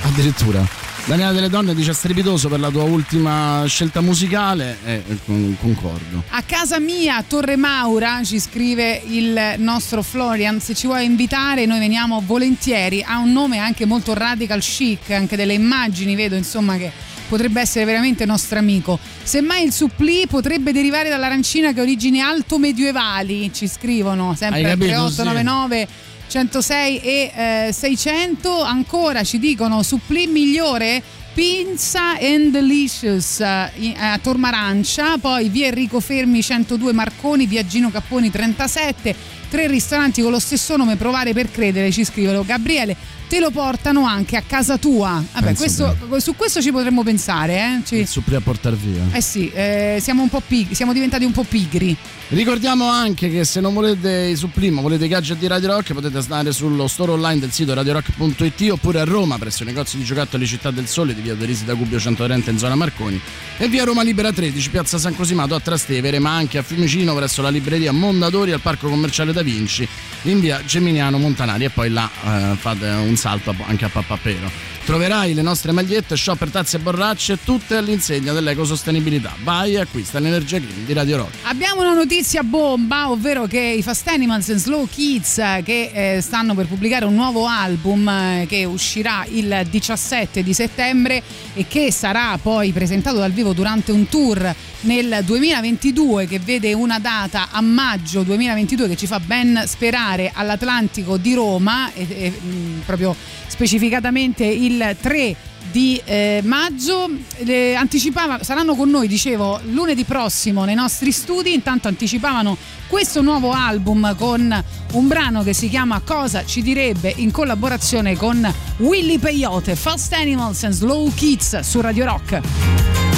Addirittura. 0.01 0.82
Daniela 1.05 1.33
delle 1.33 1.49
Donne 1.49 1.75
dice 1.75 1.91
strepitoso 1.91 2.47
per 2.47 2.61
la 2.61 2.69
tua 2.69 2.83
ultima 2.83 3.65
scelta 3.67 3.99
musicale 3.99 4.77
e 4.85 5.03
eh, 5.05 5.17
con- 5.25 5.57
concordo. 5.59 6.23
A 6.29 6.41
casa 6.43 6.79
mia, 6.79 7.21
Torre 7.27 7.57
Maura, 7.57 8.21
ci 8.23 8.39
scrive 8.39 9.01
il 9.07 9.55
nostro 9.57 10.01
Florian, 10.01 10.61
se 10.61 10.73
ci 10.73 10.87
vuoi 10.87 11.03
invitare 11.03 11.65
noi 11.65 11.79
veniamo 11.79 12.23
volentieri, 12.25 13.03
ha 13.05 13.17
un 13.17 13.33
nome 13.33 13.57
anche 13.57 13.85
molto 13.85 14.13
radical 14.13 14.61
chic, 14.61 15.11
anche 15.11 15.35
delle 15.35 15.53
immagini, 15.53 16.15
vedo 16.15 16.35
insomma 16.35 16.77
che 16.77 16.89
potrebbe 17.27 17.59
essere 17.59 17.83
veramente 17.83 18.25
nostro 18.25 18.59
amico. 18.59 18.97
Semmai 19.23 19.65
il 19.65 19.73
supplì 19.73 20.25
potrebbe 20.25 20.71
derivare 20.71 21.09
dall'arancina 21.09 21.73
che 21.73 21.81
ha 21.81 21.83
origini 21.83 22.21
alto 22.21 22.57
medievali, 22.57 23.51
ci 23.53 23.67
scrivono, 23.67 24.35
sempre 24.37 24.59
Hai 24.59 24.63
al 24.63 24.69
capito, 24.71 24.93
3899 24.93 25.87
106 26.33 26.99
e 26.99 27.31
eh, 27.67 27.71
600 27.71 28.63
ancora 28.63 29.23
ci 29.23 29.37
dicono 29.37 29.83
supplì 29.83 30.25
migliore 30.25 30.99
Pinza 31.31 32.17
and 32.19 32.49
Delicious 32.49 33.39
eh, 33.39 33.93
a 33.95 34.17
Tormarancia, 34.17 35.19
poi 35.19 35.49
via 35.49 35.67
Enrico 35.67 35.99
Fermi 35.99 36.41
102 36.41 36.91
Marconi, 36.91 37.45
via 37.45 37.63
Gino 37.63 37.91
Capponi 37.91 38.31
37, 38.31 39.15
tre 39.47 39.67
ristoranti 39.67 40.23
con 40.23 40.31
lo 40.31 40.39
stesso 40.39 40.75
nome, 40.75 40.95
provare 40.95 41.33
per 41.33 41.51
credere, 41.51 41.91
ci 41.91 42.03
scrivono 42.03 42.43
Gabriele, 42.43 42.95
te 43.33 43.39
lo 43.39 43.49
portano 43.49 44.05
anche 44.05 44.37
a 44.37 44.43
casa 44.45 44.77
tua. 44.77 45.23
Vabbè, 45.33 45.55
questo- 45.55 45.97
su 46.19 46.35
questo 46.35 46.61
ci 46.61 46.71
potremmo 46.71 47.01
pensare, 47.01 47.55
eh? 47.57 47.81
Ci- 47.83 48.05
supplì 48.05 48.35
a 48.35 48.41
portar 48.41 48.75
via. 48.75 49.01
eh 49.11 49.21
sì, 49.21 49.49
eh, 49.49 49.97
siamo 49.99 50.21
un 50.21 50.29
po' 50.29 50.43
pig- 50.45 50.71
siamo 50.73 50.93
diventati 50.93 51.25
un 51.25 51.31
po' 51.31 51.41
pigri. 51.43 51.97
Ricordiamo 52.27 52.87
anche 52.89 53.29
che 53.29 53.43
se 53.43 53.59
non 53.59 53.73
volete 53.73 54.27
i 54.31 54.35
supplì 54.35 54.69
volete 54.69 55.05
i 55.05 55.07
gadget 55.07 55.37
di 55.37 55.47
Radio 55.47 55.69
Rock 55.69 55.93
potete 55.93 56.17
andare 56.17 56.51
sullo 56.51 56.87
store 56.87 57.11
online 57.11 57.39
del 57.39 57.51
sito 57.51 57.73
radiorock.it 57.73 58.69
oppure 58.71 59.01
a 59.01 59.03
Roma 59.03 59.37
presso 59.37 59.63
i 59.63 59.65
negozi 59.67 59.97
di 59.97 60.03
giocattoli 60.03 60.47
Città 60.47 60.71
del 60.71 60.87
Sole 60.87 61.13
di 61.13 61.21
via 61.21 61.35
Derisi 61.35 61.65
da 61.65 61.73
Gubbio 61.73 61.99
130 61.99 62.49
in 62.49 62.57
zona 62.57 62.73
Marconi 62.75 63.19
e 63.57 63.67
via 63.67 63.83
Roma 63.83 64.01
Libera 64.03 64.31
13 64.31 64.69
piazza 64.69 64.97
San 64.97 65.15
Cosimato 65.15 65.53
a 65.53 65.59
Trastevere 65.59 66.17
ma 66.17 66.33
anche 66.35 66.57
a 66.57 66.63
Fiumicino 66.63 67.13
presso 67.13 67.41
la 67.43 67.49
libreria 67.49 67.91
Mondadori 67.91 68.51
al 68.51 68.61
parco 68.61 68.89
commerciale 68.89 69.31
Da 69.31 69.43
Vinci 69.43 69.87
in 70.23 70.39
via 70.39 70.63
Geminiano 70.65 71.17
Montanari 71.19 71.65
e 71.65 71.69
poi 71.69 71.89
là 71.89 72.09
eh, 72.25 72.55
fate 72.55 72.87
un 72.87 73.15
salto 73.23 73.55
anche 73.65 73.85
a 73.85 73.89
Pappapero. 73.89 74.72
Troverai 74.85 75.33
le 75.33 75.41
nostre 75.41 75.71
magliette, 75.71 76.17
shopper, 76.17 76.49
tazze 76.49 76.75
e 76.75 76.79
borracce 76.81 77.39
tutte 77.41 77.77
all'insegna 77.77 78.33
dell'ecosostenibilità. 78.33 79.33
Vai 79.41 79.75
e 79.75 79.79
acquista 79.79 80.19
l'energia 80.19 80.57
green 80.57 80.85
di 80.85 80.91
Radio 80.91 81.15
Rock. 81.17 81.35
Abbiamo 81.43 81.79
una 81.79 81.93
notizia 81.93 82.43
bomba, 82.43 83.09
ovvero 83.09 83.45
che 83.45 83.61
i 83.61 83.81
Fast 83.81 84.05
Animals 84.09 84.49
and 84.49 84.59
Slow 84.59 84.85
Kids 84.89 85.37
eh, 85.37 85.61
che 85.63 85.91
eh, 85.93 86.21
stanno 86.21 86.53
per 86.53 86.67
pubblicare 86.67 87.05
un 87.05 87.15
nuovo 87.15 87.45
album 87.45 88.09
eh, 88.09 88.45
che 88.45 88.65
uscirà 88.65 89.25
il 89.29 89.65
17 89.69 90.43
di 90.43 90.53
settembre 90.53 91.23
e 91.53 91.65
che 91.65 91.89
sarà 91.89 92.37
poi 92.41 92.73
presentato 92.73 93.17
dal 93.17 93.31
vivo 93.31 93.53
durante 93.53 93.93
un 93.93 94.09
tour 94.09 94.53
nel 94.81 95.21
2022 95.23 96.27
che 96.27 96.39
vede 96.39 96.73
una 96.73 96.99
data 96.99 97.47
a 97.51 97.61
maggio 97.61 98.23
2022 98.23 98.89
che 98.89 98.97
ci 98.97 99.07
fa 99.07 99.21
ben 99.21 99.63
sperare 99.65 100.31
all'Atlantico 100.33 101.15
di 101.15 101.33
Roma 101.35 101.89
e, 101.93 102.05
e, 102.09 102.29
mh, 102.29 102.81
proprio 102.85 103.15
specificatamente 103.53 104.43
il 104.45 104.97
3 104.99 105.35
di 105.71 106.01
eh, 106.03 106.41
maggio. 106.43 107.07
Le 107.43 107.75
anticipava, 107.75 108.41
saranno 108.43 108.73
con 108.73 108.89
noi 108.89 109.07
dicevo 109.07 109.61
lunedì 109.65 110.05
prossimo 110.05 110.65
nei 110.65 110.73
nostri 110.73 111.11
studi. 111.11 111.53
Intanto 111.53 111.87
anticipavano 111.87 112.57
questo 112.87 113.21
nuovo 113.21 113.51
album 113.51 114.15
con 114.17 114.63
un 114.93 115.07
brano 115.07 115.43
che 115.43 115.53
si 115.53 115.69
chiama 115.69 116.01
Cosa 116.03 116.43
ci 116.45 116.63
direbbe 116.63 117.13
in 117.17 117.29
collaborazione 117.29 118.15
con 118.15 118.51
Willy 118.77 119.19
Peyote 119.19 119.75
Fast 119.75 120.13
Animals 120.13 120.63
and 120.63 120.73
Slow 120.73 121.13
Kids 121.13 121.59
su 121.59 121.79
Radio 121.79 122.05
Rock 122.05 123.12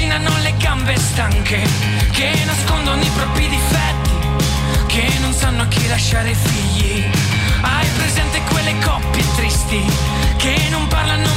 trascinano 0.00 0.38
le 0.38 0.54
gambe 0.56 0.96
stanche, 0.96 1.62
che 2.12 2.32
nascondono 2.46 3.02
i 3.02 3.10
propri 3.14 3.48
difetti, 3.48 4.10
che 4.86 5.18
non 5.20 5.32
sanno 5.34 5.62
a 5.62 5.66
chi 5.66 5.86
lasciare 5.88 6.32
figli. 6.34 7.04
Hai 7.60 7.86
presente 7.96 8.40
quelle 8.50 8.74
coppie 8.82 9.24
tristi 9.36 9.84
che 10.38 10.68
non 10.70 10.86
parlano 10.88 11.29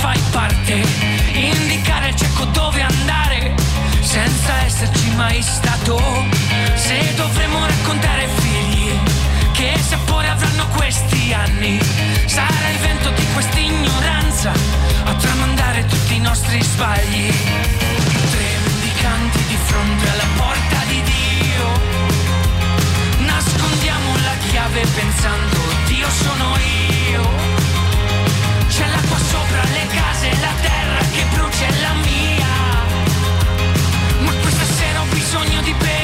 fai 0.00 0.20
parte. 0.30 0.82
Indicare 1.32 2.08
il 2.08 2.16
cieco 2.16 2.44
dove 2.46 2.80
andare 2.80 3.54
senza 4.00 4.64
esserci 4.64 5.10
mai 5.14 5.42
stato. 5.42 6.00
Se 6.74 7.14
dovremmo 7.14 7.64
raccontare 7.66 8.26
figli 8.40 8.98
che 9.52 9.78
sapore 9.78 10.28
avranno 10.28 10.66
questi 10.68 11.32
anni, 11.32 11.78
sarà 12.26 12.68
il 12.72 12.78
vento 12.78 13.10
di 13.10 13.26
questa 13.34 13.58
ignoranza 13.58 14.52
a 15.04 15.14
tramandare 15.14 15.84
tutti 15.84 16.14
i 16.14 16.20
nostri 16.20 16.62
sbagli. 16.62 17.30
Tre 18.32 18.48
mendicanti 18.64 19.44
di 19.48 19.58
fronte 19.64 20.08
alla 20.08 20.28
porta 20.36 20.78
di 20.88 21.02
Dio. 21.02 21.66
Nascondiamo 23.26 24.16
la 24.24 24.36
chiave 24.48 24.80
pensando 24.94 25.58
Dio 25.86 26.08
sono 26.08 26.56
io. 26.56 26.99
Le 29.90 29.96
case, 29.96 30.30
la 30.40 30.52
terra 30.60 31.00
che 31.10 31.24
brucia 31.32 31.66
è 31.66 31.80
la 31.80 31.94
mia. 31.94 32.46
Ma 34.20 34.32
questa 34.40 34.64
sera 34.64 35.00
ho 35.00 35.06
bisogno 35.06 35.60
di 35.62 35.74
bere 35.74 35.99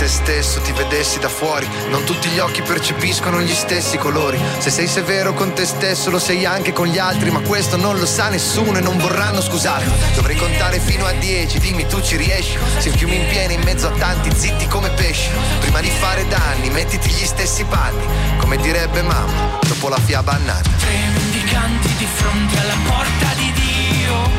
te 0.00 0.08
stesso, 0.08 0.62
ti 0.62 0.72
vedessi 0.72 1.18
da 1.18 1.28
fuori. 1.28 1.68
Non 1.90 2.04
tutti 2.04 2.30
gli 2.30 2.38
occhi 2.38 2.62
percepiscono 2.62 3.42
gli 3.42 3.52
stessi 3.52 3.98
colori. 3.98 4.40
Se 4.56 4.70
sei 4.70 4.86
severo 4.86 5.34
con 5.34 5.52
te 5.52 5.66
stesso, 5.66 6.08
lo 6.08 6.18
sei 6.18 6.46
anche 6.46 6.72
con 6.72 6.86
gli 6.86 6.96
altri, 6.96 7.30
ma 7.30 7.40
questo 7.40 7.76
non 7.76 7.98
lo 7.98 8.06
sa 8.06 8.30
nessuno 8.30 8.78
e 8.78 8.80
non 8.80 8.96
vorranno 8.96 9.42
scusarmi. 9.42 9.92
Dovrei 10.14 10.36
contare 10.36 10.80
fino 10.80 11.04
a 11.04 11.12
dieci, 11.12 11.58
dimmi 11.58 11.86
tu 11.86 12.00
ci 12.00 12.16
riesci. 12.16 12.56
Se 12.78 12.88
fiumi 12.88 13.16
in 13.16 13.26
piena 13.28 13.52
in 13.52 13.60
mezzo 13.60 13.88
a 13.88 13.90
tanti 13.90 14.30
zitti 14.34 14.66
come 14.68 14.88
pesci. 14.88 15.28
Prima 15.60 15.82
di 15.82 15.90
fare 15.90 16.26
danni, 16.28 16.70
mettiti 16.70 17.10
gli 17.10 17.26
stessi 17.26 17.64
panni, 17.64 18.02
come 18.38 18.56
direbbe 18.56 19.02
mamma, 19.02 19.58
dopo 19.66 19.90
la 19.90 19.98
fiaba 19.98 20.32
annata. 20.32 20.70
mendicanti 21.12 21.94
di 21.98 22.06
fronte 22.06 22.58
alla 22.58 22.76
porta 22.86 23.34
di 23.36 23.52
Dio. 23.52 24.30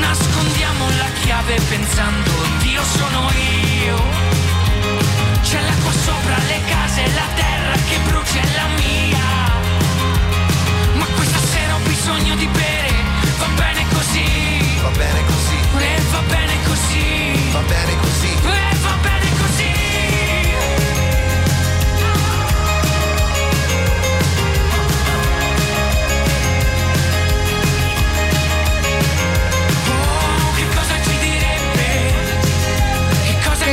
Nascondiamo 0.00 0.73
la 0.98 1.08
chiave 1.22 1.60
pensando 1.68 2.30
Dio 2.58 2.82
sono 2.82 3.30
io. 3.84 3.96
C'è 5.42 5.60
l'acqua 5.60 5.92
sopra 5.92 6.36
le 6.46 6.60
case, 6.66 7.02
la 7.14 7.28
terra 7.34 7.74
che 7.88 7.98
brucia 8.08 8.40
è 8.40 8.48
la 8.54 8.68
mia. 8.78 9.26
Ma 10.94 11.06
questa 11.16 11.38
sera 11.38 11.74
ho 11.74 11.78
bisogno 11.84 12.34
di 12.36 12.46
bere, 12.46 12.90
va 13.38 13.46
bene 13.56 13.84
così. 13.92 14.80
Va 14.82 14.90
bene 14.90 15.24
così, 15.24 15.56
E 15.78 16.00
va 16.10 16.20
bene 16.28 16.54
così. 16.66 17.50
va 17.52 17.60
bene 17.60 17.96
così. 18.00 18.13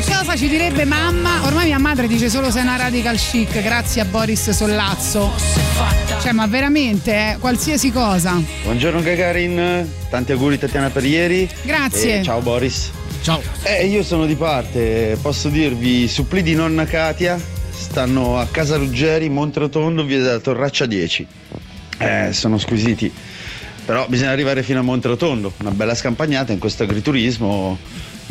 Cosa 0.03 0.35
ci 0.35 0.47
direbbe 0.47 0.85
mamma? 0.85 1.45
Ormai 1.45 1.65
mia 1.65 1.77
madre 1.77 2.07
dice 2.07 2.29
solo 2.29 2.49
sei 2.49 2.63
una 2.63 2.75
radical 2.75 3.17
chic, 3.17 3.61
grazie 3.61 4.01
a 4.01 4.05
Boris 4.05 4.49
Sollazzo. 4.49 5.31
Cioè, 6.21 6.31
ma 6.31 6.47
veramente, 6.47 7.13
eh, 7.13 7.37
qualsiasi 7.39 7.91
cosa. 7.91 8.41
Buongiorno 8.63 9.01
Gagarin, 9.01 9.87
tanti 10.09 10.31
auguri 10.31 10.57
Tatiana 10.57 10.89
per 10.89 11.05
ieri. 11.05 11.47
Grazie. 11.63 12.19
E 12.19 12.23
ciao 12.23 12.41
Boris. 12.41 12.91
Ciao. 13.21 13.41
Eh, 13.63 13.85
io 13.85 14.03
sono 14.03 14.25
di 14.25 14.35
parte, 14.35 15.17
posso 15.21 15.49
dirvi, 15.49 16.07
supplì 16.07 16.41
di 16.41 16.55
nonna 16.55 16.85
Katia 16.85 17.39
stanno 17.71 18.39
a 18.39 18.47
Casa 18.49 18.77
Ruggeri, 18.77 19.29
Montrotondo, 19.29 20.03
via 20.03 20.17
della 20.17 20.39
Torraccia 20.39 20.85
10. 20.85 21.27
Eh, 21.97 22.29
sono 22.31 22.57
squisiti. 22.57 23.11
Però 23.85 24.05
bisogna 24.07 24.31
arrivare 24.31 24.63
fino 24.63 24.79
a 24.79 24.83
Montrotondo, 24.83 25.51
una 25.59 25.71
bella 25.71 25.93
scampagnata 25.93 26.51
in 26.51 26.59
questo 26.59 26.83
agriturismo 26.83 27.77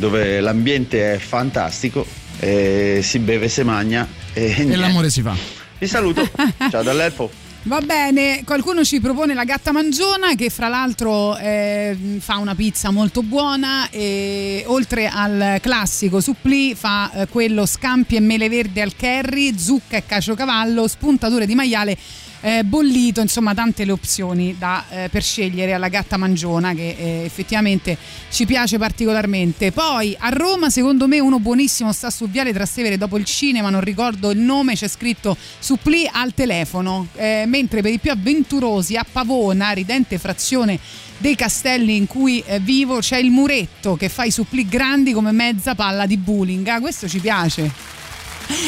dove 0.01 0.41
l'ambiente 0.41 1.13
è 1.13 1.19
fantastico, 1.19 2.07
e 2.41 3.01
si 3.03 3.19
beve, 3.19 3.49
si 3.49 3.63
magna 3.63 4.09
e, 4.33 4.55
E 4.57 4.77
l'amore 4.77 5.11
si 5.11 5.21
fa. 5.21 5.37
Vi 5.79 5.87
saluto, 5.87 6.27
ciao 6.71 6.83
dall'Elfo. 6.83 7.31
Va 7.65 7.83
bene, 7.83 8.43
qualcuno 8.47 8.83
ci 8.83 9.01
propone 9.01 9.35
la 9.35 9.45
gatta 9.45 9.71
mangiona 9.71 10.35
che 10.35 10.49
fra 10.49 10.69
l'altro 10.69 11.37
eh, 11.37 11.95
fa 12.19 12.39
una 12.39 12.55
pizza 12.55 12.91
molto 12.91 13.23
buona 13.23 13.91
e 13.91 14.65
oltre 14.67 15.07
al 15.09 15.59
classico 15.61 16.23
supplì 16.23 16.75
fa 16.75 17.13
eh, 17.13 17.27
quello 17.29 17.67
scampi 17.67 18.17
e 18.17 18.21
mele 18.21 18.49
verdi 18.49 18.81
al 18.81 18.97
curry, 18.97 19.59
zucca 19.59 19.99
e 19.99 20.07
caciocavallo, 20.07 20.89
spuntature 20.89 21.45
di 21.45 21.55
maiale 21.55 21.99
eh, 22.41 22.65
bollito, 22.65 23.21
insomma 23.21 23.55
tante 23.55 23.85
le 23.85 23.93
opzioni 23.93 24.57
da, 24.59 24.85
eh, 24.91 25.09
per 25.11 25.23
scegliere 25.23 25.73
alla 25.73 25.89
gatta 25.89 26.17
mangiona 26.17 26.75
che 26.75 26.97
eh, 26.99 27.23
effettivamente 27.25 27.97
ci 28.31 28.47
piace 28.47 28.79
particolarmente. 28.79 29.73
Poi 29.73 30.17
a 30.19 30.29
Roma 30.31 30.71
secondo 30.71 31.07
me 31.07 31.21
uno 31.21 31.39
buonissimo 31.39 31.93
sta 31.93 32.11
su 32.11 32.29
Viale 32.29 32.53
Trastevere 32.53 32.97
dopo 32.97 33.19
il 33.19 33.25
cinema, 33.25 33.71
non 33.71 33.81
ricordo 33.81 34.31
il 34.31 34.39
nome, 34.39 34.75
c'è 34.75 34.89
scritto 34.89 35.37
supplì 35.59 36.09
al 36.11 36.35
telefono, 36.35 37.07
Eh, 37.17 37.45
mentre 37.47 37.83
per 37.83 37.93
i 37.93 37.99
più 37.99 38.11
avventurosi 38.11 38.97
a 38.97 39.05
Pavona, 39.11 39.71
ridente 39.71 40.19
frazione 40.19 40.79
dei 41.19 41.35
castelli 41.35 41.97
in 41.97 42.07
cui 42.07 42.43
eh, 42.47 42.59
vivo, 42.61 42.99
c'è 42.99 43.19
il 43.19 43.31
muretto 43.31 43.97
che 43.97 44.09
fa 44.09 44.25
i 44.25 44.31
supplì 44.31 44.67
grandi 44.67 45.13
come 45.13 45.33
mezza 45.33 45.75
palla 45.75 46.07
di 46.07 46.17
bowling. 46.17 46.67
Ah, 46.69 46.81
questo 46.81 47.09
ci 47.09 47.19
piace. 47.19 47.71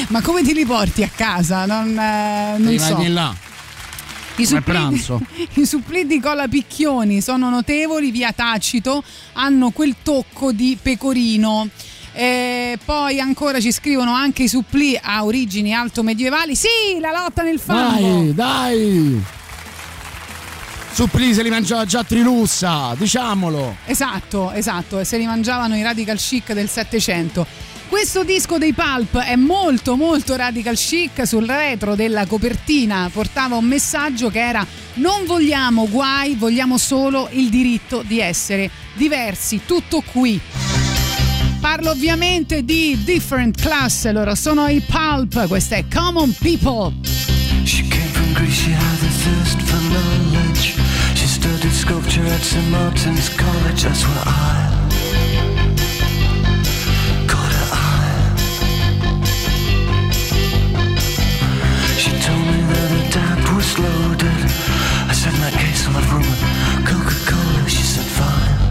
Ma 0.09 0.21
come 0.21 0.43
ti 0.43 0.53
li 0.53 0.65
porti 0.65 1.03
a 1.03 1.11
casa? 1.15 1.65
Non, 1.67 1.99
eh, 1.99 2.59
non 2.59 2.79
so. 2.79 3.03
là. 3.09 3.35
I 5.55 5.67
supplì, 5.67 6.07
di 6.07 6.21
cola 6.21 6.49
picchioni 6.49 7.21
sono 7.21 7.51
notevoli, 7.51 8.11
via 8.11 8.33
Tacito, 8.33 9.03
hanno 9.35 9.71
quel 9.71 9.97
tocco 10.03 10.53
di 10.53 10.79
pecorino. 10.81 11.69
E 12.15 12.79
poi 12.85 13.21
ancora 13.21 13.59
ci 13.59 13.73
scrivono 13.73 14.13
anche 14.13 14.45
i 14.45 14.49
supplì 14.49 14.99
a 15.01 15.25
origini 15.25 15.75
alto 15.75 16.03
medievali. 16.03 16.55
Sì, 16.55 16.99
la 17.01 17.11
lotta 17.11 17.43
nel 17.43 17.59
fango. 17.59 18.33
Dai, 18.33 18.35
dai. 18.35 19.23
Supplì 20.93 21.33
se 21.33 21.43
li 21.43 21.49
mangiava 21.49 21.87
già 21.87 22.05
Trilussa, 22.05 22.95
diciamolo. 22.99 23.77
Esatto, 23.87 24.53
esatto, 24.53 24.99
e 24.99 25.05
se 25.05 25.17
li 25.17 25.25
mangiavano 25.25 25.75
i 25.75 25.83
radical 25.83 26.19
chic 26.19 26.53
del 26.53 26.69
Settecento. 26.69 27.47
Questo 27.93 28.25
disco 28.25 28.57
dei 28.57 28.73
Pulp 28.73 29.19
è 29.19 29.37
molto 29.37 29.97
molto 29.97 30.35
radical 30.35 30.77
chic, 30.77 31.27
sul 31.27 31.45
retro 31.45 31.95
della 31.95 32.25
copertina 32.25 33.11
portava 33.13 33.57
un 33.57 33.67
messaggio 33.67 34.31
che 34.31 34.41
era 34.41 34.67
non 34.95 35.27
vogliamo 35.27 35.87
guai, 35.91 36.35
vogliamo 36.35 36.79
solo 36.79 37.29
il 37.33 37.51
diritto 37.51 38.03
di 38.03 38.19
essere 38.19 38.71
diversi, 38.95 39.61
tutto 39.67 40.01
qui. 40.01 40.41
Parlo 41.61 41.91
ovviamente 41.91 42.65
di 42.65 42.99
Different 43.05 43.61
Class, 43.61 44.11
loro 44.11 44.35
sono 44.35 44.69
i 44.69 44.81
Pulp, 44.81 45.47
questa 45.47 45.77
è 45.77 45.85
Common 45.87 46.35
People. 46.41 46.95
She 47.65 47.87
came 47.89 48.09
from 48.13 48.33
Greece, 48.33 48.55
she 48.55 48.73
had 48.73 49.03
a 49.03 49.11
thirst 49.23 49.61
for 49.61 49.79
knowledge. 49.91 50.75
She 51.13 51.27
studied 51.27 51.73
sculpture 51.73 52.27
at 52.27 52.41
St. 52.41 52.71
Martin's 52.71 53.29
College, 53.37 53.83
that's 53.83 54.03
where 54.07 54.23
I 54.25 54.72
told 62.23 62.39
me 62.39 62.61
that 62.71 62.89
the 62.95 63.03
dad 63.19 63.39
was 63.51 63.71
loaded. 63.83 64.43
I 65.11 65.15
said, 65.21 65.35
my 65.43 65.51
case, 65.51 65.83
have 65.91 66.13
rum 66.13 66.23
and 66.23 66.87
Coca-Cola. 66.87 67.69
She 67.69 67.83
said, 67.83 68.07
fine. 68.19 68.63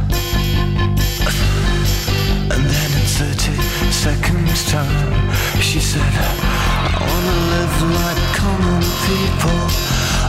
And 2.54 2.64
then 2.72 2.90
in 3.00 3.06
30 3.20 3.52
seconds 3.92 4.72
time 4.72 5.32
She 5.60 5.80
said 5.80 6.02
I 6.02 7.00
wanna 7.08 7.38
live 7.56 7.78
like 8.00 8.22
common 8.40 8.84
people 9.08 9.62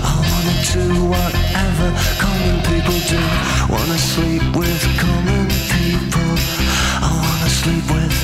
I 0.03 0.15
wanna 0.31 0.57
do 0.75 0.87
whatever 1.15 1.89
common 2.23 2.57
people 2.71 2.99
do 3.13 3.23
Wanna 3.73 3.99
sleep 3.99 4.45
with 4.55 4.83
common 5.03 5.47
people 5.75 6.31
I 7.03 7.11
wanna 7.27 7.51
sleep 7.61 7.87
with 7.91 8.17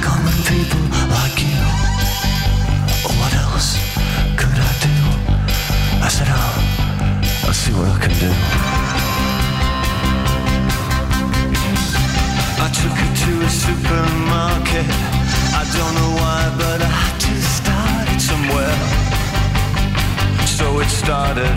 common 0.00 0.36
people 0.52 0.84
like 1.16 1.36
you 1.44 1.60
What 3.20 3.34
else 3.34 3.91
said 6.12 6.28
oh, 6.28 7.46
I'll 7.46 7.54
see 7.54 7.72
what 7.72 7.88
I 7.88 7.98
can 8.04 8.12
do 8.20 8.30
I 12.64 12.68
took 12.80 12.96
her 13.02 13.12
to 13.22 13.32
a 13.42 13.50
supermarket. 13.50 14.86
I 15.60 15.64
don't 15.76 15.94
know 15.98 16.10
why, 16.20 16.42
but 16.60 16.78
I 16.80 16.90
had 17.02 17.16
to 17.26 17.34
start 17.56 18.06
it 18.12 18.20
somewhere. 18.20 18.78
So 20.46 20.78
it 20.78 20.90
started 21.02 21.56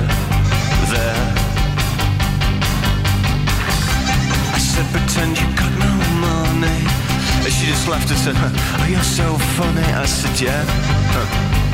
there. 0.93 1.25
I 4.55 4.59
said, 4.71 4.87
pretend 4.95 5.37
you 5.37 5.47
got 5.61 5.73
no 5.85 5.93
money. 6.25 6.81
And 7.43 7.53
She 7.53 7.67
just 7.67 7.87
laughed 7.87 8.09
and 8.09 8.19
said, 8.25 8.35
oh, 8.37 8.87
you're 8.89 9.03
so 9.03 9.37
funny. 9.57 9.85
I 10.01 10.05
said, 10.05 10.41
yeah. 10.41 11.64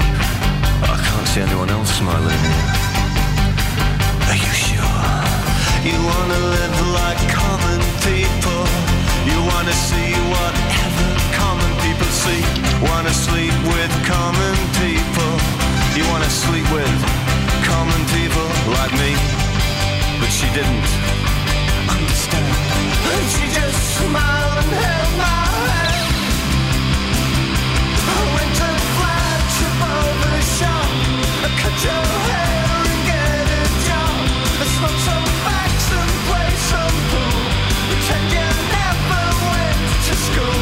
Can't 1.21 1.33
see 1.35 1.41
anyone 1.41 1.69
else 1.69 1.93
smiling. 2.01 2.41
Are 4.25 4.39
you 4.41 4.53
sure? 4.65 5.05
You 5.85 5.93
wanna 6.01 6.39
live 6.57 6.77
like 6.97 7.21
common 7.29 7.79
people. 8.01 8.61
You 9.29 9.37
wanna 9.53 9.75
see 9.85 10.17
whatever 10.33 11.09
common 11.37 11.71
people 11.85 12.09
see. 12.25 12.41
Wanna 12.89 13.13
sleep 13.13 13.53
with 13.69 13.93
common 14.09 14.55
people. 14.81 15.31
You 15.93 16.09
wanna 16.09 16.31
sleep 16.43 16.65
with 16.73 16.97
common 17.69 18.01
people 18.17 18.47
like 18.81 18.93
me. 18.97 19.13
But 20.17 20.31
she 20.33 20.49
didn't 20.57 20.89
understand. 21.85 22.49
And 23.13 23.25
she 23.29 23.45
just 23.59 23.77
smiled 24.01 24.57
and 24.57 24.73
held 24.73 25.17
my 25.21 25.37
hand. 25.53 25.80
School. 40.21 40.60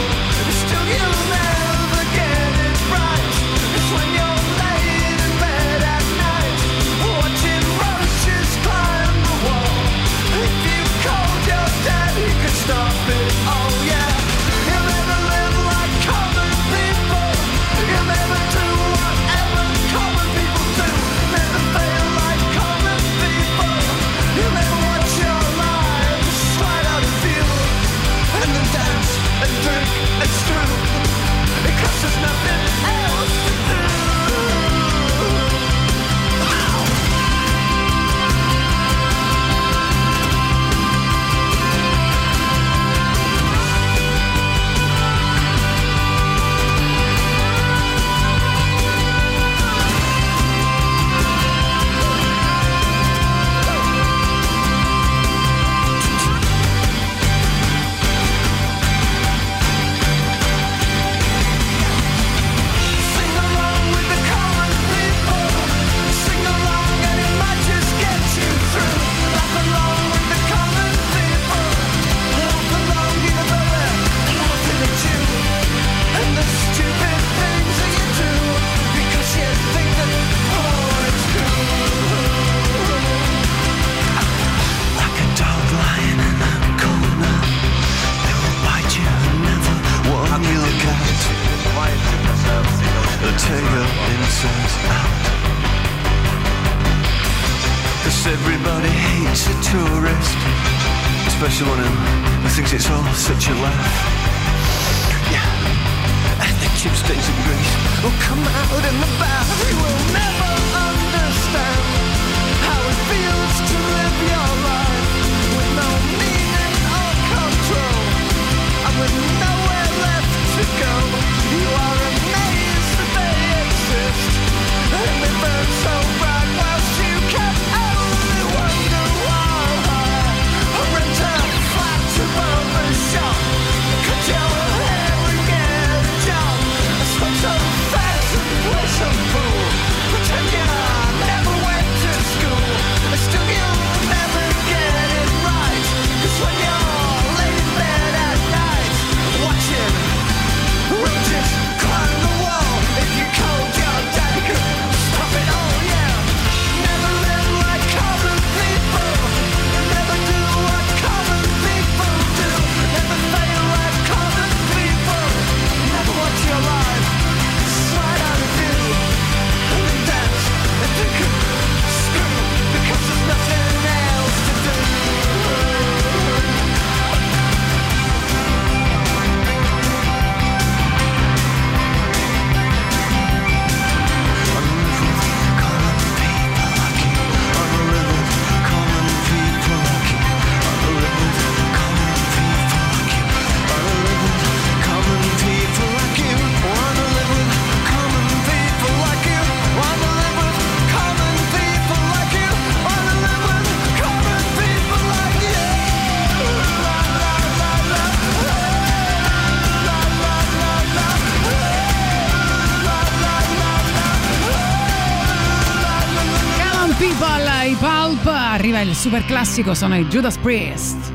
super 218.99 219.23
classico 219.23 219.73
sono 219.73 219.97
i 219.97 220.05
Judas 220.07 220.38
Priest. 220.38 221.13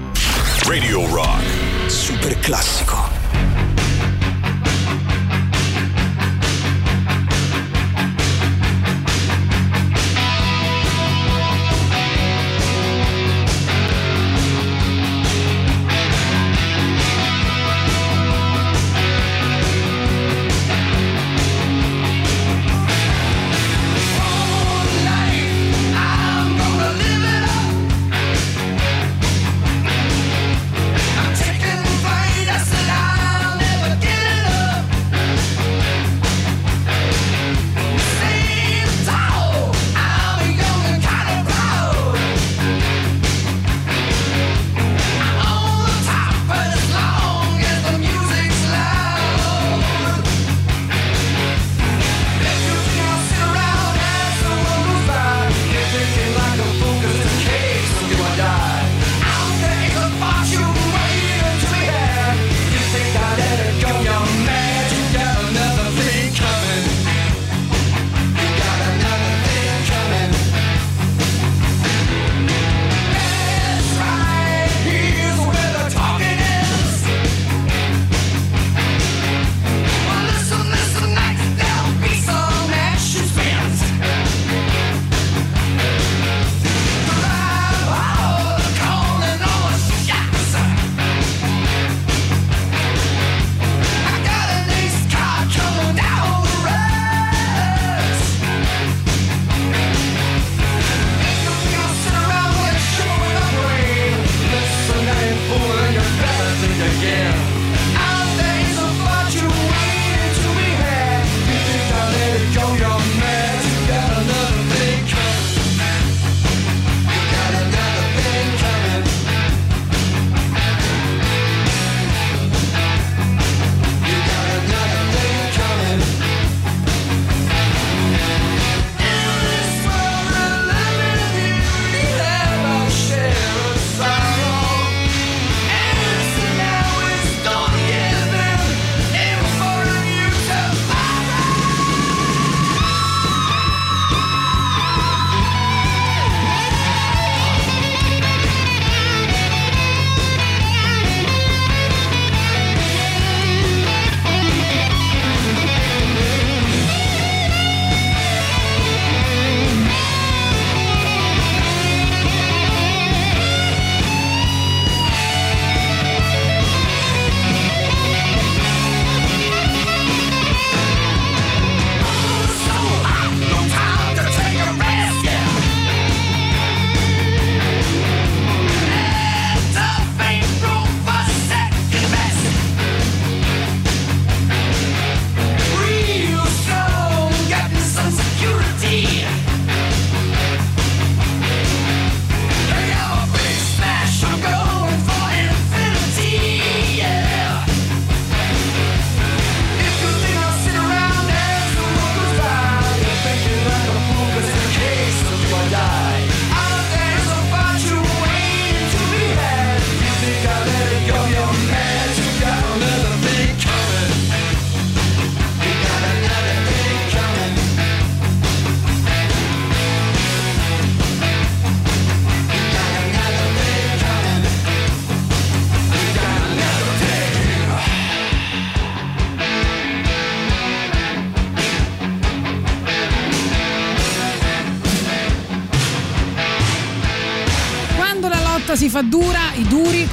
Radio 0.66 1.06
Rock, 1.10 1.44
super 1.90 2.38
classico. 2.38 3.03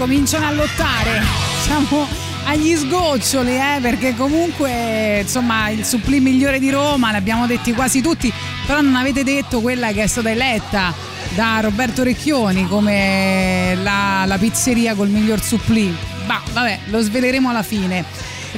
Cominciano 0.01 0.47
a 0.47 0.51
lottare. 0.51 1.21
Siamo 1.61 2.07
agli 2.45 2.75
sgoccioli, 2.75 3.55
eh, 3.55 3.77
perché 3.81 4.15
comunque 4.15 5.19
insomma 5.21 5.69
il 5.69 5.85
supplì 5.85 6.19
migliore 6.19 6.57
di 6.57 6.71
Roma, 6.71 7.11
l'abbiamo 7.11 7.45
detti 7.45 7.71
quasi 7.71 8.01
tutti, 8.01 8.33
però 8.65 8.81
non 8.81 8.95
avete 8.95 9.23
detto 9.23 9.61
quella 9.61 9.91
che 9.91 10.01
è 10.01 10.07
stata 10.07 10.31
eletta 10.31 10.91
da 11.35 11.59
Roberto 11.59 12.01
Recchioni 12.01 12.67
come 12.67 13.77
la, 13.83 14.23
la 14.25 14.37
pizzeria 14.39 14.95
col 14.95 15.09
miglior 15.09 15.39
supplì. 15.39 15.95
Ma 16.25 16.41
vabbè, 16.51 16.79
lo 16.85 16.99
sveleremo 16.99 17.51
alla 17.51 17.61
fine. 17.61 18.03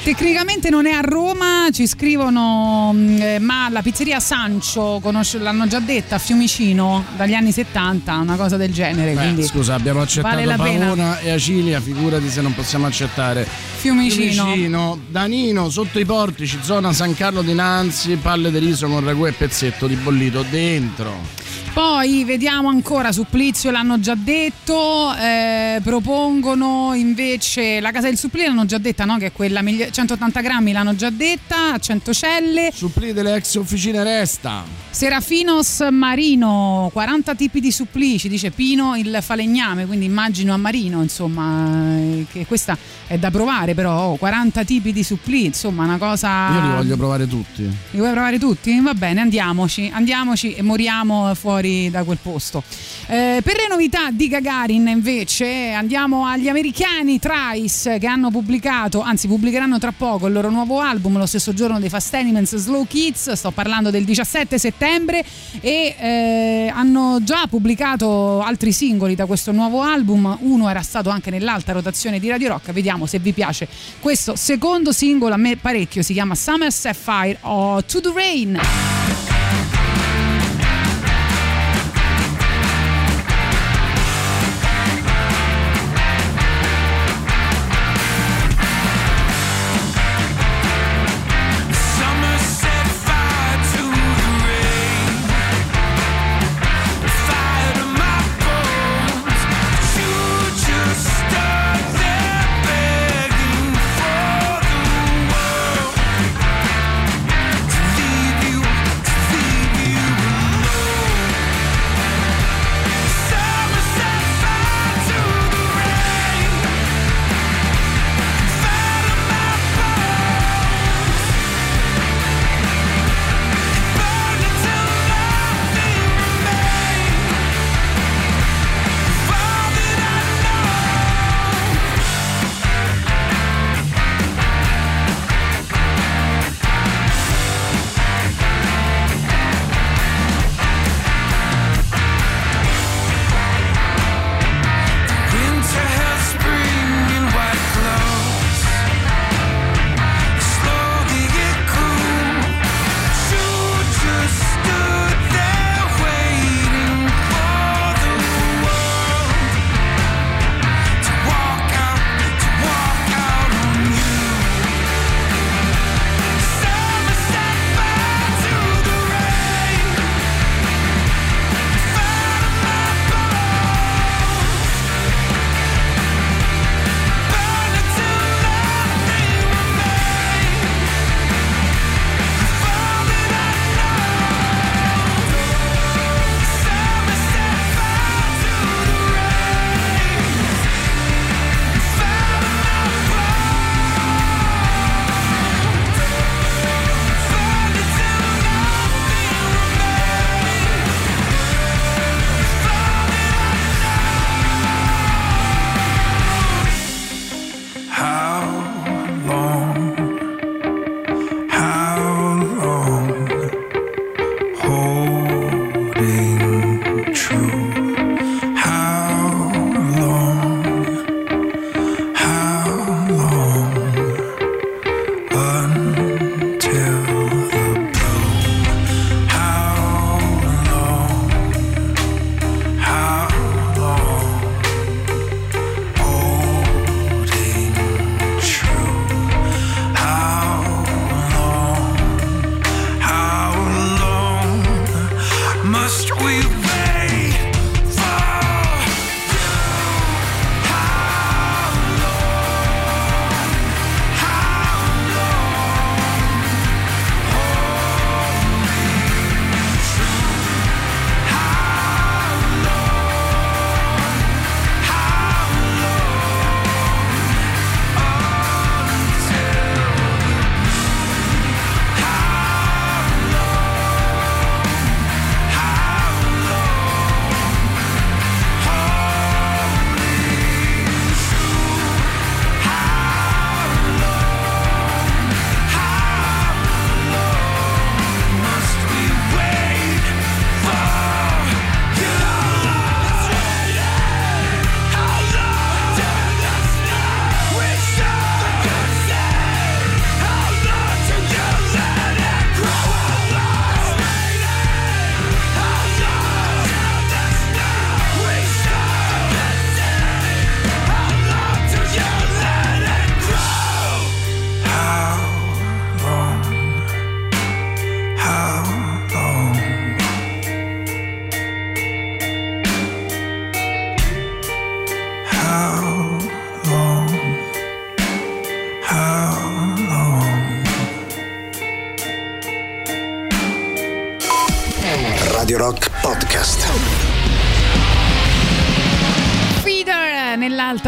Tecnicamente 0.01 0.42
non 0.69 0.85
è 0.85 0.91
a 0.91 1.01
Roma, 1.01 1.67
ci 1.71 1.87
scrivono, 1.87 2.91
mh, 2.93 3.21
eh, 3.21 3.39
ma 3.39 3.69
la 3.69 3.81
pizzeria 3.81 4.19
Sancio, 4.19 4.99
conosce- 5.01 5.37
l'hanno 5.39 5.67
già 5.67 5.79
detta, 5.79 6.15
a 6.15 6.19
Fiumicino, 6.19 7.03
dagli 7.15 7.33
anni 7.33 7.51
70, 7.51 8.15
una 8.17 8.35
cosa 8.35 8.57
del 8.57 8.71
genere. 8.71 9.13
Beh, 9.13 9.43
scusa, 9.43 9.73
abbiamo 9.73 10.01
accettato 10.01 10.35
vale. 10.35 10.55
Pavona 10.55 11.19
e 11.19 11.31
Acilia, 11.31 11.79
figurati 11.79 12.29
se 12.29 12.41
non 12.41 12.53
possiamo 12.53 12.85
accettare 12.85 13.47
Fiumicino. 13.77 14.43
Fiumicino, 14.45 14.99
Danino, 15.09 15.69
sotto 15.69 15.99
i 15.99 16.05
portici, 16.05 16.59
zona 16.61 16.93
San 16.93 17.13
Carlo 17.15 17.41
di 17.41 17.53
Nanzi, 17.53 18.15
palle 18.15 18.51
di 18.51 18.59
riso 18.59 18.87
con 18.87 19.03
ragù 19.03 19.25
e 19.25 19.31
pezzetto 19.31 19.87
di 19.87 19.95
bollito 19.95 20.43
dentro. 20.49 21.42
Poi 21.73 22.23
vediamo 22.23 22.69
ancora 22.69 23.11
Supplizio, 23.11 23.71
l'hanno 23.71 23.99
già 23.99 24.13
detto, 24.13 25.11
eh, 25.15 25.79
propongono 25.83 26.93
invece 26.93 27.79
la 27.79 27.89
casa 27.89 28.09
del 28.09 28.17
supplì, 28.19 28.43
l'hanno 28.45 28.67
già 28.67 28.77
detta, 28.77 29.05
no? 29.05 29.17
che 29.17 29.27
è 29.27 29.31
quella 29.31 29.63
migli- 29.63 29.89
180 29.89 30.41
grammi, 30.41 30.71
l'hanno 30.71 30.95
già 30.95 31.09
detta, 31.09 31.73
a 31.73 31.79
100 31.79 32.13
celle. 32.13 32.69
Supplì 32.71 33.11
delle 33.11 33.33
ex 33.33 33.55
officine 33.55 34.03
resta. 34.03 34.63
Serafinos 34.91 35.87
Marino, 35.89 36.91
40 36.93 37.33
tipi 37.33 37.59
di 37.59 37.71
supplì, 37.71 38.19
ci 38.19 38.29
dice 38.29 38.51
Pino 38.51 38.95
il 38.95 39.17
falegname, 39.21 39.87
quindi 39.87 40.05
immagino 40.05 40.53
a 40.53 40.57
Marino, 40.57 41.01
insomma, 41.01 41.97
eh, 41.97 42.27
che 42.31 42.45
questa 42.45 42.77
è 43.07 43.17
da 43.17 43.31
provare 43.31 43.73
però, 43.73 44.09
oh, 44.09 44.15
40 44.17 44.63
tipi 44.63 44.93
di 44.93 45.03
supplì, 45.03 45.45
insomma, 45.45 45.85
una 45.85 45.97
cosa... 45.97 46.53
Io 46.53 46.61
li 46.61 46.75
voglio 46.75 46.97
provare 46.97 47.27
tutti. 47.27 47.63
Li 47.63 47.97
vuoi 47.97 48.11
provare 48.11 48.37
tutti? 48.37 48.79
Va 48.79 48.93
bene, 48.93 49.21
andiamoci, 49.21 49.89
andiamoci 49.91 50.53
e 50.53 50.61
moriamo 50.61 51.33
fuori 51.33 51.62
da 51.89 52.03
quel 52.03 52.17
posto. 52.21 52.63
Eh, 53.07 53.41
per 53.43 53.55
le 53.55 53.67
novità 53.69 54.11
di 54.11 54.27
Gagarin 54.27 54.87
invece 54.87 55.71
andiamo 55.71 56.25
agli 56.25 56.47
americani 56.47 57.19
Trice 57.19 57.99
che 57.99 58.07
hanno 58.07 58.29
pubblicato, 58.29 59.01
anzi 59.01 59.27
pubblicheranno 59.27 59.79
tra 59.79 59.93
poco 59.95 60.27
il 60.27 60.33
loro 60.33 60.49
nuovo 60.49 60.79
album 60.79 61.17
lo 61.17 61.25
stesso 61.25 61.53
giorno 61.53 61.79
dei 61.79 61.89
Fast 61.89 62.13
Animals 62.13 62.55
Slow 62.55 62.85
Kids, 62.85 63.31
sto 63.31 63.51
parlando 63.51 63.89
del 63.89 64.03
17 64.03 64.57
settembre 64.57 65.23
e 65.61 65.95
eh, 65.97 66.71
hanno 66.73 67.19
già 67.23 67.45
pubblicato 67.49 68.41
altri 68.41 68.71
singoli 68.71 69.15
da 69.15 69.25
questo 69.25 69.51
nuovo 69.51 69.81
album, 69.81 70.37
uno 70.41 70.69
era 70.69 70.81
stato 70.81 71.09
anche 71.09 71.29
nell'alta 71.29 71.71
rotazione 71.71 72.19
di 72.19 72.29
Radio 72.29 72.49
Rock, 72.49 72.71
vediamo 72.71 73.05
se 73.05 73.19
vi 73.19 73.31
piace 73.31 73.67
questo 73.99 74.35
secondo 74.35 74.91
singolo, 74.91 75.33
a 75.33 75.37
me 75.37 75.55
parecchio, 75.57 76.01
si 76.01 76.13
chiama 76.13 76.35
Summer 76.35 76.71
Sapphire 76.71 77.37
o 77.41 77.83
To 77.83 78.01
The 78.01 78.11
Rain. 78.13 79.82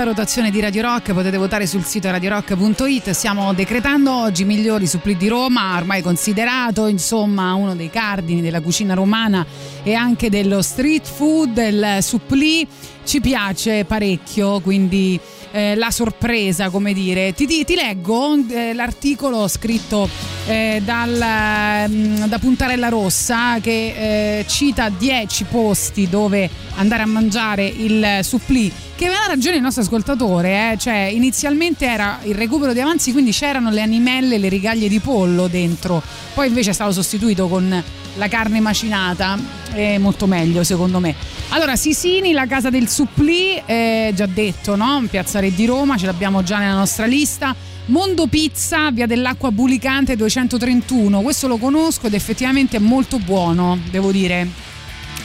Rotazione 0.06 0.52
di 0.52 0.60
Radio 0.60 0.84
Rock, 0.84 1.14
potete 1.14 1.36
votare 1.38 1.66
sul 1.66 1.84
sito 1.84 2.10
radiorock.it. 2.12 3.10
Stiamo 3.10 3.54
decretando 3.54 4.14
oggi 4.14 4.46
migliori 4.46 4.86
suppli 4.86 5.18
di 5.18 5.28
Roma, 5.28 5.76
ormai 5.76 6.02
considerato 6.02 6.86
insomma 6.86 7.54
uno 7.56 7.76
dei 7.76 7.90
cardini 7.90 8.42
della 8.42 8.62
cucina 8.62 8.94
romana 8.94 9.46
e 9.84 9.94
anche 9.94 10.30
dello 10.30 10.62
street 10.62 11.08
food, 11.08 11.58
il 11.58 11.98
supplì 12.02 12.68
ci 13.04 13.20
piace 13.20 13.84
parecchio, 13.86 14.60
quindi 14.60 15.20
eh, 15.52 15.76
la 15.76 15.90
sorpresa, 15.90 16.70
come 16.70 16.94
dire. 16.94 17.34
Ti, 17.34 17.48
ti- 17.48 17.66
ti 17.66 17.76
leggo 17.76 18.36
eh, 18.48 18.74
l'articolo 18.74 19.48
scritto 19.48 20.08
eh, 20.48 20.82
dal, 20.84 21.90
mm, 21.90 22.24
da 22.26 22.40
Puntarella 22.40 22.90
Rossa 22.90 23.60
che 23.60 24.40
eh, 24.40 24.46
cita 24.48 24.90
10 24.90 25.44
posti 25.46 26.08
dove 26.10 26.50
andare 26.76 27.04
a 27.04 27.08
mangiare 27.08 27.66
il 27.66 28.20
supplì 28.22 28.72
che 28.96 29.08
aveva 29.08 29.26
ragione 29.28 29.58
il 29.58 29.62
nostro 29.62 29.84
ascoltatore, 29.84 30.72
eh, 30.72 30.78
cioè 30.78 31.10
inizialmente 31.14 31.86
era 31.86 32.20
il 32.24 32.34
recupero 32.34 32.72
di 32.72 32.80
avanzi, 32.80 33.12
quindi 33.12 33.32
c'erano 33.32 33.70
le 33.70 33.82
animelle, 33.82 34.38
le 34.38 34.48
rigaglie 34.48 34.88
di 34.88 35.00
pollo 35.00 35.48
dentro, 35.48 36.02
poi 36.34 36.48
invece 36.48 36.70
è 36.70 36.74
stato 36.74 36.94
sostituito 36.94 37.48
con 37.48 37.84
la 38.16 38.28
carne 38.28 38.60
macinata, 38.60 39.38
è 39.72 39.98
molto 39.98 40.26
meglio 40.28 40.64
secondo 40.64 41.00
me. 41.00 41.16
Allora, 41.50 41.76
Sisini, 41.76 42.32
la 42.32 42.48
casa 42.48 42.70
del 42.70 42.88
supplì, 42.88 43.62
eh, 43.66 44.12
già 44.16 44.26
detto, 44.26 44.76
no? 44.76 45.06
Piazza 45.10 45.40
Re 45.40 45.54
di 45.54 45.66
Roma, 45.66 45.98
ce 45.98 46.06
l'abbiamo 46.06 46.44
già 46.44 46.58
nella 46.58 46.76
nostra 46.76 47.06
lista. 47.06 47.56
Mondo 47.88 48.26
Pizza, 48.26 48.90
via 48.90 49.06
dell'acqua 49.06 49.52
bulicante 49.52 50.16
231, 50.16 51.22
questo 51.22 51.48
lo 51.48 51.58
conosco 51.58 52.08
ed 52.08 52.16
effettivamente 52.16 52.78
è 52.78 52.80
molto 52.80 53.20
buono, 53.20 53.78
devo 53.92 54.12
dire. 54.12 54.48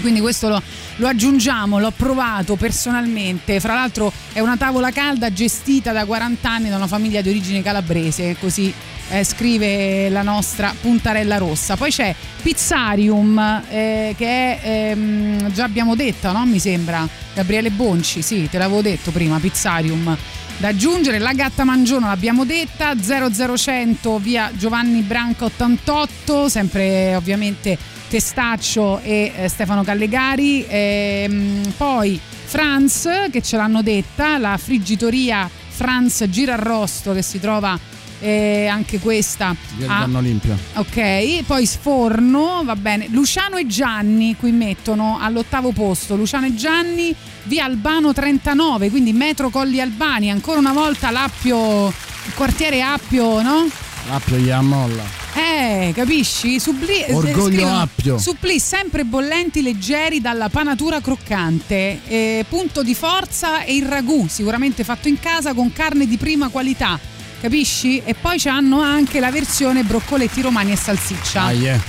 Quindi 0.00 0.20
questo 0.20 0.48
lo, 0.48 0.62
lo 0.96 1.08
aggiungiamo, 1.08 1.78
l'ho 1.78 1.92
provato 1.94 2.56
personalmente. 2.56 3.60
Fra 3.60 3.74
l'altro 3.74 4.12
è 4.32 4.40
una 4.40 4.56
tavola 4.56 4.90
calda 4.90 5.32
gestita 5.32 5.92
da 5.92 6.04
40 6.04 6.50
anni 6.50 6.68
da 6.68 6.76
una 6.76 6.86
famiglia 6.86 7.22
di 7.22 7.30
origine 7.30 7.62
calabrese, 7.62 8.36
così 8.38 8.72
eh, 9.10 9.24
scrive 9.24 10.08
la 10.08 10.22
nostra 10.22 10.74
Puntarella 10.80 11.38
Rossa. 11.38 11.76
Poi 11.76 11.90
c'è 11.90 12.14
Pizzarium, 12.42 13.62
eh, 13.68 14.14
che 14.16 14.26
è, 14.26 14.90
ehm, 14.90 15.52
già 15.52 15.64
abbiamo 15.64 15.94
detto, 15.94 16.32
no? 16.32 16.46
Mi 16.46 16.58
sembra. 16.58 17.06
Gabriele 17.34 17.70
Bonci, 17.70 18.22
sì, 18.22 18.48
te 18.50 18.58
l'avevo 18.58 18.82
detto 18.82 19.10
prima, 19.10 19.38
Pizzarium. 19.38 20.16
Da 20.60 20.68
aggiungere 20.68 21.18
la 21.18 21.32
gatta 21.32 21.64
mangiona 21.64 22.08
l'abbiamo 22.08 22.44
detta 22.44 22.94
00100 22.94 24.18
via 24.18 24.50
Giovanni 24.54 25.00
Branca 25.00 25.46
88 25.46 26.50
sempre 26.50 27.14
ovviamente 27.14 27.78
Testaccio 28.10 29.00
e 29.00 29.32
eh, 29.34 29.48
Stefano 29.48 29.82
Callegari 29.84 30.66
Ehm, 30.68 31.72
poi 31.78 32.20
Franz 32.44 33.08
che 33.30 33.40
ce 33.40 33.56
l'hanno 33.56 33.80
detta 33.80 34.36
la 34.36 34.58
friggitoria 34.58 35.48
Franz 35.48 36.24
Girarrosto 36.28 37.14
che 37.14 37.22
si 37.22 37.40
trova 37.40 37.78
eh, 38.20 38.66
anche 38.66 38.98
questa 38.98 39.54
Via 39.76 39.86
di 39.86 39.92
a- 39.92 40.02
Anno 40.02 40.18
Olimpia. 40.18 40.56
Ok, 40.74 41.42
poi 41.44 41.66
Sforno, 41.66 42.62
va 42.64 42.76
bene. 42.76 43.08
Luciano 43.10 43.56
e 43.56 43.66
Gianni 43.66 44.36
qui 44.38 44.50
mettono 44.52 45.18
all'ottavo 45.20 45.72
posto. 45.72 46.16
Luciano 46.16 46.46
e 46.46 46.54
Gianni, 46.54 47.14
via 47.44 47.64
Albano 47.64 48.12
39, 48.12 48.90
quindi 48.90 49.12
metro 49.12 49.50
Colli 49.50 49.80
Albani. 49.80 50.30
Ancora 50.30 50.58
una 50.58 50.72
volta 50.72 51.10
l'Appio, 51.10 51.88
il 51.88 52.34
quartiere 52.34 52.82
Appio, 52.82 53.42
no? 53.42 53.68
Appio 54.10 54.36
gli 54.36 54.50
ammolla. 54.50 55.18
Eh, 55.32 55.92
capisci? 55.94 56.58
Subli- 56.58 57.04
eh, 57.04 57.14
Orgoglio 57.14 57.46
scrivono, 57.58 57.80
Appio. 57.80 58.18
Supplì 58.18 58.58
sempre 58.58 59.04
bollenti, 59.04 59.62
leggeri 59.62 60.20
dalla 60.20 60.48
panatura 60.48 61.00
croccante. 61.00 62.00
Eh, 62.08 62.44
punto 62.48 62.82
di 62.82 62.94
forza 62.94 63.62
e 63.62 63.76
il 63.76 63.84
ragù, 63.86 64.26
sicuramente 64.28 64.82
fatto 64.82 65.06
in 65.08 65.20
casa 65.20 65.54
con 65.54 65.72
carne 65.72 66.08
di 66.08 66.16
prima 66.16 66.48
qualità. 66.48 66.98
Capisci? 67.40 68.02
E 68.04 68.14
poi 68.14 68.38
hanno 68.44 68.80
anche 68.80 69.18
la 69.18 69.30
versione 69.30 69.82
broccoletti 69.82 70.42
romani 70.42 70.72
e 70.72 70.76
salsiccia. 70.76 71.42
Ah, 71.42 71.52
yeah. 71.52 71.80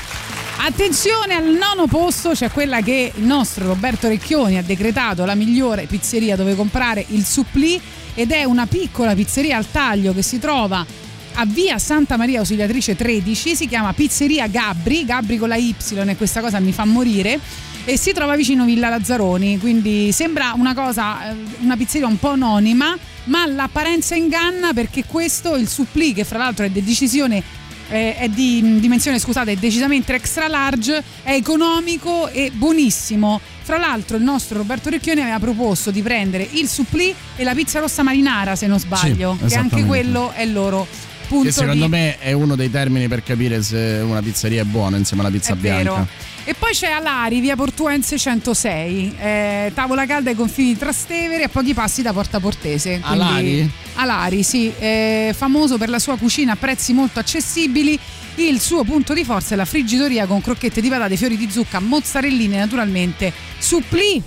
Attenzione 0.63 1.33
al 1.33 1.45
nono 1.45 1.87
posto, 1.87 2.31
c'è 2.31 2.51
quella 2.51 2.81
che 2.81 3.11
il 3.13 3.23
nostro 3.23 3.67
Roberto 3.67 4.07
Recchioni 4.07 4.57
ha 4.57 4.63
decretato 4.63 5.25
la 5.25 5.35
migliore 5.35 5.87
pizzeria 5.87 6.35
dove 6.35 6.55
comprare 6.55 7.03
il 7.09 7.25
supplì 7.25 7.81
ed 8.13 8.31
è 8.31 8.43
una 8.43 8.67
piccola 8.67 9.15
pizzeria 9.15 9.57
al 9.57 9.69
taglio 9.69 10.13
che 10.13 10.21
si 10.21 10.39
trova 10.39 10.85
a 11.33 11.45
via 11.45 11.79
Santa 11.79 12.17
Maria 12.17 12.39
Ausiliatrice 12.39 12.95
13, 12.95 13.55
si 13.55 13.67
chiama 13.67 13.93
Pizzeria 13.93 14.47
Gabri, 14.47 15.05
Gabri 15.05 15.37
con 15.37 15.49
la 15.49 15.55
Y 15.55 15.73
e 16.05 16.15
questa 16.15 16.41
cosa 16.41 16.59
mi 16.59 16.71
fa 16.71 16.85
morire. 16.85 17.39
E 17.83 17.97
si 17.97 18.13
trova 18.13 18.35
vicino 18.35 18.63
Villa 18.63 18.89
Lazzaroni, 18.89 19.57
quindi 19.59 20.11
sembra 20.11 20.53
una 20.55 20.73
cosa, 20.75 21.31
eh, 21.31 21.35
una 21.61 21.75
pizzeria 21.75 22.07
un 22.07 22.19
po' 22.19 22.29
anonima, 22.29 22.95
ma 23.25 23.45
l'apparenza 23.47 24.15
inganna 24.15 24.71
perché 24.71 25.03
questo, 25.05 25.55
il 25.55 25.67
supplì, 25.67 26.13
che 26.13 26.23
fra 26.23 26.37
l'altro 26.37 26.65
è 26.65 26.69
di 26.69 26.83
decisione 26.83 27.43
eh, 27.91 28.15
è 28.15 28.29
di 28.29 28.79
dimensione, 28.79 29.19
scusate, 29.19 29.51
è 29.51 29.55
decisamente 29.55 30.13
extra 30.13 30.47
large, 30.47 31.03
è 31.23 31.33
economico 31.33 32.29
e 32.29 32.51
buonissimo. 32.53 33.39
Fra 33.63 33.77
l'altro 33.77 34.17
il 34.17 34.23
nostro 34.23 34.57
Roberto 34.57 34.89
Recchioni 34.89 35.21
aveva 35.21 35.39
proposto 35.39 35.91
di 35.91 36.01
prendere 36.01 36.47
il 36.51 36.67
supplì 36.67 37.13
e 37.35 37.43
la 37.43 37.53
pizza 37.53 37.79
rossa 37.79 38.01
marinara, 38.01 38.55
se 38.55 38.65
non 38.67 38.79
sbaglio, 38.79 39.37
che 39.45 39.55
anche 39.55 39.85
quello 39.85 40.31
è 40.31 40.45
loro 40.45 40.87
punto 41.31 41.45
Che 41.47 41.51
secondo 41.53 41.85
di... 41.85 41.89
me 41.89 42.17
è 42.19 42.33
uno 42.33 42.55
dei 42.57 42.69
termini 42.69 43.07
per 43.07 43.23
capire 43.23 43.63
se 43.63 44.01
una 44.03 44.21
pizzeria 44.21 44.63
è 44.63 44.65
buona 44.65 44.97
insieme 44.97 45.21
alla 45.23 45.31
pizza 45.31 45.53
È 45.53 45.55
bianca. 45.55 45.83
vero. 45.91 46.07
E 46.43 46.53
poi 46.55 46.73
c'è 46.73 46.89
Alari, 46.89 47.39
via 47.39 47.55
Portuense 47.55 48.17
106, 48.17 49.15
eh, 49.17 49.71
tavola 49.73 50.05
calda 50.05 50.31
ai 50.31 50.35
confini 50.35 50.73
di 50.73 50.77
Trastevere, 50.79 51.43
a 51.43 51.49
pochi 51.49 51.73
passi 51.73 52.01
da 52.01 52.11
Porta 52.11 52.39
Portese. 52.41 52.99
quindi- 52.99 53.21
Alari? 53.23 53.71
Alari, 53.93 54.43
sì, 54.43 54.67
è 54.77 55.33
famoso 55.37 55.77
per 55.77 55.89
la 55.89 55.99
sua 55.99 56.17
cucina 56.17 56.53
a 56.53 56.55
prezzi 56.57 56.91
molto 56.93 57.19
accessibili. 57.19 57.97
Il 58.35 58.59
suo 58.59 58.83
punto 58.83 59.13
di 59.13 59.23
forza 59.23 59.53
è 59.53 59.57
la 59.57 59.65
friggitoria 59.65 60.25
con 60.25 60.41
crocchette 60.41 60.81
di 60.81 60.89
patate, 60.89 61.15
fiori 61.15 61.37
di 61.37 61.47
zucca, 61.49 61.79
mozzarelline, 61.79 62.57
naturalmente 62.57 63.31
supplì. 63.57 64.21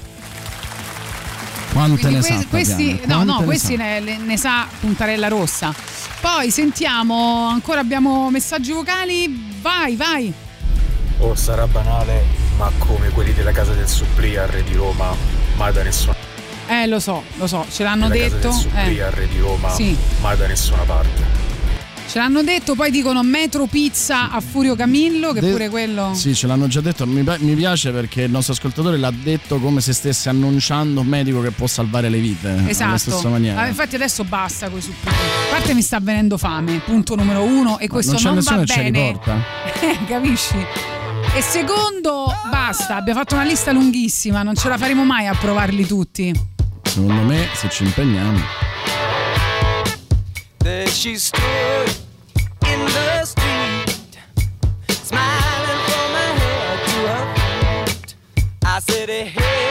Quante 1.75 2.01
Quindi 2.03 2.15
ne 2.15 2.21
que- 2.21 2.39
sa? 2.41 2.47
questi, 2.49 3.01
no, 3.07 3.25
no, 3.25 3.39
ne 3.41 3.45
questi 3.47 3.77
sa? 3.77 3.83
ne, 3.83 4.01
ne 4.19 4.37
sa 4.39 4.67
Puntarella 4.79 5.27
Rossa. 5.27 5.75
Poi 6.21 6.51
sentiamo, 6.53 7.49
ancora 7.49 7.81
abbiamo 7.81 8.31
messaggi 8.31 8.71
vocali. 8.71 9.57
Vai, 9.61 9.97
vai. 9.97 10.33
Oh, 11.19 11.35
sarà 11.35 11.67
banale, 11.67 12.23
ma 12.59 12.71
come 12.79 13.09
quelli 13.09 13.33
della 13.35 13.51
casa 13.51 13.73
del 13.73 13.89
supplì 13.89 14.37
a 14.37 14.47
Re 14.47 14.63
di 14.63 14.75
Roma, 14.75 15.15
mai 15.57 15.73
da 15.73 15.83
nessuna 15.83 16.15
Eh, 16.69 16.87
lo 16.87 17.01
so, 17.01 17.23
lo 17.39 17.47
so, 17.49 17.67
ce 17.71 17.83
l'hanno 17.83 18.09
della 18.09 18.29
detto. 18.29 18.49
casa 18.49 18.63
del 18.63 18.71
supplì 18.71 18.97
eh. 18.99 19.03
a 19.03 19.11
Re 19.11 19.29
di 19.29 19.39
Roma, 19.41 19.71
Sì. 19.75 19.97
mai 20.21 20.37
da 20.37 20.47
nessuna 20.47 20.83
parte. 20.83 21.23
Ce 22.15 22.21
l'hanno 22.21 22.45
detto, 22.45 22.77
poi 22.77 22.93
dicono 22.93 23.25
Metro 23.25 23.67
Pizza 23.67 24.31
a 24.31 24.41
Furio 24.41 24.77
Camillo, 24.77 25.33
che 25.33 25.41
De- 25.41 25.51
pure 25.51 25.69
quello. 25.69 26.15
Sì, 26.15 26.33
ce 26.33 26.47
l'hanno 26.47 26.69
già 26.69 26.81
detto. 26.81 27.09
Mi, 27.09 27.25
mi 27.41 27.55
piace 27.57 27.91
perché 27.91 28.23
il 28.23 28.31
nostro 28.31 28.53
ascoltatore 28.53 28.99
l'ha 28.99 29.11
detto 29.11 29.59
come 29.59 29.81
se 29.81 29.93
stesse 29.93 30.29
annunciando 30.29 31.01
un 31.01 31.09
medico 31.09 31.41
che 31.41 31.51
può 31.51 31.67
salvare 31.67 32.09
le 32.09 32.21
vite. 32.21 32.51
Alla 32.51 32.69
Esatto. 32.69 32.99
stessa 32.99 33.29
maniera. 33.29 33.63
Ah, 33.63 33.67
infatti 33.67 33.97
adesso 33.97 34.23
basta 34.23 34.69
con 34.69 34.79
i 34.79 34.83
supplì. 34.83 35.11
A 35.11 35.51
parte 35.51 35.75
mi 35.75 35.83
sta 35.83 35.99
venendo 35.99 36.39
fame, 36.39 36.79
punto 36.85 37.17
numero 37.17 37.43
uno, 37.43 37.81
e 37.81 37.89
questo 37.89 38.13
non 38.13 38.21
c'è 38.21 38.27
non, 38.29 38.37
nessuno 38.37 38.59
va 38.59 38.65
che 38.65 38.91
bene. 38.93 39.11
porta. 39.11 39.43
Eh, 39.81 39.99
capisci? 40.07 40.55
E 41.35 41.43
secondo, 41.43 42.33
basta, 42.49 42.95
abbiamo 42.95 43.19
fatto 43.19 43.35
una 43.35 43.43
lista 43.43 43.73
lunghissima, 43.73 44.45
non 44.45 44.55
ce 44.55 44.69
la 44.69 44.79
faremo 44.79 45.05
mai 45.05 45.27
a 45.27 45.35
provarli 45.35 45.85
tutti. 45.85 46.33
Secondo 46.81 47.23
me, 47.23 47.49
se 47.55 47.69
ci 47.71 47.83
impegniamo. 47.83 48.39
There 50.59 50.87
she 50.89 51.19
stood 51.19 51.74
city. 58.87 59.25
Hey. 59.25 59.64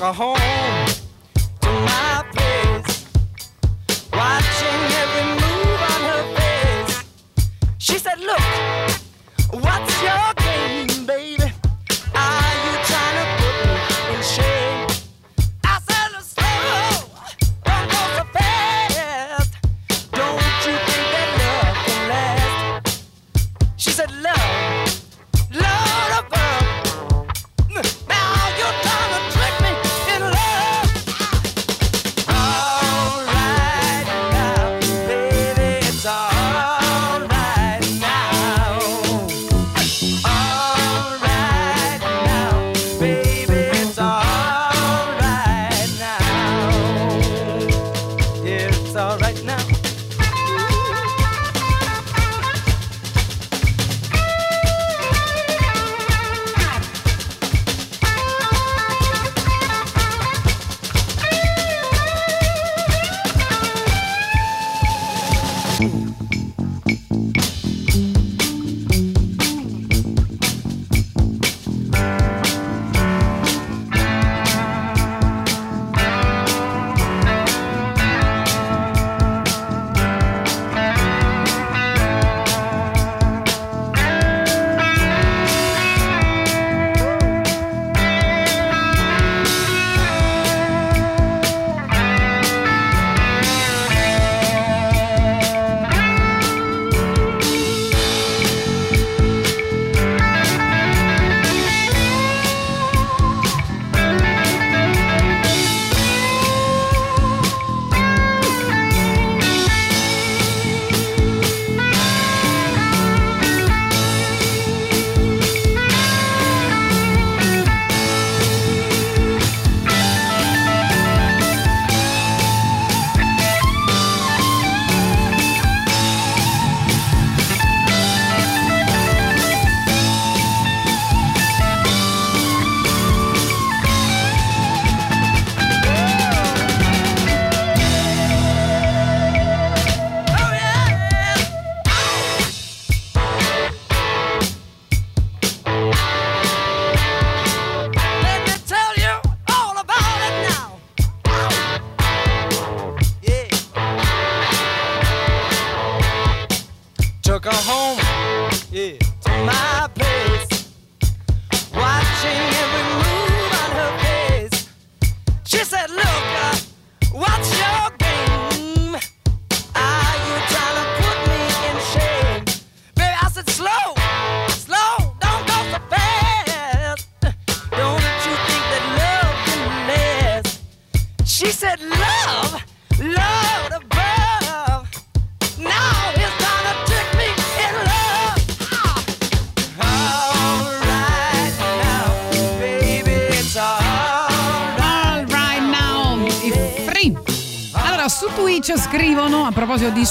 walk 0.00 0.16
her 0.16 0.24
home. 0.24 0.85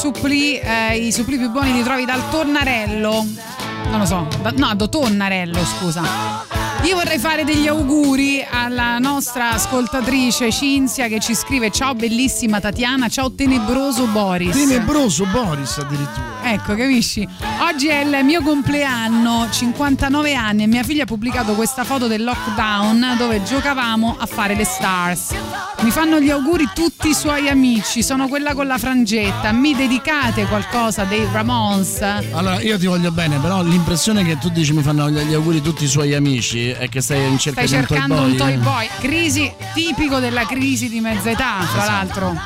Suppli, 0.06 0.60
eh, 0.60 0.98
i 0.98 1.12
suppli 1.12 1.36
più 1.36 1.50
buoni 1.50 1.74
li 1.74 1.82
trovi 1.82 2.06
dal 2.06 2.30
tonnarello. 2.30 3.26
Non 3.90 4.00
lo 4.00 4.06
so, 4.06 4.28
da- 4.40 4.54
no, 4.56 4.76
do 4.76 4.88
tonnarello, 4.88 5.58
scusa. 5.66 6.04
Io 6.84 6.96
vorrei 6.96 7.18
fare 7.18 7.44
degli 7.44 7.66
auguri 7.66 8.46
alla 8.48 9.00
nostra 9.00 9.54
ascoltatrice 9.54 10.52
Cinzia 10.52 11.08
che 11.08 11.20
ci 11.20 11.34
scrive: 11.34 11.72
Ciao 11.72 11.96
bellissima 11.96 12.60
Tatiana, 12.60 13.10
ciao 13.10 13.32
tenebroso 13.32 14.06
Boris. 14.06 14.56
Tenebroso 14.56 15.26
Boris 15.26 15.80
addirittura. 15.80 16.44
Ecco, 16.44 16.76
capisci? 16.76 17.28
Oggi 17.62 17.88
è 17.88 18.02
il 18.02 18.24
mio 18.24 18.44
compleanno, 18.44 19.48
59 19.50 20.36
anni, 20.36 20.64
e 20.64 20.68
mia 20.68 20.84
figlia 20.84 21.04
ha 21.04 21.08
pubblicato 21.08 21.54
questa 21.54 21.84
foto 21.84 22.06
del 22.06 22.24
lockdown 22.24 23.16
dove 23.18 23.42
giocavamo 23.42 24.18
a 24.20 24.26
fare 24.28 24.54
le 24.54 24.66
stars. 24.66 25.34
Mi 25.86 25.92
fanno 25.92 26.20
gli 26.20 26.32
auguri 26.32 26.68
tutti 26.74 27.10
i 27.10 27.14
suoi 27.14 27.48
amici, 27.48 28.02
sono 28.02 28.28
quella 28.28 28.56
con 28.56 28.66
la 28.66 28.80
frangetta. 28.80 29.52
Mi 29.52 29.76
dedicate 29.76 30.46
qualcosa 30.48 31.04
dei 31.04 31.28
Ramones? 31.32 32.02
Allora, 32.32 32.60
io 32.60 32.80
ti 32.80 32.88
voglio 32.88 33.12
bene, 33.12 33.38
però 33.38 33.62
l'impressione 33.62 34.24
che 34.24 34.40
tu 34.40 34.50
dici 34.50 34.74
mi 34.74 34.82
fanno 34.82 35.08
gli 35.12 35.34
auguri 35.36 35.62
tutti 35.62 35.84
i 35.84 35.88
suoi 35.88 36.16
amici 36.16 36.70
è 36.70 36.90
che 36.90 37.02
stai 37.02 37.30
in 37.30 37.38
cerca 37.38 37.68
Stai 37.68 37.68
di 37.68 37.76
un 37.84 37.86
toy 37.86 37.98
cercando 37.98 38.16
boy. 38.24 38.32
un 38.32 38.36
toy 38.38 38.58
boy. 38.58 38.88
Crisi 39.00 39.54
tipico 39.76 40.18
della 40.18 40.46
crisi 40.48 40.90
di 40.90 41.00
mezza 41.02 41.30
età, 41.30 41.58
tra 41.72 41.84
Esatto. 41.84 41.92
l'altro. 41.92 42.42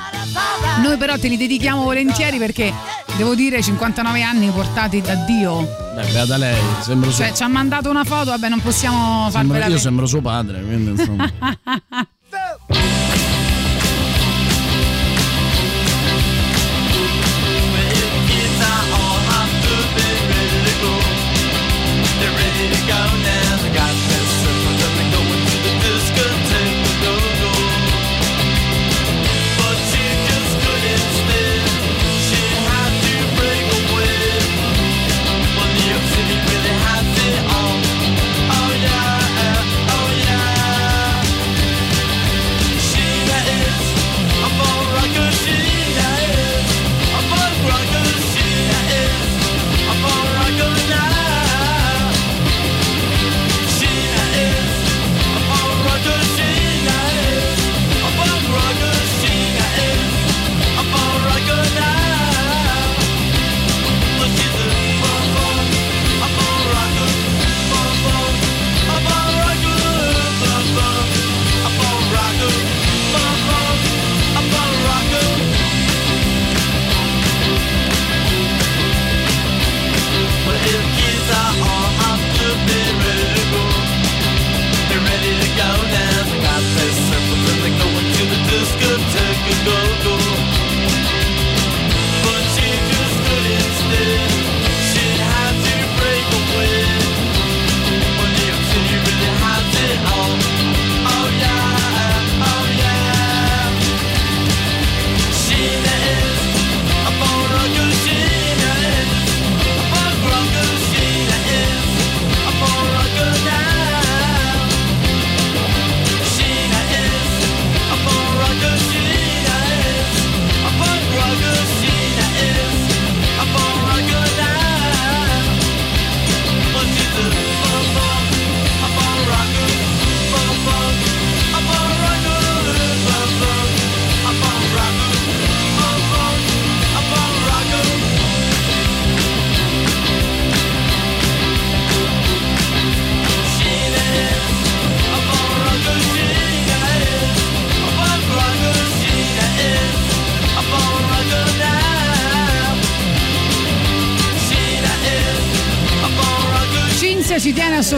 Noi 0.83 0.97
però 0.97 1.17
te 1.17 1.29
li 1.29 1.37
dedichiamo 1.37 1.83
volentieri 1.83 2.37
perché 2.39 2.73
devo 3.15 3.35
dire 3.35 3.63
59 3.63 4.21
anni 4.21 4.49
portati 4.49 4.99
da 5.01 5.15
Dio. 5.15 5.61
Beh, 5.95 6.05
beata 6.11 6.35
lei, 6.35 6.57
sembro 6.81 7.09
suo, 7.09 7.23
Cioè, 7.23 7.33
ci 7.33 7.43
ha 7.43 7.47
mandato 7.47 7.89
una 7.89 8.03
foto, 8.03 8.31
vabbè, 8.31 8.49
non 8.49 8.59
possiamo 8.61 9.29
sembra- 9.31 9.57
farvela 9.59 9.65
io 9.75 9.79
sembro 9.79 10.05
suo 10.05 10.19
padre, 10.21 10.61
quindi 10.61 10.91
insomma. 10.91 11.29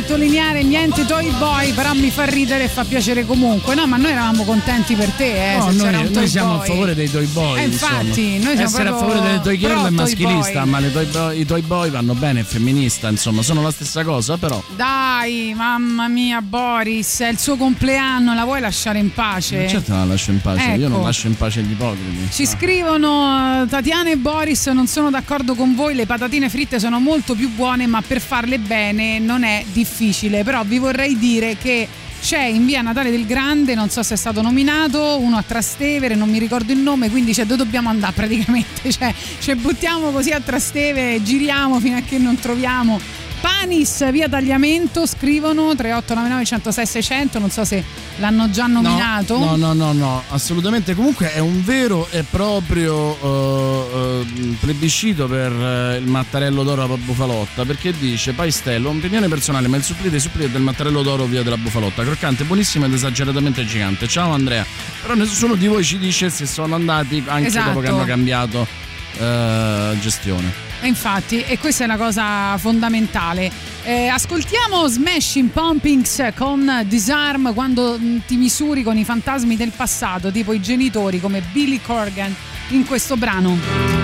sottolineare 0.01 0.63
niente 0.63 1.05
Toy 1.05 1.29
Boy, 1.37 1.73
però 1.73 1.93
mi 1.93 2.09
fa 2.09 2.25
ridere 2.25 2.63
e 2.63 2.67
fa 2.67 2.83
piacere 2.83 3.25
comunque. 3.25 3.75
No, 3.75 3.85
ma 3.85 3.97
noi 3.97 4.11
eravamo 4.11 4.43
contenti 4.43 4.95
per 4.95 5.09
te, 5.09 5.53
eh. 5.53 5.57
No, 5.57 5.71
noi, 5.71 6.11
noi 6.11 6.27
siamo 6.27 6.55
Boy. 6.55 6.61
a 6.61 6.65
favore 6.65 6.95
dei 6.95 7.09
toy 7.09 7.25
boy. 7.27 7.59
Eh, 7.59 7.63
infatti, 7.65 8.05
insomma. 8.07 8.45
noi 8.45 8.55
siamo 8.55 8.61
Essere 8.63 8.89
a 8.89 8.97
favore 8.97 9.21
delle 9.21 9.41
toy 9.41 9.57
girl 9.57 9.85
è 9.85 9.89
maschilista, 9.89 10.61
boy. 10.61 10.69
ma 10.69 10.79
toy 10.81 11.05
boy- 11.05 11.39
i 11.39 11.45
toy 11.45 11.61
boy 11.61 11.89
vanno 11.91 12.13
bene, 12.15 12.39
è 12.39 12.43
femminista, 12.43 13.09
insomma, 13.09 13.43
sono 13.43 13.61
la 13.61 13.71
stessa 13.71 14.03
cosa, 14.03 14.37
però. 14.37 14.61
Dai, 14.75 15.53
mamma 15.55 16.07
mia, 16.07 16.41
Boris, 16.41 17.19
è 17.19 17.27
il 17.27 17.39
suo 17.39 17.55
compleanno, 17.55 18.33
la 18.33 18.43
vuoi 18.43 18.59
lasciare 18.59 18.97
in 18.97 19.13
pace? 19.13 19.67
Certo 19.67 19.91
non 19.91 20.01
la 20.01 20.13
lascio 20.13 20.31
in 20.31 20.41
pace, 20.41 20.69
io 20.71 20.85
Ecco. 20.85 20.87
non 20.87 21.03
lascio 21.03 21.27
in 21.27 21.37
pace 21.37 21.61
gli 21.61 21.71
ipocriti. 21.71 22.29
Ci 22.31 22.47
scrivono 22.47 23.63
eh, 23.63 23.67
Tatiana 23.67 24.09
e 24.09 24.17
Boris 24.17 24.65
non 24.67 24.87
sono 24.87 25.09
d'accordo 25.11 25.53
con 25.53 25.75
voi, 25.75 25.93
le 25.93 26.05
patatine 26.05 26.49
fritte 26.49 26.79
sono 26.79 26.99
molto 26.99 27.35
più 27.35 27.49
buone 27.49 27.85
ma 27.87 28.01
per 28.01 28.19
farle 28.19 28.57
bene 28.57 29.19
non 29.19 29.43
è 29.43 29.63
difficile, 29.71 29.89
però 30.43 30.63
vi 30.63 30.77
vorrei 30.77 31.17
dire 31.17 31.57
che 31.57 31.87
c'è 32.21 32.43
in 32.43 32.65
via 32.65 32.81
Natale 32.81 33.09
del 33.09 33.25
Grande, 33.25 33.73
non 33.73 33.89
so 33.89 34.03
se 34.03 34.13
è 34.13 34.17
stato 34.17 34.41
nominato, 34.41 35.19
uno 35.19 35.37
a 35.37 35.43
Trastevere, 35.43 36.15
non 36.15 36.29
mi 36.29 36.37
ricordo 36.37 36.71
il 36.71 36.77
nome, 36.77 37.09
quindi 37.09 37.33
cioè, 37.33 37.45
dove 37.45 37.63
dobbiamo 37.63 37.89
andare 37.89 38.13
praticamente? 38.13 38.89
Cioè, 38.91 39.13
ci 39.39 39.55
buttiamo 39.55 40.11
così 40.11 40.31
a 40.31 40.39
Trastevere, 40.39 41.21
giriamo 41.23 41.79
fino 41.79 41.97
a 41.97 42.01
che 42.01 42.17
non 42.17 42.39
troviamo. 42.39 42.99
Panis 43.41 44.09
via 44.11 44.29
tagliamento, 44.29 45.07
scrivono 45.07 45.73
3899 45.75 46.45
106 46.45 46.85
600, 46.85 47.39
non 47.39 47.49
so 47.49 47.65
se 47.65 47.83
l'hanno 48.17 48.51
già 48.51 48.67
nominato. 48.67 49.39
No, 49.39 49.55
no, 49.55 49.73
no, 49.73 49.93
no, 49.93 50.23
assolutamente. 50.29 50.93
Comunque 50.93 51.33
è 51.33 51.39
un 51.39 51.63
vero 51.63 52.07
e 52.11 52.23
proprio 52.23 53.17
eh, 53.19 54.25
eh, 54.25 54.55
plebiscito 54.59 55.27
per 55.27 55.51
eh, 55.51 55.97
il 55.97 56.05
mattarello 56.07 56.61
d'oro 56.61 56.83
alla 56.83 56.97
bufalotta 56.97 57.65
perché 57.65 57.93
dice 57.97 58.33
Paistello, 58.33 58.89
opinione 58.89 59.27
personale, 59.27 59.67
ma 59.67 59.77
il 59.77 59.83
supplì 59.83 60.09
dei 60.09 60.19
supplì 60.19 60.49
del 60.49 60.61
mattarello 60.61 61.01
d'oro 61.01 61.25
via 61.25 61.41
della 61.41 61.57
bufalotta, 61.57 62.03
croccante, 62.03 62.43
buonissimo 62.43 62.85
ed 62.85 62.93
esageratamente 62.93 63.65
gigante. 63.65 64.07
Ciao 64.07 64.31
Andrea. 64.31 64.63
Però 65.01 65.15
nessuno 65.15 65.55
di 65.55 65.65
voi 65.65 65.83
ci 65.83 65.97
dice 65.97 66.29
se 66.29 66.45
sono 66.45 66.75
andati 66.75 67.23
anche 67.25 67.47
Esatto. 67.47 67.69
dopo 67.69 67.79
che 67.79 67.87
hanno 67.87 68.05
cambiato 68.05 68.67
gestione. 69.99 70.70
E 70.83 70.87
infatti, 70.87 71.43
e 71.43 71.59
questa 71.59 71.83
è 71.83 71.85
una 71.85 71.97
cosa 71.97 72.57
fondamentale. 72.57 73.51
Eh, 73.83 74.07
ascoltiamo 74.07 74.87
Smashing 74.87 75.49
Pumpings 75.49 76.31
con 76.35 76.83
Disarm 76.87 77.53
quando 77.53 77.97
mh, 77.99 78.23
ti 78.25 78.35
misuri 78.35 78.81
con 78.81 78.97
i 78.97 79.05
fantasmi 79.05 79.55
del 79.55 79.71
passato, 79.75 80.31
tipo 80.31 80.53
i 80.53 80.59
genitori 80.59 81.19
come 81.19 81.41
Billy 81.51 81.79
Corgan 81.81 82.35
in 82.69 82.85
questo 82.85 83.15
brano. 83.15 84.00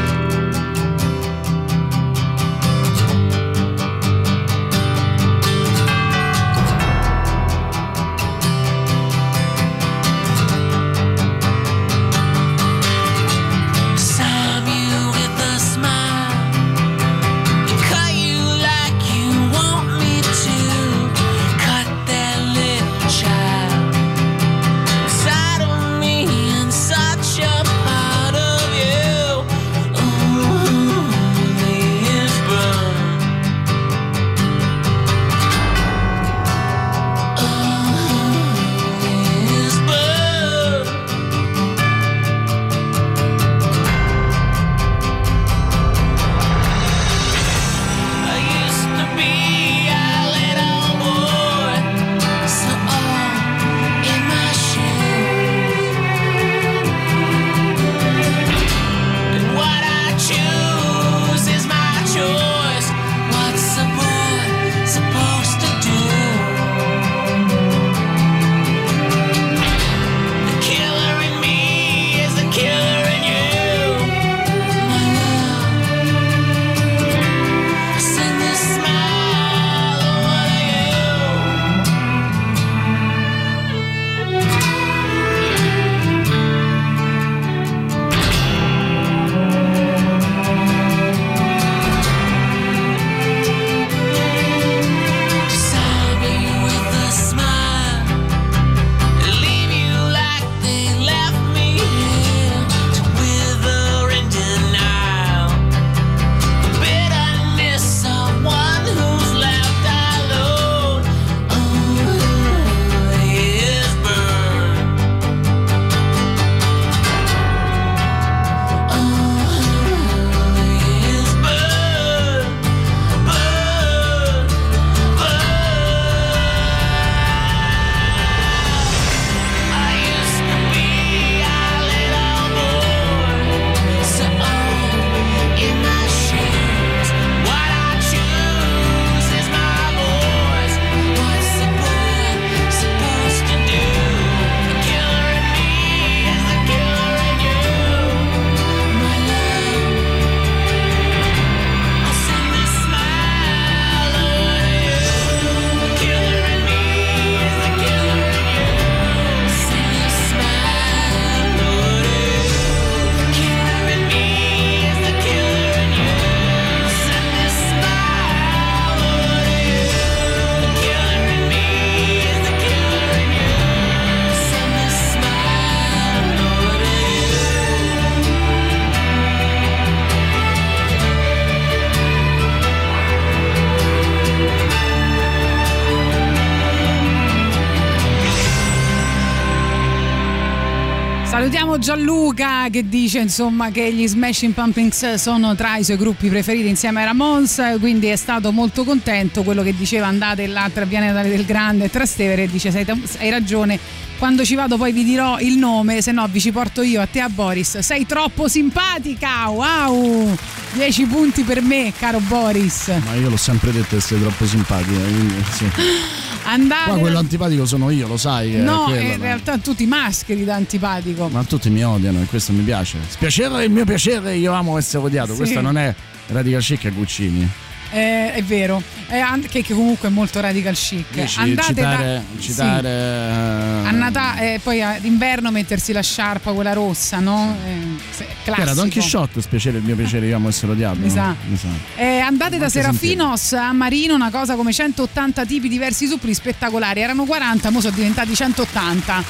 Gianluca 191.80 192.68
che 192.70 192.88
dice 192.88 193.20
insomma 193.20 193.70
che 193.72 193.94
gli 193.94 194.08
Smashing 194.08 194.54
Pumpkins 194.54 195.16
sono 195.16 195.56
tra 195.56 195.78
i 195.78 195.84
suoi 195.84 195.98
gruppi 195.98 196.30
preferiti 196.30 196.68
insieme 196.68 197.00
ai 197.02 197.06
Ramones, 197.06 197.78
quindi 197.80 198.08
è 198.08 198.16
stato 198.16 198.52
molto 198.52 198.84
contento 198.84 199.44
quello 199.44 199.64
che 199.64 199.76
diceva 199.76 200.08
andate 200.08 200.48
là 200.48 200.70
tra 200.74 200.86
Via 200.86 201.00
Natale 201.00 201.30
del 201.30 201.46
Grande 201.46 201.86
e 201.86 201.90
Trastevere 201.90 202.44
e 202.44 202.48
dice 202.50 202.72
"Sei- 202.72 202.86
hai 203.20 203.30
ragione, 203.30 203.80
Quando 204.18 204.44
ci 204.44 204.56
vado 204.56 204.78
poi 204.78 204.92
vi 204.94 205.04
dirò 205.04 205.40
il 205.40 205.58
nome, 205.58 206.02
se 206.02 206.12
no 206.12 206.28
vi 206.28 206.42
ci 206.42 206.52
porto 206.52 206.82
io 206.82 207.02
a 207.02 207.06
te 207.06 207.20
a 207.20 207.30
Boris. 207.30 207.78
Sei 207.80 208.08
troppo 208.08 208.48
simpatica, 208.48 209.48
wow! 209.50 210.36
10 210.74 211.06
punti 211.06 211.44
per 211.44 211.62
me, 211.62 211.94
caro 211.96 212.20
Boris. 212.22 212.88
Ma 213.06 213.14
io 213.14 213.30
l'ho 213.30 213.38
sempre 213.38 213.72
detto 213.72 213.96
che 213.96 214.02
sei 214.02 214.20
troppo 214.20 214.48
simpatica. 214.48 215.00
quindi 215.00 215.44
sì. 215.52 215.66
Andate. 216.50 216.90
Qua 216.92 217.00
quello 217.00 217.18
antipatico 217.20 217.66
sono 217.66 217.90
io, 217.90 218.08
lo 218.08 218.16
sai. 218.16 218.52
No, 218.62 218.86
quello, 218.86 219.02
in 219.02 219.20
realtà 219.20 219.58
tutti 219.58 219.86
mascheri 219.86 220.46
da 220.46 220.56
antipatico. 220.56 221.28
Ma 221.28 221.44
tutti 221.44 221.70
mi 221.70 221.84
odiano 221.84 222.22
e 222.22 222.26
questo 222.26 222.54
mi 222.54 222.64
piace. 222.64 223.00
Spiacere 223.06 223.60
è 223.60 223.64
il 223.66 223.72
mio 223.72 223.84
piacere, 223.84 224.36
io 224.36 224.54
amo 224.54 224.78
essere 224.78 225.04
odiato. 225.04 225.34
Sì. 225.34 225.40
Questa 225.40 225.60
non 225.60 225.78
è 225.78 225.94
Radical 226.28 226.62
Chic 226.62 226.86
a 226.86 226.90
Guccini. 226.90 227.50
Eh, 227.90 228.34
è 228.34 228.44
vero, 228.44 228.82
Eh, 229.10 229.20
an- 229.20 229.46
che, 229.50 229.64
comunque 229.64 230.10
è 230.10 230.12
molto 230.12 230.42
radical 230.42 230.74
chic. 230.76 231.06
Dici, 231.12 231.40
Andate 231.40 231.68
citare, 231.74 232.24
da. 232.36 232.42
citare 232.42 232.82
sì. 232.82 233.86
eh, 233.86 233.88
A 233.88 233.92
Natale, 233.92 234.54
eh, 234.56 234.60
poi 234.60 234.82
d'inverno 235.00 235.50
mettersi 235.52 235.94
la 235.94 236.02
sciarpa, 236.02 236.52
quella 236.52 236.74
rossa, 236.74 237.20
no? 237.20 237.56
Eh, 237.66 237.96
se- 238.12 238.26
che 238.26 238.34
classico. 238.44 238.62
era 238.68 238.74
Don 238.74 238.90
Chisciotte, 238.90 239.42
spiacere 239.42 239.78
il 239.78 239.84
mio 239.86 239.96
piacere, 239.96 240.26
io 240.28 240.36
amo 240.36 240.50
essere 240.50 240.74
odiato. 240.74 240.98
Mi 241.00 241.08
no? 241.08 241.36
sa. 241.56 241.68
Eh, 241.96 242.20
andate 242.20 242.58
da 242.58 242.66
Anche 242.66 242.82
Serafinos 242.82 243.54
a 243.54 243.72
Marino, 243.72 244.14
una 244.16 244.30
cosa 244.32 244.56
come 244.56 244.74
180 244.74 245.46
tipi 245.46 245.70
diversi 245.70 246.06
suppli 246.08 246.34
spettacolari. 246.34 247.00
Erano 247.00 247.24
40, 247.24 247.70
ora 247.70 247.80
sono 247.80 247.96
diventati 247.96 248.36
180. 248.36 249.24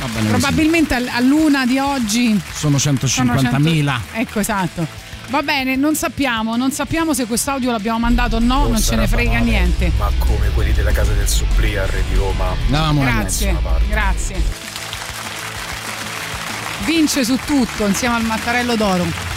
Va 0.00 0.06
bene 0.06 0.18
così. 0.18 0.26
Probabilmente 0.28 0.94
al- 0.94 1.08
a 1.08 1.20
luna 1.20 1.66
di 1.66 1.78
oggi 1.78 2.40
Sono 2.52 2.78
sono 2.78 2.96
150.000. 2.96 3.84
100 3.84 4.00
Ecco, 4.12 4.38
esatto. 4.40 4.86
Va 5.28 5.42
bene, 5.42 5.74
non 5.76 5.94
sappiamo, 5.94 6.56
non 6.56 6.70
sappiamo 6.70 7.14
se 7.14 7.26
quest'audio 7.26 7.70
l'abbiamo 7.70 7.98
mandato 7.98 8.36
o 8.36 8.38
no, 8.38 8.62
Oh, 8.64 8.68
non 8.68 8.80
ce 8.80 8.94
ne 8.96 9.06
frega 9.06 9.30
banale, 9.30 9.50
niente. 9.50 9.92
Ma 9.98 10.10
come 10.18 10.50
quelli 10.54 10.72
della 10.72 10.92
casa 10.92 11.12
del 11.12 11.28
supplì 11.28 11.76
a 11.76 11.86
Re 11.86 12.02
di 12.08 12.14
Roma. 12.14 12.54
Grazie, 12.68 13.56
grazie. 13.88 14.42
Vince 16.84 17.24
su 17.24 17.38
tutto 17.44 17.86
insieme 17.86 18.16
al 18.16 18.24
Mattarello 18.24 18.76
d'Oro. 18.76 19.32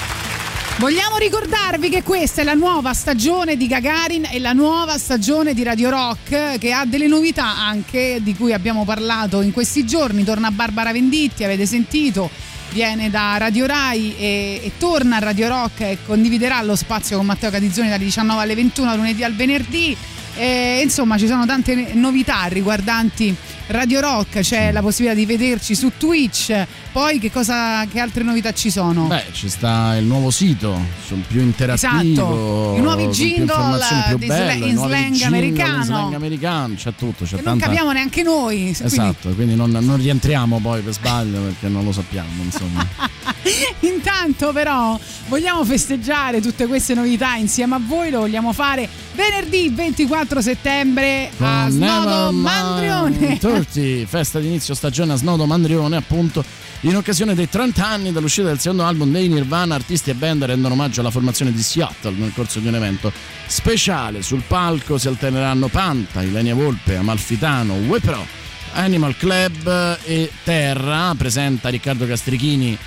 Vogliamo 0.80 1.18
ricordarvi 1.18 1.90
che 1.90 2.04
questa 2.04 2.42
è 2.42 2.44
la 2.44 2.54
nuova 2.54 2.94
stagione 2.94 3.58
di 3.58 3.66
Gagarin 3.66 4.28
e 4.30 4.40
la 4.40 4.54
nuova 4.54 5.00
stagione 5.00 5.56
di 5.56 5.64
Radio 5.64 5.90
Rock 5.90 6.60
che 6.60 6.72
ha 6.72 6.86
delle 6.86 7.08
novità 7.08 7.58
anche 7.58 8.20
di 8.22 8.36
cui 8.36 8.54
abbiamo 8.54 8.86
parlato 8.86 9.42
in 9.42 9.52
questi 9.52 9.86
giorni. 9.86 10.24
Torna 10.24 10.52
Barbara 10.52 10.92
Venditti, 10.92 11.44
avete 11.44 11.66
sentito, 11.66 12.30
viene 12.78 13.10
da 13.10 13.38
Radio 13.40 13.66
Rai 13.66 14.16
e, 14.20 14.62
e 14.62 14.72
torna 14.78 15.16
a 15.16 15.20
Radio 15.20 15.48
Rock 15.48 15.82
e 15.82 15.98
condividerà 16.06 16.62
lo 16.62 16.76
spazio 16.76 17.18
con 17.18 17.26
Matteo 17.26 17.50
Catizzoni 17.50 17.90
dalle 17.90 18.04
19 18.04 18.40
alle 18.40 18.54
21, 18.54 18.96
lunedì 18.96 19.24
al 19.24 19.34
venerdì. 19.34 19.98
E, 20.36 20.82
insomma, 20.84 21.18
ci 21.18 21.26
sono 21.26 21.48
tante 21.48 21.94
novità 21.94 22.46
riguardanti 22.46 23.36
Radio 23.68 24.00
Rock, 24.00 24.40
c'è 24.40 24.72
la 24.72 24.82
possibilità 24.82 25.14
di 25.20 25.26
vederci 25.26 25.76
su 25.76 25.92
Twitch. 25.98 26.66
Poi 26.94 27.20
che 27.20 27.30
cosa 27.30 27.86
che 27.92 28.00
altre 28.00 28.24
novità 28.24 28.54
ci 28.54 28.72
sono? 28.72 29.08
Beh, 29.08 29.26
ci 29.34 29.50
sta 29.50 29.96
il 29.98 30.06
nuovo 30.06 30.32
sito, 30.32 30.80
sono 31.06 31.22
più 31.28 31.42
interattivo. 31.42 32.00
Esatto. 32.00 32.76
I 32.78 32.82
nuovi 32.82 33.04
più 33.04 33.12
jingle 33.12 33.80
più 34.08 34.18
di 34.18 34.26
bello, 34.26 34.66
in 34.66 34.78
slang 34.78 34.92
jingle 35.12 35.26
americano. 35.26 35.76
in 35.78 35.84
slang 35.84 36.14
americano, 36.14 36.74
c'è 36.76 36.96
tutto, 36.96 37.26
c'è 37.26 37.36
che 37.36 37.42
non 37.44 37.58
tanta... 37.58 37.66
capiamo 37.66 37.92
neanche 37.92 38.24
noi. 38.24 38.56
quindi- 38.58 38.84
Esatto, 38.84 39.30
quindi 39.32 39.56
non, 39.56 39.70
non 39.70 39.98
rientriamo 39.98 40.60
poi 40.60 40.82
per 40.82 40.94
sbaglio 40.94 41.42
perché 41.42 41.68
non 41.68 41.84
lo 41.84 41.92
sappiamo, 41.92 42.42
insomma. 42.44 42.88
Intanto 43.82 44.54
però 44.54 44.98
vogliamo 45.28 45.64
festeggiare 45.66 46.40
tutte 46.42 46.68
queste 46.68 46.94
novità 46.94 47.36
insieme 47.36 47.76
a 47.76 47.82
voi, 47.86 48.10
lo 48.12 48.20
vogliamo 48.20 48.54
fare 48.54 48.88
venerdì 49.14 49.70
24 49.70 50.42
settembre 50.42 51.32
a 51.40 51.68
Snodo 51.70 52.32
Mandrione. 52.32 53.38
30, 53.66 54.08
festa 54.08 54.40
di 54.40 54.48
inizio 54.48 54.74
stagione 54.74 55.14
a 55.14 55.16
Snodo 55.16 55.46
Mandrione, 55.46 55.96
appunto, 55.96 56.44
in 56.82 56.96
occasione 56.96 57.34
dei 57.34 57.50
30 57.50 57.86
anni 57.86 58.12
dall'uscita 58.12 58.48
del 58.48 58.60
secondo 58.60 58.84
album 58.84 59.12
dei 59.12 59.28
Nirvana, 59.28 59.76
artisti 59.76 60.12
e 60.12 60.14
band 60.14 60.44
rendono 60.44 60.76
omaggio 60.76 61.00
alla 61.00 61.10
formazione 61.10 61.52
di 61.52 61.62
Seattle 61.62 62.16
nel 62.16 62.34
corso 62.34 62.60
di 62.60 62.68
un 62.68 62.76
evento 62.76 63.12
speciale. 63.48 64.22
Sul 64.22 64.44
palco 64.46 64.98
si 64.98 65.08
alterneranno 65.08 65.68
Panta, 65.70 66.22
Ilenia 66.22 66.54
Volpe, 66.54 66.96
Amalfitano, 66.96 67.74
Wepro, 67.74 68.26
Animal 68.74 69.16
Club 69.18 70.00
e 70.04 70.32
Terra. 70.44 71.14
Presenta 71.18 71.70
Riccardo 71.70 72.06
Castrichini 72.06 72.78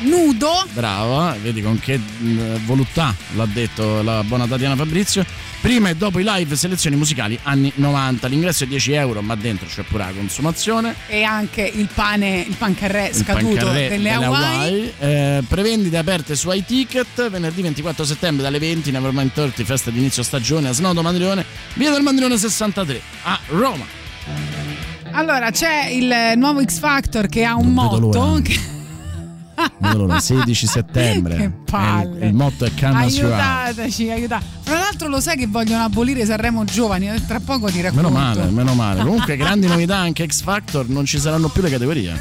Nudo. 0.00 0.64
Bravo, 0.72 1.32
eh, 1.34 1.38
vedi 1.38 1.60
con 1.60 1.78
che 1.80 1.98
mh, 1.98 2.64
voluttà 2.66 3.14
l'ha 3.34 3.46
detto 3.46 4.00
la 4.02 4.22
buona 4.22 4.46
Tatiana 4.46 4.76
Fabrizio. 4.76 5.24
Prima 5.60 5.88
e 5.88 5.96
dopo 5.96 6.20
i 6.20 6.24
live 6.24 6.54
selezioni 6.54 6.94
musicali 6.94 7.36
anni 7.42 7.72
90. 7.74 8.28
L'ingresso 8.28 8.62
è 8.62 8.68
10 8.68 8.92
euro, 8.92 9.22
ma 9.22 9.34
dentro 9.34 9.66
c'è 9.66 9.82
pure 9.82 10.04
la 10.04 10.12
consumazione. 10.16 10.94
E 11.08 11.24
anche 11.24 11.62
il 11.62 11.88
pane, 11.92 12.44
il 12.48 12.54
pancarré 12.56 13.08
Il 13.08 13.14
scaduto 13.16 13.56
pancarré 13.56 13.88
delle 13.88 14.10
Hawaii. 14.12 14.92
Eh, 15.00 15.42
prevendite 15.48 15.96
aperte 15.96 16.36
su 16.36 16.48
iTicket 16.52 17.28
venerdì 17.28 17.62
24 17.62 18.04
settembre 18.04 18.44
dalle 18.44 18.60
20 18.60 18.90
Nevermind 18.92 19.32
30 19.32 19.64
festa 19.64 19.90
di 19.90 19.98
inizio 19.98 20.22
stagione 20.22 20.68
a 20.68 20.72
Snodo 20.72 21.02
Mandrione 21.02 21.44
via 21.74 21.90
del 21.90 22.02
Mandrione 22.02 22.38
63 22.38 23.00
a 23.24 23.38
Roma 23.48 23.84
Allora, 25.12 25.50
c'è 25.50 25.88
il 25.90 26.32
nuovo 26.36 26.62
X 26.62 26.78
Factor 26.78 27.26
che 27.28 27.44
ha 27.44 27.56
un 27.56 27.74
vedo 27.74 28.00
motto. 28.00 28.40
che- 28.42 28.76
allora 29.80 30.20
16 30.20 30.66
settembre 30.66 31.36
Che 31.36 31.50
palle. 31.64 32.26
Il 32.26 32.34
motto 32.34 32.64
è 32.64 32.72
Canna 32.74 33.08
Suave 33.08 33.34
Aiutateci, 33.34 34.10
aiutate. 34.10 34.44
Fra 34.60 34.78
l'altro 34.78 35.08
lo 35.08 35.20
sai 35.20 35.36
che 35.36 35.46
vogliono 35.46 35.84
abolire 35.84 36.24
Sanremo 36.24 36.64
Giovani, 36.64 37.10
eh, 37.10 37.26
tra 37.26 37.40
poco 37.40 37.68
ti 37.68 37.80
racconto. 37.80 38.08
meno 38.08 38.22
male 38.22 38.50
meno 38.50 38.74
male 38.74 39.02
comunque 39.02 39.36
grandi 39.36 39.66
novità 39.66 39.96
anche 39.96 40.26
X 40.26 40.42
Factor 40.42 40.88
non 40.88 41.04
ci 41.04 41.18
saranno 41.18 41.48
più 41.48 41.62
le 41.62 41.70
categorie 41.70 42.20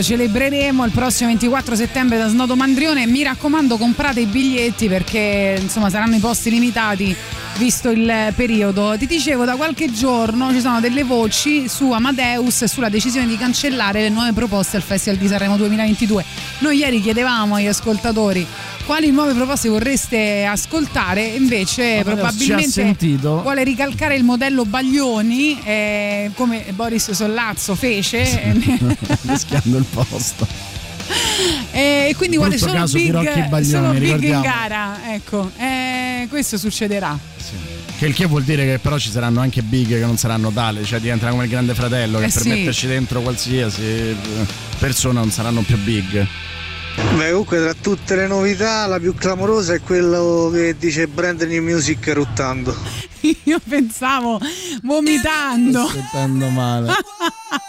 appunto 0.00 0.02
celebreremo 0.02 0.84
il 0.84 0.90
prossimo 0.90 1.28
24 1.28 1.76
settembre 1.76 2.18
da 2.18 2.28
Snodo 2.28 2.56
Mandrione. 2.56 3.06
Mi 3.06 3.22
raccomando, 3.22 3.76
comprate 3.76 4.20
i 4.20 4.26
biglietti 4.26 4.88
perché 4.88 5.58
insomma 5.60 5.90
saranno 5.90 6.16
i 6.16 6.18
posti 6.18 6.50
limitati 6.50 7.14
visto 7.56 7.90
il 7.90 8.32
periodo. 8.34 8.96
Ti 8.96 9.06
dicevo, 9.06 9.44
da 9.44 9.56
qualche 9.56 9.92
giorno 9.92 10.52
ci 10.52 10.60
sono 10.60 10.80
delle 10.80 11.04
voci 11.04 11.68
su 11.68 11.92
Amadeus 11.92 12.64
sulla 12.64 12.88
decisione 12.88 13.26
di 13.26 13.36
cancellare 13.36 14.00
le 14.00 14.08
nuove 14.08 14.32
proposte 14.32 14.76
al 14.76 14.82
Festival 14.82 15.18
di 15.18 15.28
Sanremo 15.28 15.56
2022. 15.56 16.24
Noi 16.60 16.78
ieri 16.78 17.00
chiedevamo 17.00 17.56
agli 17.56 17.66
ascoltatori 17.66 18.46
quali 18.90 19.12
nuove 19.12 19.34
proposte 19.34 19.68
vorreste 19.68 20.44
ascoltare, 20.44 21.22
invece 21.22 22.00
ha 22.00 22.02
probabilmente 22.02 22.96
vuole 23.22 23.62
ricalcare 23.62 24.16
il 24.16 24.24
modello 24.24 24.64
Baglioni 24.64 25.62
eh, 25.62 26.32
come 26.34 26.64
Boris 26.70 27.12
Sollazzo 27.12 27.76
fece 27.76 28.52
rischiando 29.22 29.78
il 29.78 29.84
posto. 29.84 30.44
eh, 31.70 32.08
e 32.08 32.14
quindi 32.16 32.36
vuole 32.36 32.58
solo 32.58 32.84
big, 32.86 33.12
Baglioni, 33.48 33.62
solo 33.62 33.92
big 33.92 34.22
in 34.24 34.40
gara. 34.40 34.98
Ecco, 35.14 35.52
eh, 35.56 36.26
questo 36.28 36.58
succederà. 36.58 37.16
Che 37.96 38.06
il 38.06 38.12
che 38.12 38.26
vuol 38.26 38.42
dire 38.42 38.64
che 38.64 38.80
però 38.80 38.98
ci 38.98 39.10
saranno 39.10 39.38
anche 39.38 39.62
big 39.62 39.86
che 39.86 40.00
non 40.00 40.16
saranno 40.16 40.50
tale, 40.50 40.82
cioè 40.82 40.98
diventerà 40.98 41.30
come 41.30 41.44
il 41.44 41.50
grande 41.50 41.74
fratello 41.74 42.18
che 42.18 42.24
Eh 42.24 42.30
per 42.32 42.42
sì. 42.42 42.48
metterci 42.48 42.88
dentro 42.88 43.20
qualsiasi 43.20 44.16
persona 44.80 45.20
non 45.20 45.30
saranno 45.30 45.60
più 45.60 45.78
big. 45.78 46.26
Beh, 47.16 47.30
comunque 47.30 47.58
tra 47.58 47.74
tutte 47.74 48.16
le 48.16 48.26
novità 48.26 48.86
la 48.86 48.98
più 48.98 49.14
clamorosa 49.14 49.74
è 49.74 49.80
quello 49.80 50.50
che 50.52 50.76
dice 50.78 51.06
Brand 51.06 51.42
New 51.42 51.62
Music 51.62 52.10
ruttando. 52.14 52.74
Io 53.44 53.58
pensavo 53.66 54.40
vomitando. 54.82 55.86
Sentendo 55.88 56.48
male. 56.48 56.92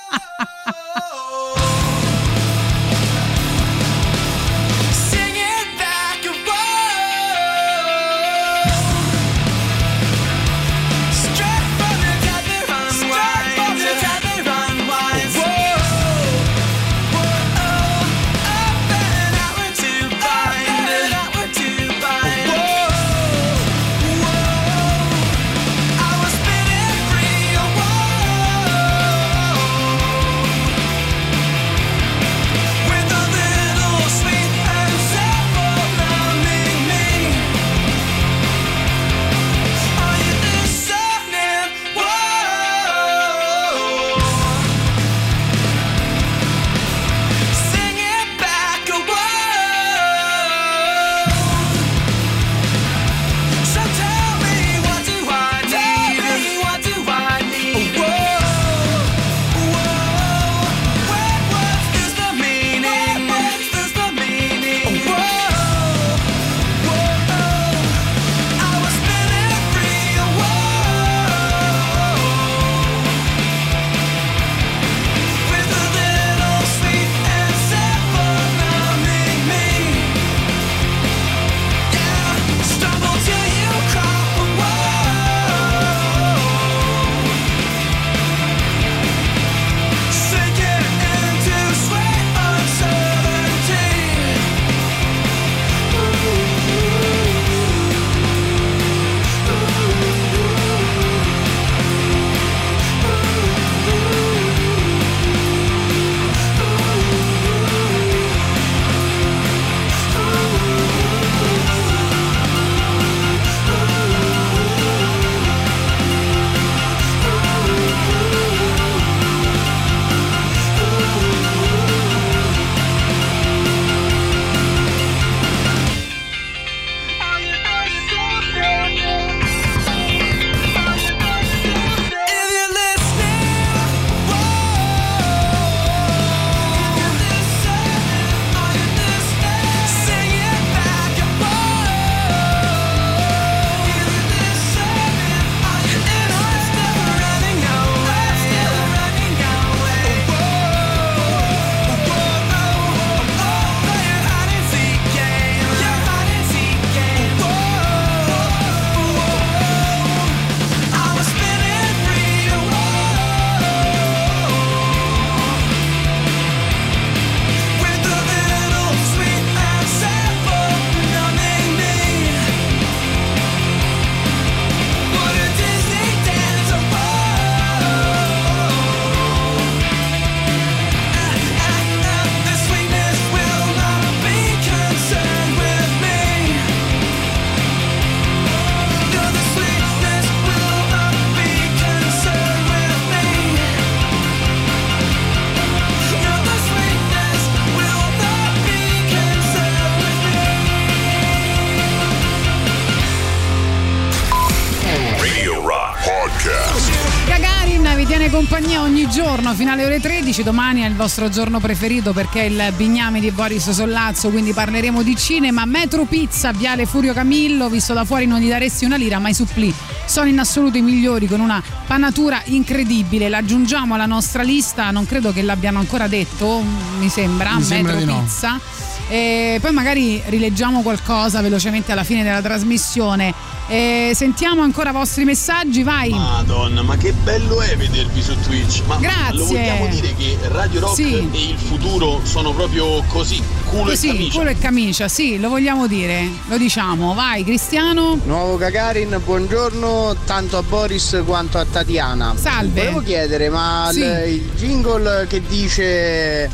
fino 209.72 209.84
alle 209.84 209.86
ore 209.86 210.00
13. 210.00 210.44
Domani 210.44 210.82
è 210.82 210.88
il 210.88 210.96
vostro 210.96 211.30
giorno 211.30 211.60
preferito 211.60 212.12
perché 212.14 212.42
è 212.42 212.46
il 212.46 212.74
bignami 212.76 213.20
di 213.20 213.32
Boris 213.32 213.70
Sollazzo, 213.70 214.30
quindi 214.30 214.54
parleremo 214.54 215.02
di 215.02 215.16
cinema. 215.16 215.66
Metro 215.66 216.06
Pizza, 216.06 216.52
Viale 216.52 216.86
Furio 216.86 217.14
Camillo, 217.14 217.70
visto 217.70 217.94
da 217.94 218.04
fuori 218.04 218.26
non 218.26 218.40
gli 218.40 218.50
daresti 218.50 218.86
una 218.86 218.98
lira, 218.98 219.20
ma 219.20 219.30
i 219.30 219.34
supplì 219.34 219.74
sono 220.06 220.28
in 220.28 220.40
assoluto 220.40 220.78
i 220.78 220.82
migliori 220.82 221.28
con 221.28 221.40
una 221.40 221.62
panatura 221.88 222.42
incredibile. 222.46 223.30
L'aggiungiamo 223.30 223.94
alla 223.96 224.06
nostra 224.06 224.44
lista, 224.44 224.92
non 224.92 225.06
credo 225.06 225.32
che 225.32 225.42
l'abbiano 225.42 225.80
ancora 225.80 226.08
detto, 226.08 226.62
mi 227.00 227.10
sembra, 227.10 227.56
Mi 227.56 227.64
sembra 227.64 227.94
Metro 227.94 228.14
no. 228.14 228.22
Pizza. 228.22 228.60
E 229.08 229.58
poi 229.62 229.72
magari 229.72 230.22
rileggiamo 230.26 230.82
qualcosa 230.82 231.42
velocemente 231.42 231.92
alla 231.92 232.04
fine 232.04 232.24
della 232.24 232.42
trasmissione. 232.42 233.34
E 233.74 234.12
sentiamo 234.16 234.64
ancora 234.64 234.90
i 234.90 234.92
vostri 234.92 235.24
messaggi, 235.24 235.82
vai. 235.82 236.10
Madonna, 236.10 236.82
ma 236.82 236.98
che 236.98 237.14
bello 237.14 237.62
è 237.62 237.78
vedervi 237.78 238.22
su 238.22 238.38
Twitch. 238.42 238.82
Ma 238.86 238.98
Grazie. 238.98 239.38
lo 239.38 239.46
vogliamo 239.46 239.88
dire 239.88 240.14
che 240.18 240.38
Radio 240.50 240.82
Rock 240.82 240.96
Sì. 240.96 241.14
e 241.32 241.40
il 241.52 241.58
futuro 241.58 242.20
sono 242.24 242.52
proprio 242.52 243.02
così, 243.08 243.42
culo 243.70 243.92
Così, 243.92 244.10
e 244.10 244.12
camicia. 244.12 244.38
culo 244.38 244.50
e 244.50 244.58
camicia, 244.58 245.08
sì, 245.08 245.40
lo 245.40 245.48
vogliamo 245.48 245.88
dire, 245.88 246.28
lo 246.50 246.58
diciamo. 246.58 247.14
Vai, 247.14 247.46
Cristiano. 247.46 248.20
Nuovo 248.26 248.58
Gagarin, 248.58 249.22
buongiorno 249.24 250.18
tanto 250.26 250.58
a 250.58 250.64
Boris 250.64 251.22
quanto 251.26 251.58
a 251.58 251.64
Tatiana. 251.64 252.34
Salve. 252.38 252.78
Volevo 252.82 253.00
chiedere, 253.02 253.48
ma 253.50 253.88
Sì. 253.94 254.02
il 254.02 254.50
jingle 254.58 255.28
che 255.30 255.42
dice 255.48 256.50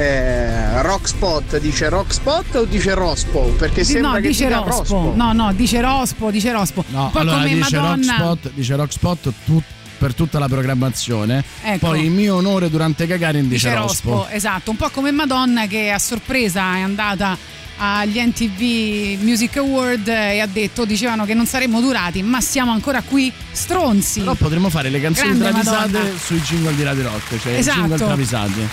eh, 0.00 0.82
Rock 0.82 1.08
Spot 1.08 1.58
dice 1.58 1.88
Rock 1.88 2.12
Spot 2.12 2.54
o 2.54 2.64
dice 2.64 2.94
Rospo? 2.94 3.40
Perché 3.58 3.84
sembra 3.84 4.12
no, 4.12 4.16
che 4.16 4.28
dice 4.28 4.46
dica 4.46 4.58
Rospo. 4.60 4.76
Rospo. 4.78 5.12
No, 5.14 5.32
no, 5.32 5.52
dice 5.52 5.80
Rospo, 5.80 6.30
dice 6.30 6.52
Rospo. 6.52 6.84
No, 6.88 7.04
Un 7.04 7.10
po' 7.10 7.18
allora 7.18 7.36
come 7.38 7.54
dice 7.54 7.76
Madonna. 7.78 8.16
Rockspot, 8.16 8.52
dice 8.54 8.76
Rockspot 8.76 9.32
tu- 9.44 9.62
per 9.98 10.14
tutta 10.14 10.38
la 10.38 10.48
programmazione. 10.48 11.44
Ecco. 11.62 11.88
Poi 11.88 12.06
in 12.06 12.14
mio 12.14 12.36
onore 12.36 12.70
durante 12.70 13.06
Gagarin 13.06 13.46
dice, 13.48 13.68
Dice 13.68 13.78
Rospo. 13.80 14.10
Rospo, 14.10 14.28
esatto, 14.30 14.70
un 14.70 14.76
po' 14.78 14.88
come 14.88 15.10
Madonna 15.10 15.66
che 15.66 15.90
a 15.90 15.98
sorpresa 15.98 16.76
è 16.76 16.80
andata 16.80 17.36
agli 17.82 18.20
NTV 18.20 19.22
Music 19.22 19.56
Award 19.56 20.08
e 20.08 20.40
ha 20.40 20.46
detto, 20.46 20.84
dicevano 20.84 21.24
che 21.24 21.32
non 21.32 21.46
saremmo 21.46 21.80
durati, 21.80 22.22
ma 22.22 22.40
siamo 22.42 22.72
ancora 22.72 23.00
qui, 23.00 23.32
stronzi. 23.52 24.20
Però 24.20 24.34
potremmo 24.34 24.68
fare 24.68 24.90
le 24.90 25.00
canzoni 25.00 25.28
Grande 25.38 25.48
travisate 25.62 25.92
Madonna. 25.98 26.18
sui 26.18 26.40
jingle 26.40 26.74
di 26.74 26.82
Radio 26.82 27.02
Rock, 27.04 27.40
cioè 27.40 27.54
Esatto. 27.56 27.78
jingle 27.80 27.96
travisati. 27.96 28.68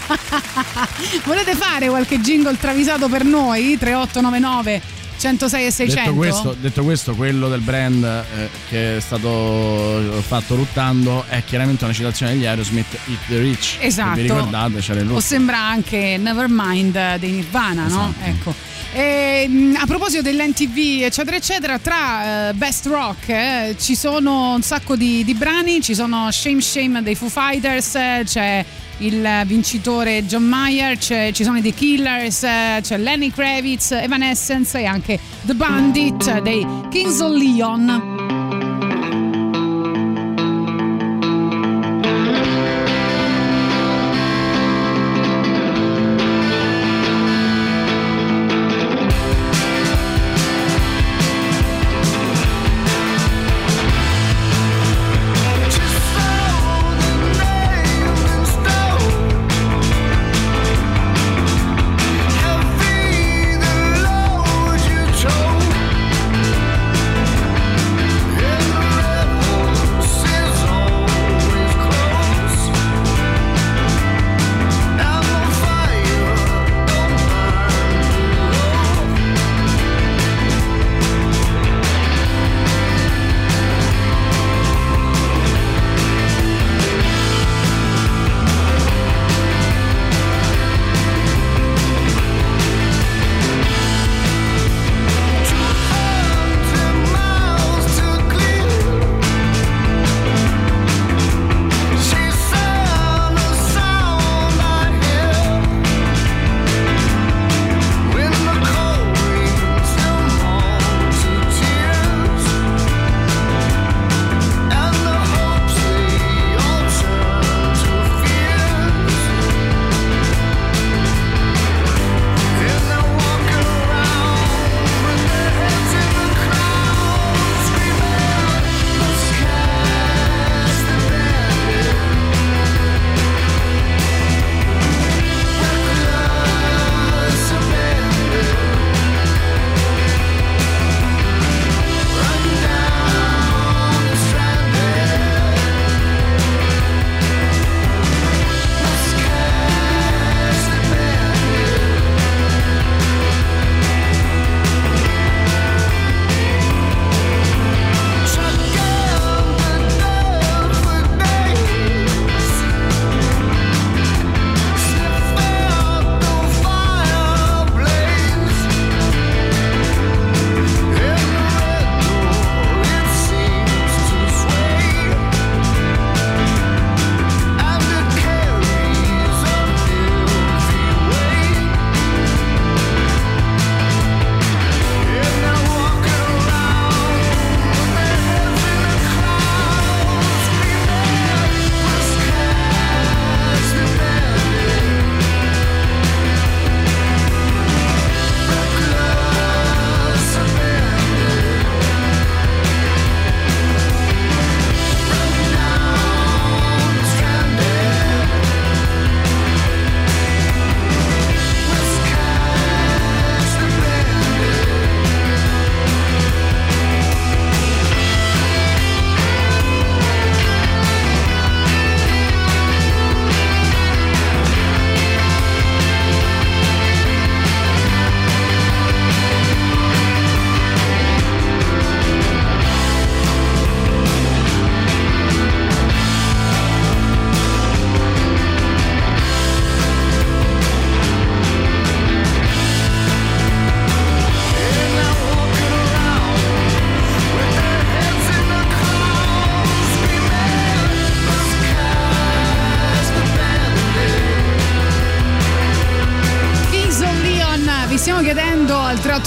Volete 1.23 1.55
fare 1.55 1.87
qualche 1.87 2.19
jingle 2.19 2.57
travisato 2.59 3.07
per 3.07 3.23
noi? 3.23 3.77
3899 3.77 4.95
106 5.19 5.65
e 5.65 5.71
600? 5.71 6.01
Detto 6.03 6.13
questo, 6.15 6.55
detto 6.59 6.83
questo, 6.83 7.15
quello 7.15 7.47
del 7.49 7.61
brand 7.61 8.03
eh, 8.03 8.49
che 8.69 8.97
è 8.97 8.99
stato 8.99 10.21
fatto 10.25 10.55
ruttando 10.55 11.23
è 11.27 11.43
chiaramente 11.43 11.85
una 11.85 11.93
citazione 11.93 12.33
degli 12.33 12.45
Aerosmith 12.45 12.93
Eat 13.07 13.19
the 13.27 13.39
Rich. 13.39 13.77
Esatto. 13.79 14.15
vi 14.15 14.21
ricordate, 14.23 14.79
c'era 14.79 14.99
il 14.99 15.11
O 15.11 15.19
sembra 15.19 15.59
anche 15.59 16.17
Nevermind 16.19 17.15
dei 17.17 17.31
Nirvana, 17.31 17.87
no? 17.87 18.13
Esatto. 18.19 18.29
Ecco. 18.29 18.53
E, 18.93 19.47
mh, 19.47 19.75
a 19.79 19.85
proposito 19.85 20.21
dell'NTV, 20.21 21.03
eccetera, 21.03 21.35
eccetera, 21.35 21.77
tra 21.79 22.49
eh, 22.49 22.53
Best 22.53 22.85
Rock 22.87 23.29
eh, 23.29 23.75
ci 23.79 23.95
sono 23.95 24.53
un 24.53 24.61
sacco 24.61 24.95
di, 24.95 25.23
di 25.23 25.33
brani, 25.33 25.81
ci 25.81 25.93
sono 25.93 26.31
Shame 26.31 26.61
Shame 26.61 27.03
dei 27.03 27.15
Foo 27.15 27.29
Fighters, 27.29 27.95
eh, 27.95 28.21
c'è 28.25 28.65
il 28.99 29.43
vincitore 29.45 30.25
John 30.25 30.43
Mayer, 30.43 30.97
ci 30.97 31.43
sono 31.43 31.57
i 31.57 31.61
The 31.61 31.73
Killers, 31.73 32.43
eh, 32.43 32.79
c'è 32.81 32.97
Lenny 32.97 33.31
Kravitz, 33.31 33.91
Evanescence 33.91 34.79
e 34.79 34.85
anche 34.85 35.19
The 35.41 35.53
Bandit 35.53 36.39
dei 36.39 36.65
Kings 36.89 37.19
of 37.19 37.35
Leon. 37.35 38.36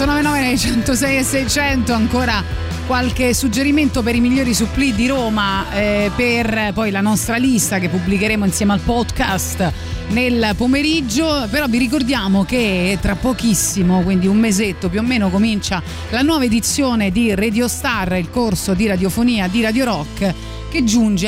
3899 0.01 0.57
106 0.57 1.17
e 1.19 1.23
600 1.23 1.93
ancora 1.93 2.43
qualche 2.87 3.35
suggerimento 3.35 4.03
per 4.03 4.15
i 4.15 4.21
migliori 4.21 4.55
suppli 4.55 4.95
di 4.95 5.07
Roma 5.07 5.71
eh, 5.75 6.11
per 6.17 6.71
poi 6.73 6.91
la 6.91 7.03
nostra 7.03 7.37
lista 7.37 7.79
che 7.79 7.91
pubblicheremo 7.91 8.47
insieme 8.47 8.73
al 8.73 8.81
podcast 8.81 9.71
nel 10.09 10.55
pomeriggio. 10.57 11.47
Però 11.51 11.67
vi 11.67 11.77
ricordiamo 11.77 12.45
che 12.45 12.97
tra 12.99 13.15
pochissimo 13.15 14.01
quindi 14.01 14.27
un 14.27 14.39
mesetto 14.39 14.89
più 14.89 15.01
o 15.01 15.03
meno 15.03 15.29
comincia 15.29 15.83
la 16.09 16.23
nuova 16.23 16.45
edizione 16.45 17.11
di 17.11 17.35
Radio 17.35 17.69
Star 17.69 18.17
il 18.17 18.31
corso 18.31 18.73
di 18.73 18.87
radiofonia 18.87 19.49
di 19.49 19.61
Radio 19.61 19.85
Rock 19.85 20.35
che 20.71 20.83
giunge 20.83 21.27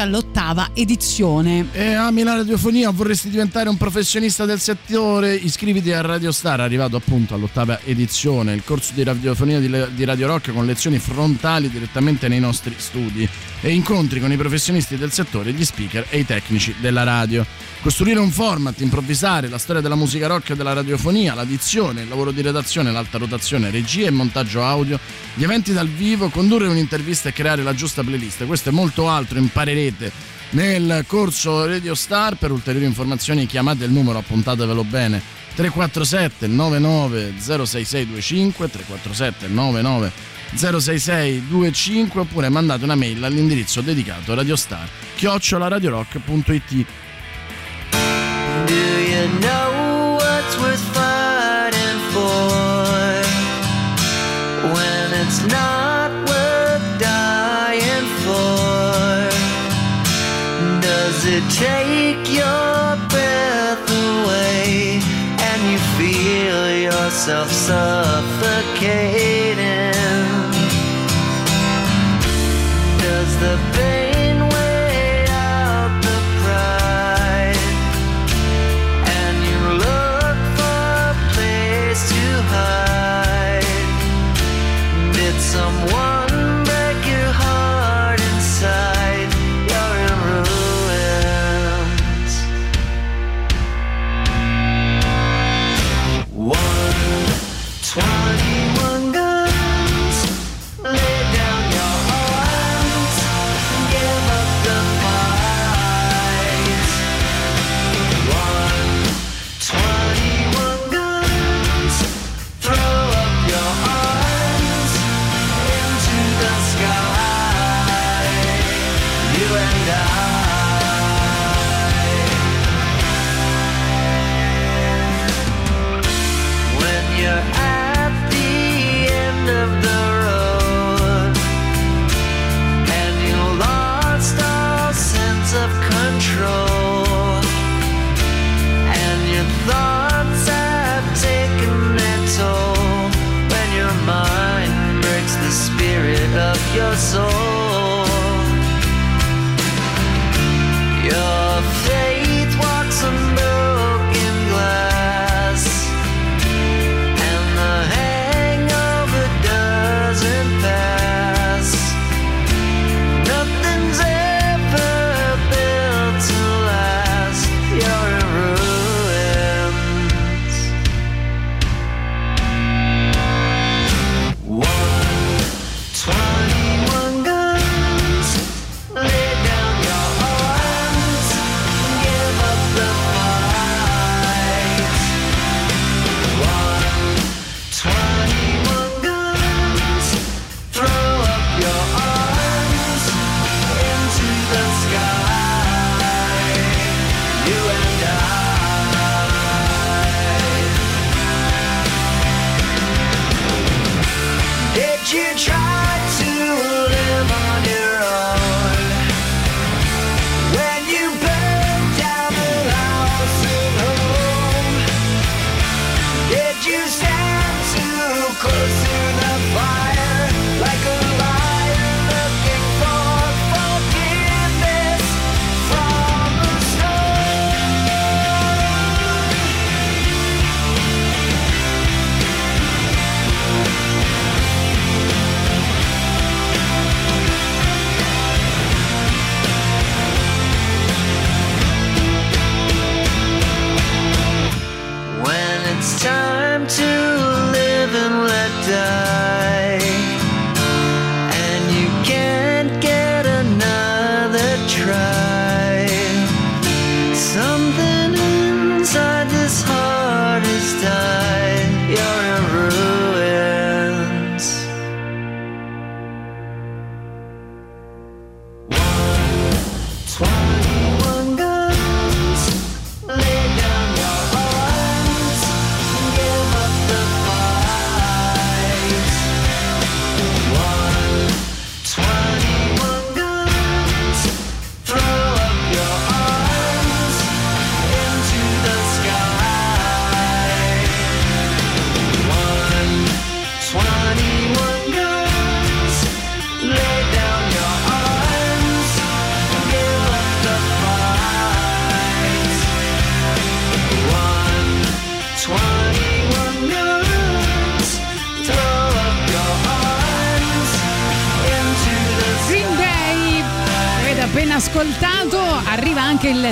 all'ottava 0.52 0.70
edizione 0.74 1.66
E 1.72 1.94
ami 1.94 2.22
la 2.22 2.36
radiofonia, 2.36 2.90
vorresti 2.90 3.30
diventare 3.30 3.68
un 3.68 3.76
professionista 3.76 4.44
del 4.44 4.60
settore? 4.60 5.34
Iscriviti 5.34 5.92
a 5.92 6.02
Radio 6.02 6.30
Star, 6.30 6.60
arrivato 6.60 6.96
appunto 6.96 7.34
all'ottava 7.34 7.80
edizione, 7.84 8.52
il 8.52 8.62
corso 8.64 8.92
di 8.94 9.02
radiofonia 9.02 9.58
di, 9.58 9.94
di 9.94 10.04
Radio 10.04 10.26
Rock 10.26 10.52
con 10.52 10.66
lezioni 10.66 10.98
frontali 10.98 11.70
direttamente 11.70 12.28
nei 12.28 12.40
nostri 12.40 12.74
studi 12.76 13.26
e 13.60 13.70
incontri 13.70 14.20
con 14.20 14.30
i 14.30 14.36
professionisti 14.36 14.96
del 14.96 15.12
settore, 15.12 15.52
gli 15.52 15.64
speaker 15.64 16.06
e 16.10 16.18
i 16.18 16.26
tecnici 16.26 16.74
della 16.80 17.02
radio. 17.02 17.46
Costruire 17.80 18.20
un 18.20 18.30
format, 18.30 18.80
improvvisare, 18.80 19.48
la 19.48 19.58
storia 19.58 19.82
della 19.82 19.96
musica 19.96 20.26
rock 20.26 20.50
e 20.50 20.56
della 20.56 20.72
radiofonia, 20.72 21.34
la 21.34 21.44
dizione, 21.44 22.02
il 22.02 22.08
lavoro 22.08 22.30
di 22.30 22.42
redazione, 22.42 22.92
l'alta 22.92 23.18
rotazione, 23.18 23.70
regia 23.70 24.06
e 24.06 24.10
montaggio 24.10 24.62
audio, 24.62 24.98
gli 25.34 25.42
eventi 25.42 25.72
dal 25.72 25.88
vivo, 25.88 26.28
condurre 26.28 26.68
un'intervista 26.68 27.30
e 27.30 27.32
creare 27.32 27.62
la 27.62 27.74
giusta 27.74 28.02
playlist. 28.02 28.46
Questo 28.46 28.68
e 28.68 28.72
molto 28.72 29.08
altro 29.08 29.38
imparerete 29.38 30.31
nel 30.52 31.04
corso 31.06 31.66
Radio 31.66 31.94
Star. 31.94 32.36
Per 32.36 32.50
ulteriori 32.50 32.86
informazioni 32.86 33.46
chiamate 33.46 33.84
il 33.84 33.90
numero, 33.90 34.18
appuntatevelo 34.18 34.84
bene. 34.84 35.20
347 35.54 36.46
99 36.46 37.34
06625 37.38 38.70
347 38.70 39.48
99 39.48 40.12
06625 40.54 42.20
oppure 42.20 42.48
mandate 42.48 42.84
una 42.84 42.94
mail 42.94 43.22
all'indirizzo 43.22 43.80
dedicato 43.80 44.34
radiostar 44.34 44.88
chiocciolaradiorock.it 45.16 46.86
Do 48.66 48.74
you 48.74 49.28
know 49.40 49.81
take 62.02 62.26
your 62.34 62.96
breath 63.12 63.86
away 63.90 65.00
and 65.48 65.60
you 65.70 65.78
feel 65.98 66.62
yourself 66.88 67.48
suffocating? 67.68 68.82
Does 73.04 73.32
the 73.44 73.54
pain 73.74 74.11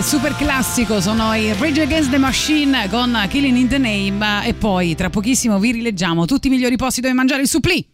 super 0.02 0.34
classico 0.34 1.00
sono 1.00 1.34
i 1.34 1.52
Rage 1.52 1.82
Against 1.82 2.10
the 2.10 2.18
Machine 2.18 2.88
con 2.88 3.26
Killing 3.28 3.56
in 3.56 3.68
the 3.68 3.78
Name 3.78 4.46
e 4.46 4.54
poi 4.54 4.94
tra 4.94 5.10
pochissimo 5.10 5.58
vi 5.58 5.72
rileggiamo 5.72 6.24
tutti 6.26 6.46
i 6.46 6.50
migliori 6.50 6.76
posti 6.76 7.00
dove 7.00 7.12
mangiare 7.12 7.42
il 7.42 7.48
supplì. 7.48 7.86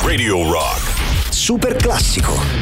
Radio 0.00 0.50
Rock. 0.50 1.30
Super 1.30 1.76
classico. 1.76 2.61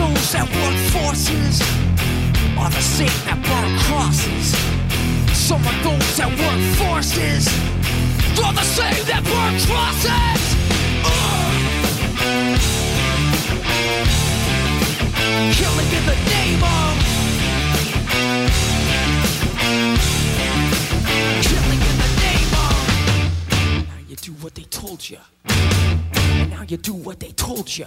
Those 0.00 0.32
that 0.32 0.48
work 0.48 0.78
forces 0.96 1.60
are 2.56 2.70
the 2.70 2.80
same 2.80 3.18
that 3.26 3.36
burn 3.44 3.70
crosses. 3.84 4.56
Some 5.36 5.60
of 5.60 5.76
those 5.84 6.16
that 6.16 6.30
work 6.40 6.62
forces 6.80 7.46
are 8.42 8.54
the 8.54 8.64
same 8.64 9.04
that 9.12 9.22
burn 9.28 9.60
crosses. 9.68 10.40
Uh! 11.04 11.10
Killing 15.58 15.90
in 15.98 16.04
the 16.08 16.16
name 16.32 16.62
of. 16.64 16.92
Killing 21.44 21.82
in 21.90 21.96
the 22.04 22.10
name 22.24 22.52
of. 22.64 22.80
You 24.08 24.16
do 24.16 24.32
what 24.40 24.54
they 24.54 24.64
told 24.64 25.00
you. 25.10 25.18
Now 26.48 26.62
you 26.66 26.78
do 26.78 26.94
what 26.94 27.20
they 27.20 27.32
told 27.32 27.76
you. 27.76 27.86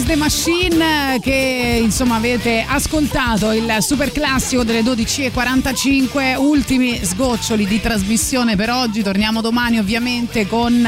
Against 0.00 0.06
the 0.06 0.16
Machine 0.16 1.18
che 1.20 1.80
insomma 1.82 2.16
avete 2.16 2.64
ascoltato 2.66 3.52
il 3.52 3.76
super 3.80 4.12
classico 4.12 4.64
delle 4.64 4.82
12.45 4.82 6.36
ultimi 6.38 6.98
sgoccioli 7.02 7.66
di 7.66 7.80
trasmissione 7.80 8.56
per 8.56 8.70
oggi. 8.70 9.02
Torniamo 9.02 9.40
domani 9.40 9.78
ovviamente 9.78 10.46
con 10.46 10.86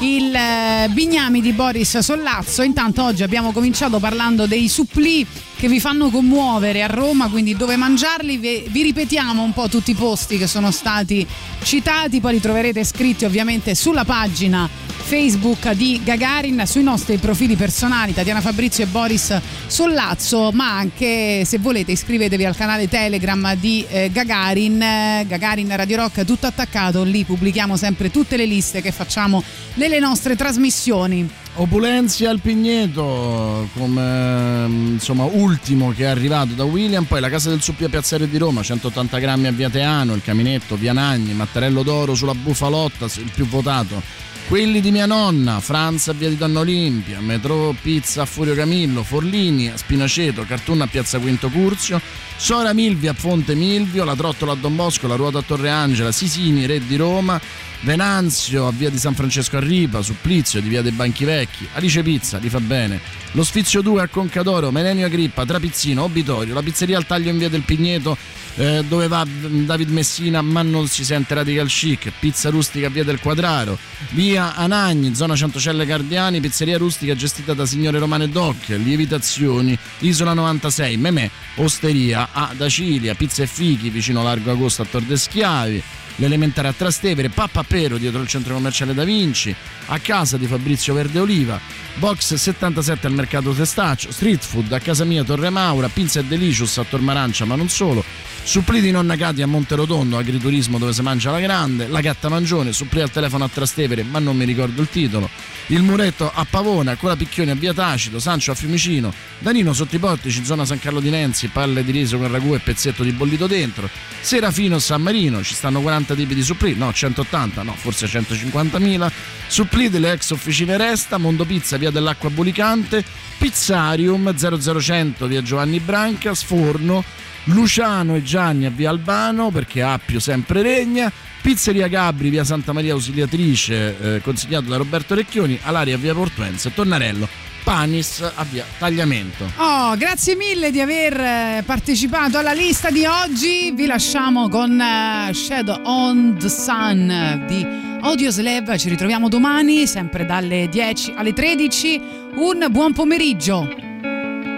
il 0.00 0.34
eh, 0.34 0.88
Bignami 0.90 1.40
di 1.40 1.52
Boris 1.52 1.98
Sollazzo. 1.98 2.62
Intanto 2.62 3.04
oggi 3.04 3.22
abbiamo 3.22 3.52
cominciato 3.52 3.98
parlando 3.98 4.46
dei 4.46 4.68
suppli 4.68 5.26
che 5.60 5.68
vi 5.68 5.78
fanno 5.78 6.08
commuovere 6.08 6.82
a 6.82 6.86
Roma 6.86 7.28
quindi 7.28 7.54
dove 7.54 7.76
mangiarli 7.76 8.38
vi, 8.38 8.82
ripetiamo 8.82 9.42
un 9.42 9.52
po' 9.52 9.68
tutti 9.68 9.90
i 9.90 9.94
posti 9.94 10.38
che 10.38 10.46
sono 10.46 10.70
stati 10.70 11.26
citati 11.62 12.18
poi 12.18 12.32
li 12.32 12.40
troverete 12.40 12.82
scritti 12.82 13.26
ovviamente 13.26 13.74
sulla 13.74 14.06
pagina 14.06 14.66
Facebook 14.86 15.72
di 15.72 16.00
Gagarin 16.02 16.62
sui 16.64 16.82
nostri 16.82 17.18
profili 17.18 17.56
personali 17.56 18.14
Tatiana 18.14 18.40
Fabrizio 18.40 18.84
e 18.84 18.86
Boris 18.86 19.38
Sollazzo 19.66 20.50
ma 20.52 20.78
anche 20.78 21.44
se 21.44 21.58
volete 21.58 21.92
iscrivetevi 21.92 22.46
al 22.46 22.56
canale 22.56 22.88
Telegram 22.88 23.54
di 23.56 23.84
eh, 23.86 24.08
Gagarin 24.10 24.80
eh, 24.80 25.26
Gagarin 25.28 25.76
Radio 25.76 25.98
Rock 25.98 26.24
tutto 26.24 26.46
attaccato 26.46 27.02
lì 27.02 27.24
pubblichiamo 27.24 27.76
sempre 27.76 28.10
tutte 28.10 28.38
le 28.38 28.46
liste 28.46 28.80
che 28.80 28.92
facciamo 28.92 29.42
nelle 29.74 29.98
nostre 29.98 30.36
trasmissioni 30.36 31.28
Opulenzia 31.60 32.30
al 32.30 32.40
Pigneto 32.40 33.68
come 33.74 34.64
insomma 34.92 35.24
ultimo 35.24 35.92
che 35.92 36.04
è 36.04 36.06
arrivato 36.06 36.54
da 36.54 36.64
William. 36.64 37.04
Poi 37.04 37.20
la 37.20 37.28
casa 37.28 37.50
del 37.50 37.60
supplia 37.60 37.90
Piazzere 37.90 38.30
di 38.30 38.38
Roma 38.38 38.62
180 38.62 39.18
grammi 39.18 39.46
a 39.46 39.52
Via 39.52 39.68
Teano 39.68 40.14
il 40.14 40.22
caminetto 40.22 40.76
Via 40.76 40.94
Nagni 40.94 41.34
Mattarello 41.34 41.82
d'Oro 41.82 42.14
sulla 42.14 42.32
Bufalotta 42.32 43.04
il 43.04 43.30
più 43.34 43.46
votato. 43.46 44.00
Quelli 44.48 44.80
di 44.80 44.90
mia 44.90 45.04
nonna, 45.04 45.60
Franza 45.60 46.12
a 46.12 46.14
Via 46.14 46.30
di 46.30 46.38
Donna 46.38 46.60
Olimpia, 46.60 47.20
Metro 47.20 47.76
Pizza 47.78 48.22
a 48.22 48.26
Furio 48.26 48.54
Camillo, 48.54 49.02
Forlini 49.02 49.68
a 49.68 49.76
Spinaceto, 49.76 50.44
Cartuna 50.44 50.84
a 50.84 50.86
Piazza 50.86 51.18
Quinto 51.18 51.50
Curzio, 51.50 52.00
Sora 52.36 52.72
Milvia 52.72 53.10
a 53.10 53.14
Fonte 53.14 53.54
Milvio, 53.54 54.02
La 54.04 54.16
Trottola 54.16 54.52
a 54.52 54.56
Don 54.56 54.74
Bosco, 54.74 55.06
La 55.06 55.14
Ruota 55.14 55.38
a 55.38 55.42
Torre 55.42 55.68
Angela, 55.68 56.10
Sisini, 56.10 56.64
Re 56.64 56.84
di 56.84 56.96
Roma, 56.96 57.38
Venanzio 57.82 58.66
a 58.66 58.72
Via 58.72 58.90
di 58.90 58.98
San 58.98 59.14
Francesco 59.14 59.56
a 59.56 59.60
Ripa, 59.60 60.02
Supplizio 60.02 60.60
di 60.60 60.68
Via 60.68 60.82
dei 60.82 60.92
Banchi 60.92 61.24
Vecchi, 61.24 61.66
Alice 61.72 62.02
Pizza, 62.02 62.36
li 62.36 62.50
fa 62.50 62.60
bene, 62.60 63.00
Lo 63.32 63.42
Sfizio 63.42 63.80
2 63.80 64.02
a 64.02 64.08
Concadoro, 64.08 64.70
Melenio 64.70 65.06
Agrippa, 65.06 65.46
Trapizzino, 65.46 66.02
Obitorio, 66.02 66.52
la 66.52 66.62
pizzeria 66.62 66.98
al 66.98 67.06
taglio 67.06 67.30
in 67.30 67.38
Via 67.38 67.48
del 67.48 67.62
Pigneto, 67.62 68.18
eh, 68.56 68.84
dove 68.86 69.08
va 69.08 69.26
David 69.26 69.88
Messina 69.90 70.42
ma 70.42 70.60
non 70.60 70.88
si 70.88 71.04
sente 71.04 71.32
radical 71.32 71.68
chic, 71.68 72.12
pizza 72.18 72.50
rustica 72.50 72.88
a 72.88 72.90
Via 72.90 73.04
del 73.04 73.18
Quadraro, 73.18 73.78
Via 74.10 74.54
Anagni, 74.56 75.14
zona 75.14 75.34
Centocelle 75.34 75.86
Cardiani, 75.86 76.40
pizzeria 76.40 76.76
rustica 76.76 77.14
gestita 77.14 77.54
da 77.54 77.64
signore 77.64 77.98
Romane 77.98 78.28
Doc, 78.28 78.68
Lievitazioni, 78.68 79.78
Isola 80.00 80.34
96, 80.34 80.98
Memè, 80.98 81.30
Osteria 81.56 82.28
a 82.32 82.52
Dacilia, 82.54 83.14
Pizza 83.14 83.42
e 83.42 83.46
Fichi 83.46 83.88
vicino 83.88 84.22
Largo 84.22 84.50
Agosto 84.50 84.82
a 84.82 84.84
Tor 84.84 85.02
de 85.02 85.16
Schiavi, 85.16 85.82
l'elementare 86.16 86.68
a 86.68 86.72
Trastevere, 86.72 87.28
Pappapero 87.28 87.98
dietro 87.98 88.20
il 88.20 88.28
centro 88.28 88.54
commerciale 88.54 88.94
Da 88.94 89.04
Vinci, 89.04 89.54
a 89.86 89.98
casa 89.98 90.36
di 90.36 90.46
Fabrizio 90.46 90.94
Verde 90.94 91.18
Oliva, 91.18 91.60
Box 91.94 92.34
77 92.34 93.06
al 93.06 93.12
mercato 93.12 93.52
Testaccio, 93.52 94.12
Street 94.12 94.42
Food 94.42 94.72
a 94.72 94.80
casa 94.80 95.04
mia 95.04 95.24
Torre 95.24 95.50
Maura, 95.50 95.88
Pizza 95.88 96.20
e 96.20 96.24
Delicious 96.24 96.78
a 96.78 96.84
Tormarancia 96.84 97.44
ma 97.44 97.56
non 97.56 97.68
solo, 97.68 98.04
Supplì 98.42 98.80
di 98.80 98.90
Nonna 98.90 99.16
Cati 99.16 99.42
a 99.42 99.46
Monterotondo, 99.46 100.16
agriturismo 100.16 100.78
dove 100.78 100.92
si 100.92 101.02
mangia 101.02 101.30
la 101.30 101.40
grande, 101.40 101.86
la 101.86 102.00
Gatta 102.00 102.28
Mangione, 102.28 102.72
supplì 102.72 103.00
al 103.00 103.10
telefono 103.10 103.44
a 103.44 103.48
Trastevere 103.48 104.02
ma 104.02 104.18
non 104.18 104.36
mi 104.36 104.44
ricordo 104.44 104.80
il 104.80 104.88
titolo, 104.88 105.28
il 105.66 105.82
muretto 105.82 106.28
a 106.34 106.44
Pavona, 106.48 106.96
Cola 106.96 107.14
Picchioni 107.14 107.50
a 107.50 107.54
Via 107.54 107.74
Tacito, 107.74 108.18
Sancio 108.18 108.50
a 108.50 108.54
Fiumicino, 108.54 109.12
Danino 109.38 109.72
sotto 109.72 109.94
i 109.94 109.98
portici, 109.98 110.44
zona 110.44 110.64
San 110.64 110.80
Carlo 110.80 111.00
di 111.00 111.10
Nenzi, 111.10 111.48
palle 111.48 111.84
di 111.84 111.92
riso 111.92 112.16
con 112.18 112.30
ragù 112.30 112.54
e 112.54 112.58
pezzetto 112.58 113.04
di 113.04 113.12
bollito 113.12 113.46
dentro, 113.46 113.88
Serafino 114.20 114.78
San 114.80 115.02
Marino, 115.02 115.44
ci 115.44 115.54
stanno 115.54 115.80
40 115.80 116.09
tipi 116.14 116.34
di 116.34 116.42
supplì, 116.42 116.74
no 116.74 116.92
180, 116.92 117.62
no 117.62 117.74
forse 117.74 118.06
150.000, 118.06 119.10
supplì 119.46 119.88
delle 119.88 120.12
ex 120.12 120.30
officine 120.30 120.76
Resta, 120.76 121.18
Mondo 121.18 121.44
Pizza, 121.44 121.76
via 121.76 121.90
dell'acqua 121.90 122.30
bulicante, 122.30 123.04
Pizzarium 123.38 124.34
00100 124.34 125.26
via 125.26 125.42
Giovanni 125.42 125.80
Branca, 125.80 126.34
Sforno, 126.34 127.04
Luciano 127.44 128.16
e 128.16 128.22
Gianni 128.22 128.66
a 128.66 128.70
via 128.70 128.90
Albano 128.90 129.50
perché 129.50 129.82
Appio 129.82 130.20
sempre 130.20 130.62
regna. 130.62 131.10
Pizzeria 131.40 131.88
Gabri, 131.88 132.28
via 132.28 132.44
Santa 132.44 132.72
Maria 132.72 132.92
Ausiliatrice, 132.92 134.16
eh, 134.16 134.20
consigliato 134.20 134.68
da 134.68 134.76
Roberto 134.76 135.14
Recchioni, 135.14 135.58
Alaria 135.62 135.96
via 135.96 136.12
Portuense, 136.12 136.74
Tornarello, 136.74 137.26
Panis 137.62 138.20
a 138.34 138.44
via 138.44 138.64
Tagliamento. 138.78 139.50
Oh, 139.56 139.96
grazie 139.96 140.34
mille 140.34 140.70
di 140.70 140.80
aver 140.80 141.20
eh, 141.20 141.62
partecipato 141.64 142.38
alla 142.38 142.52
lista 142.52 142.90
di 142.90 143.04
oggi. 143.04 143.72
Vi 143.72 143.86
lasciamo 143.86 144.48
con 144.48 144.80
eh, 144.80 145.32
Shadow 145.32 145.80
on 145.84 146.36
the 146.38 146.48
Sun 146.48 147.44
di 147.46 147.66
Audioslave. 148.00 148.78
Ci 148.78 148.88
ritroviamo 148.88 149.28
domani, 149.28 149.86
sempre 149.86 150.24
dalle 150.24 150.68
10 150.68 151.14
alle 151.16 151.32
13. 151.32 152.00
Un 152.36 152.66
buon 152.70 152.92
pomeriggio. 152.92 153.68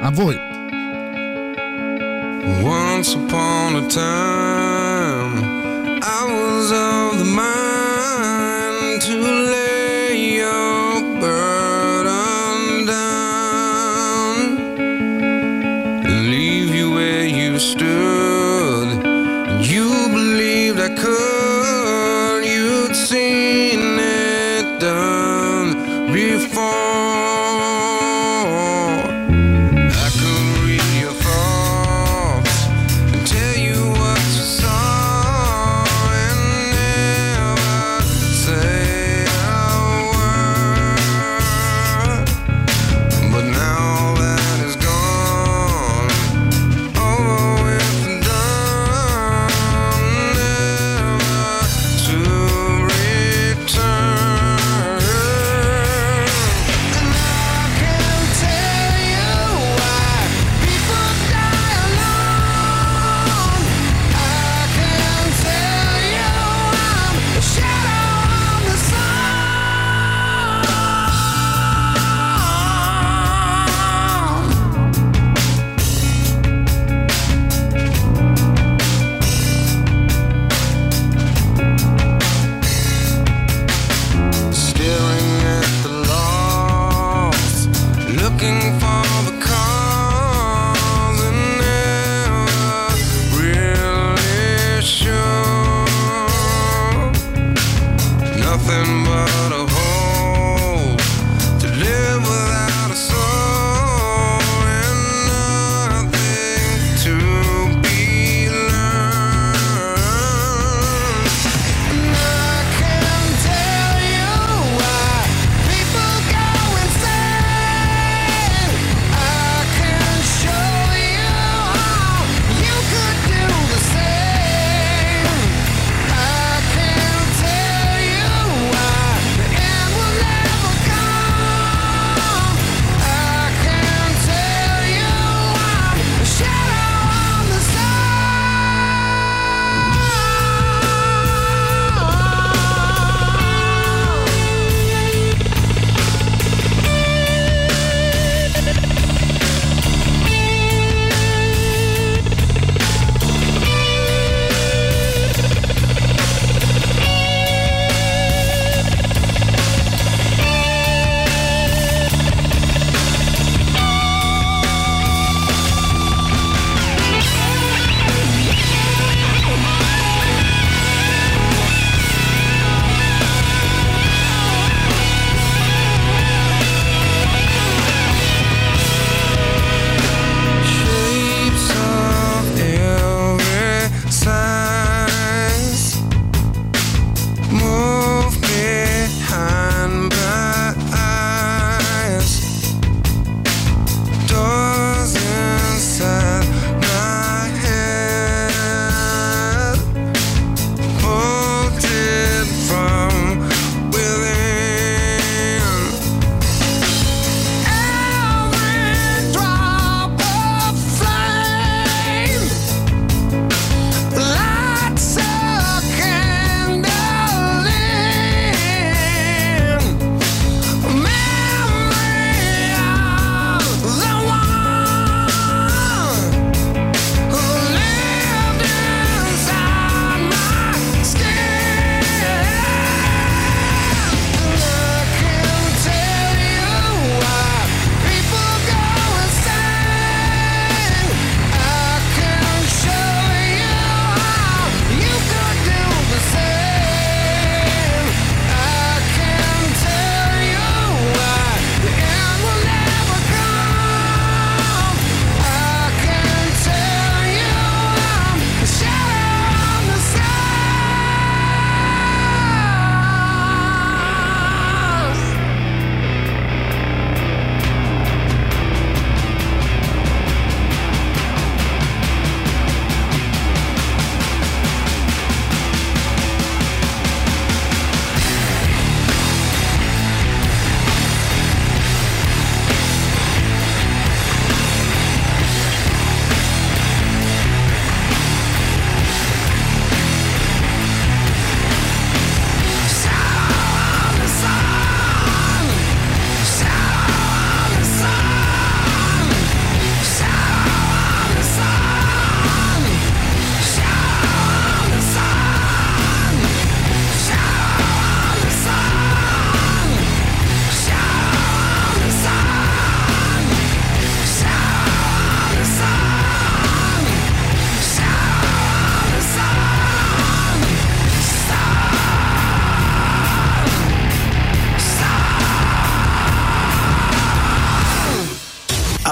A 0.02 0.10
voi. 0.10 0.50
Once 2.62 3.14
upon 3.14 3.76
a 3.76 3.86
time, 3.86 5.42
I 6.02 6.24
was 6.28 6.70
of 6.72 7.18
the 7.18 7.24
mind 7.24 9.00
to 9.02 9.16
lay 9.50 9.61
where 17.62 18.01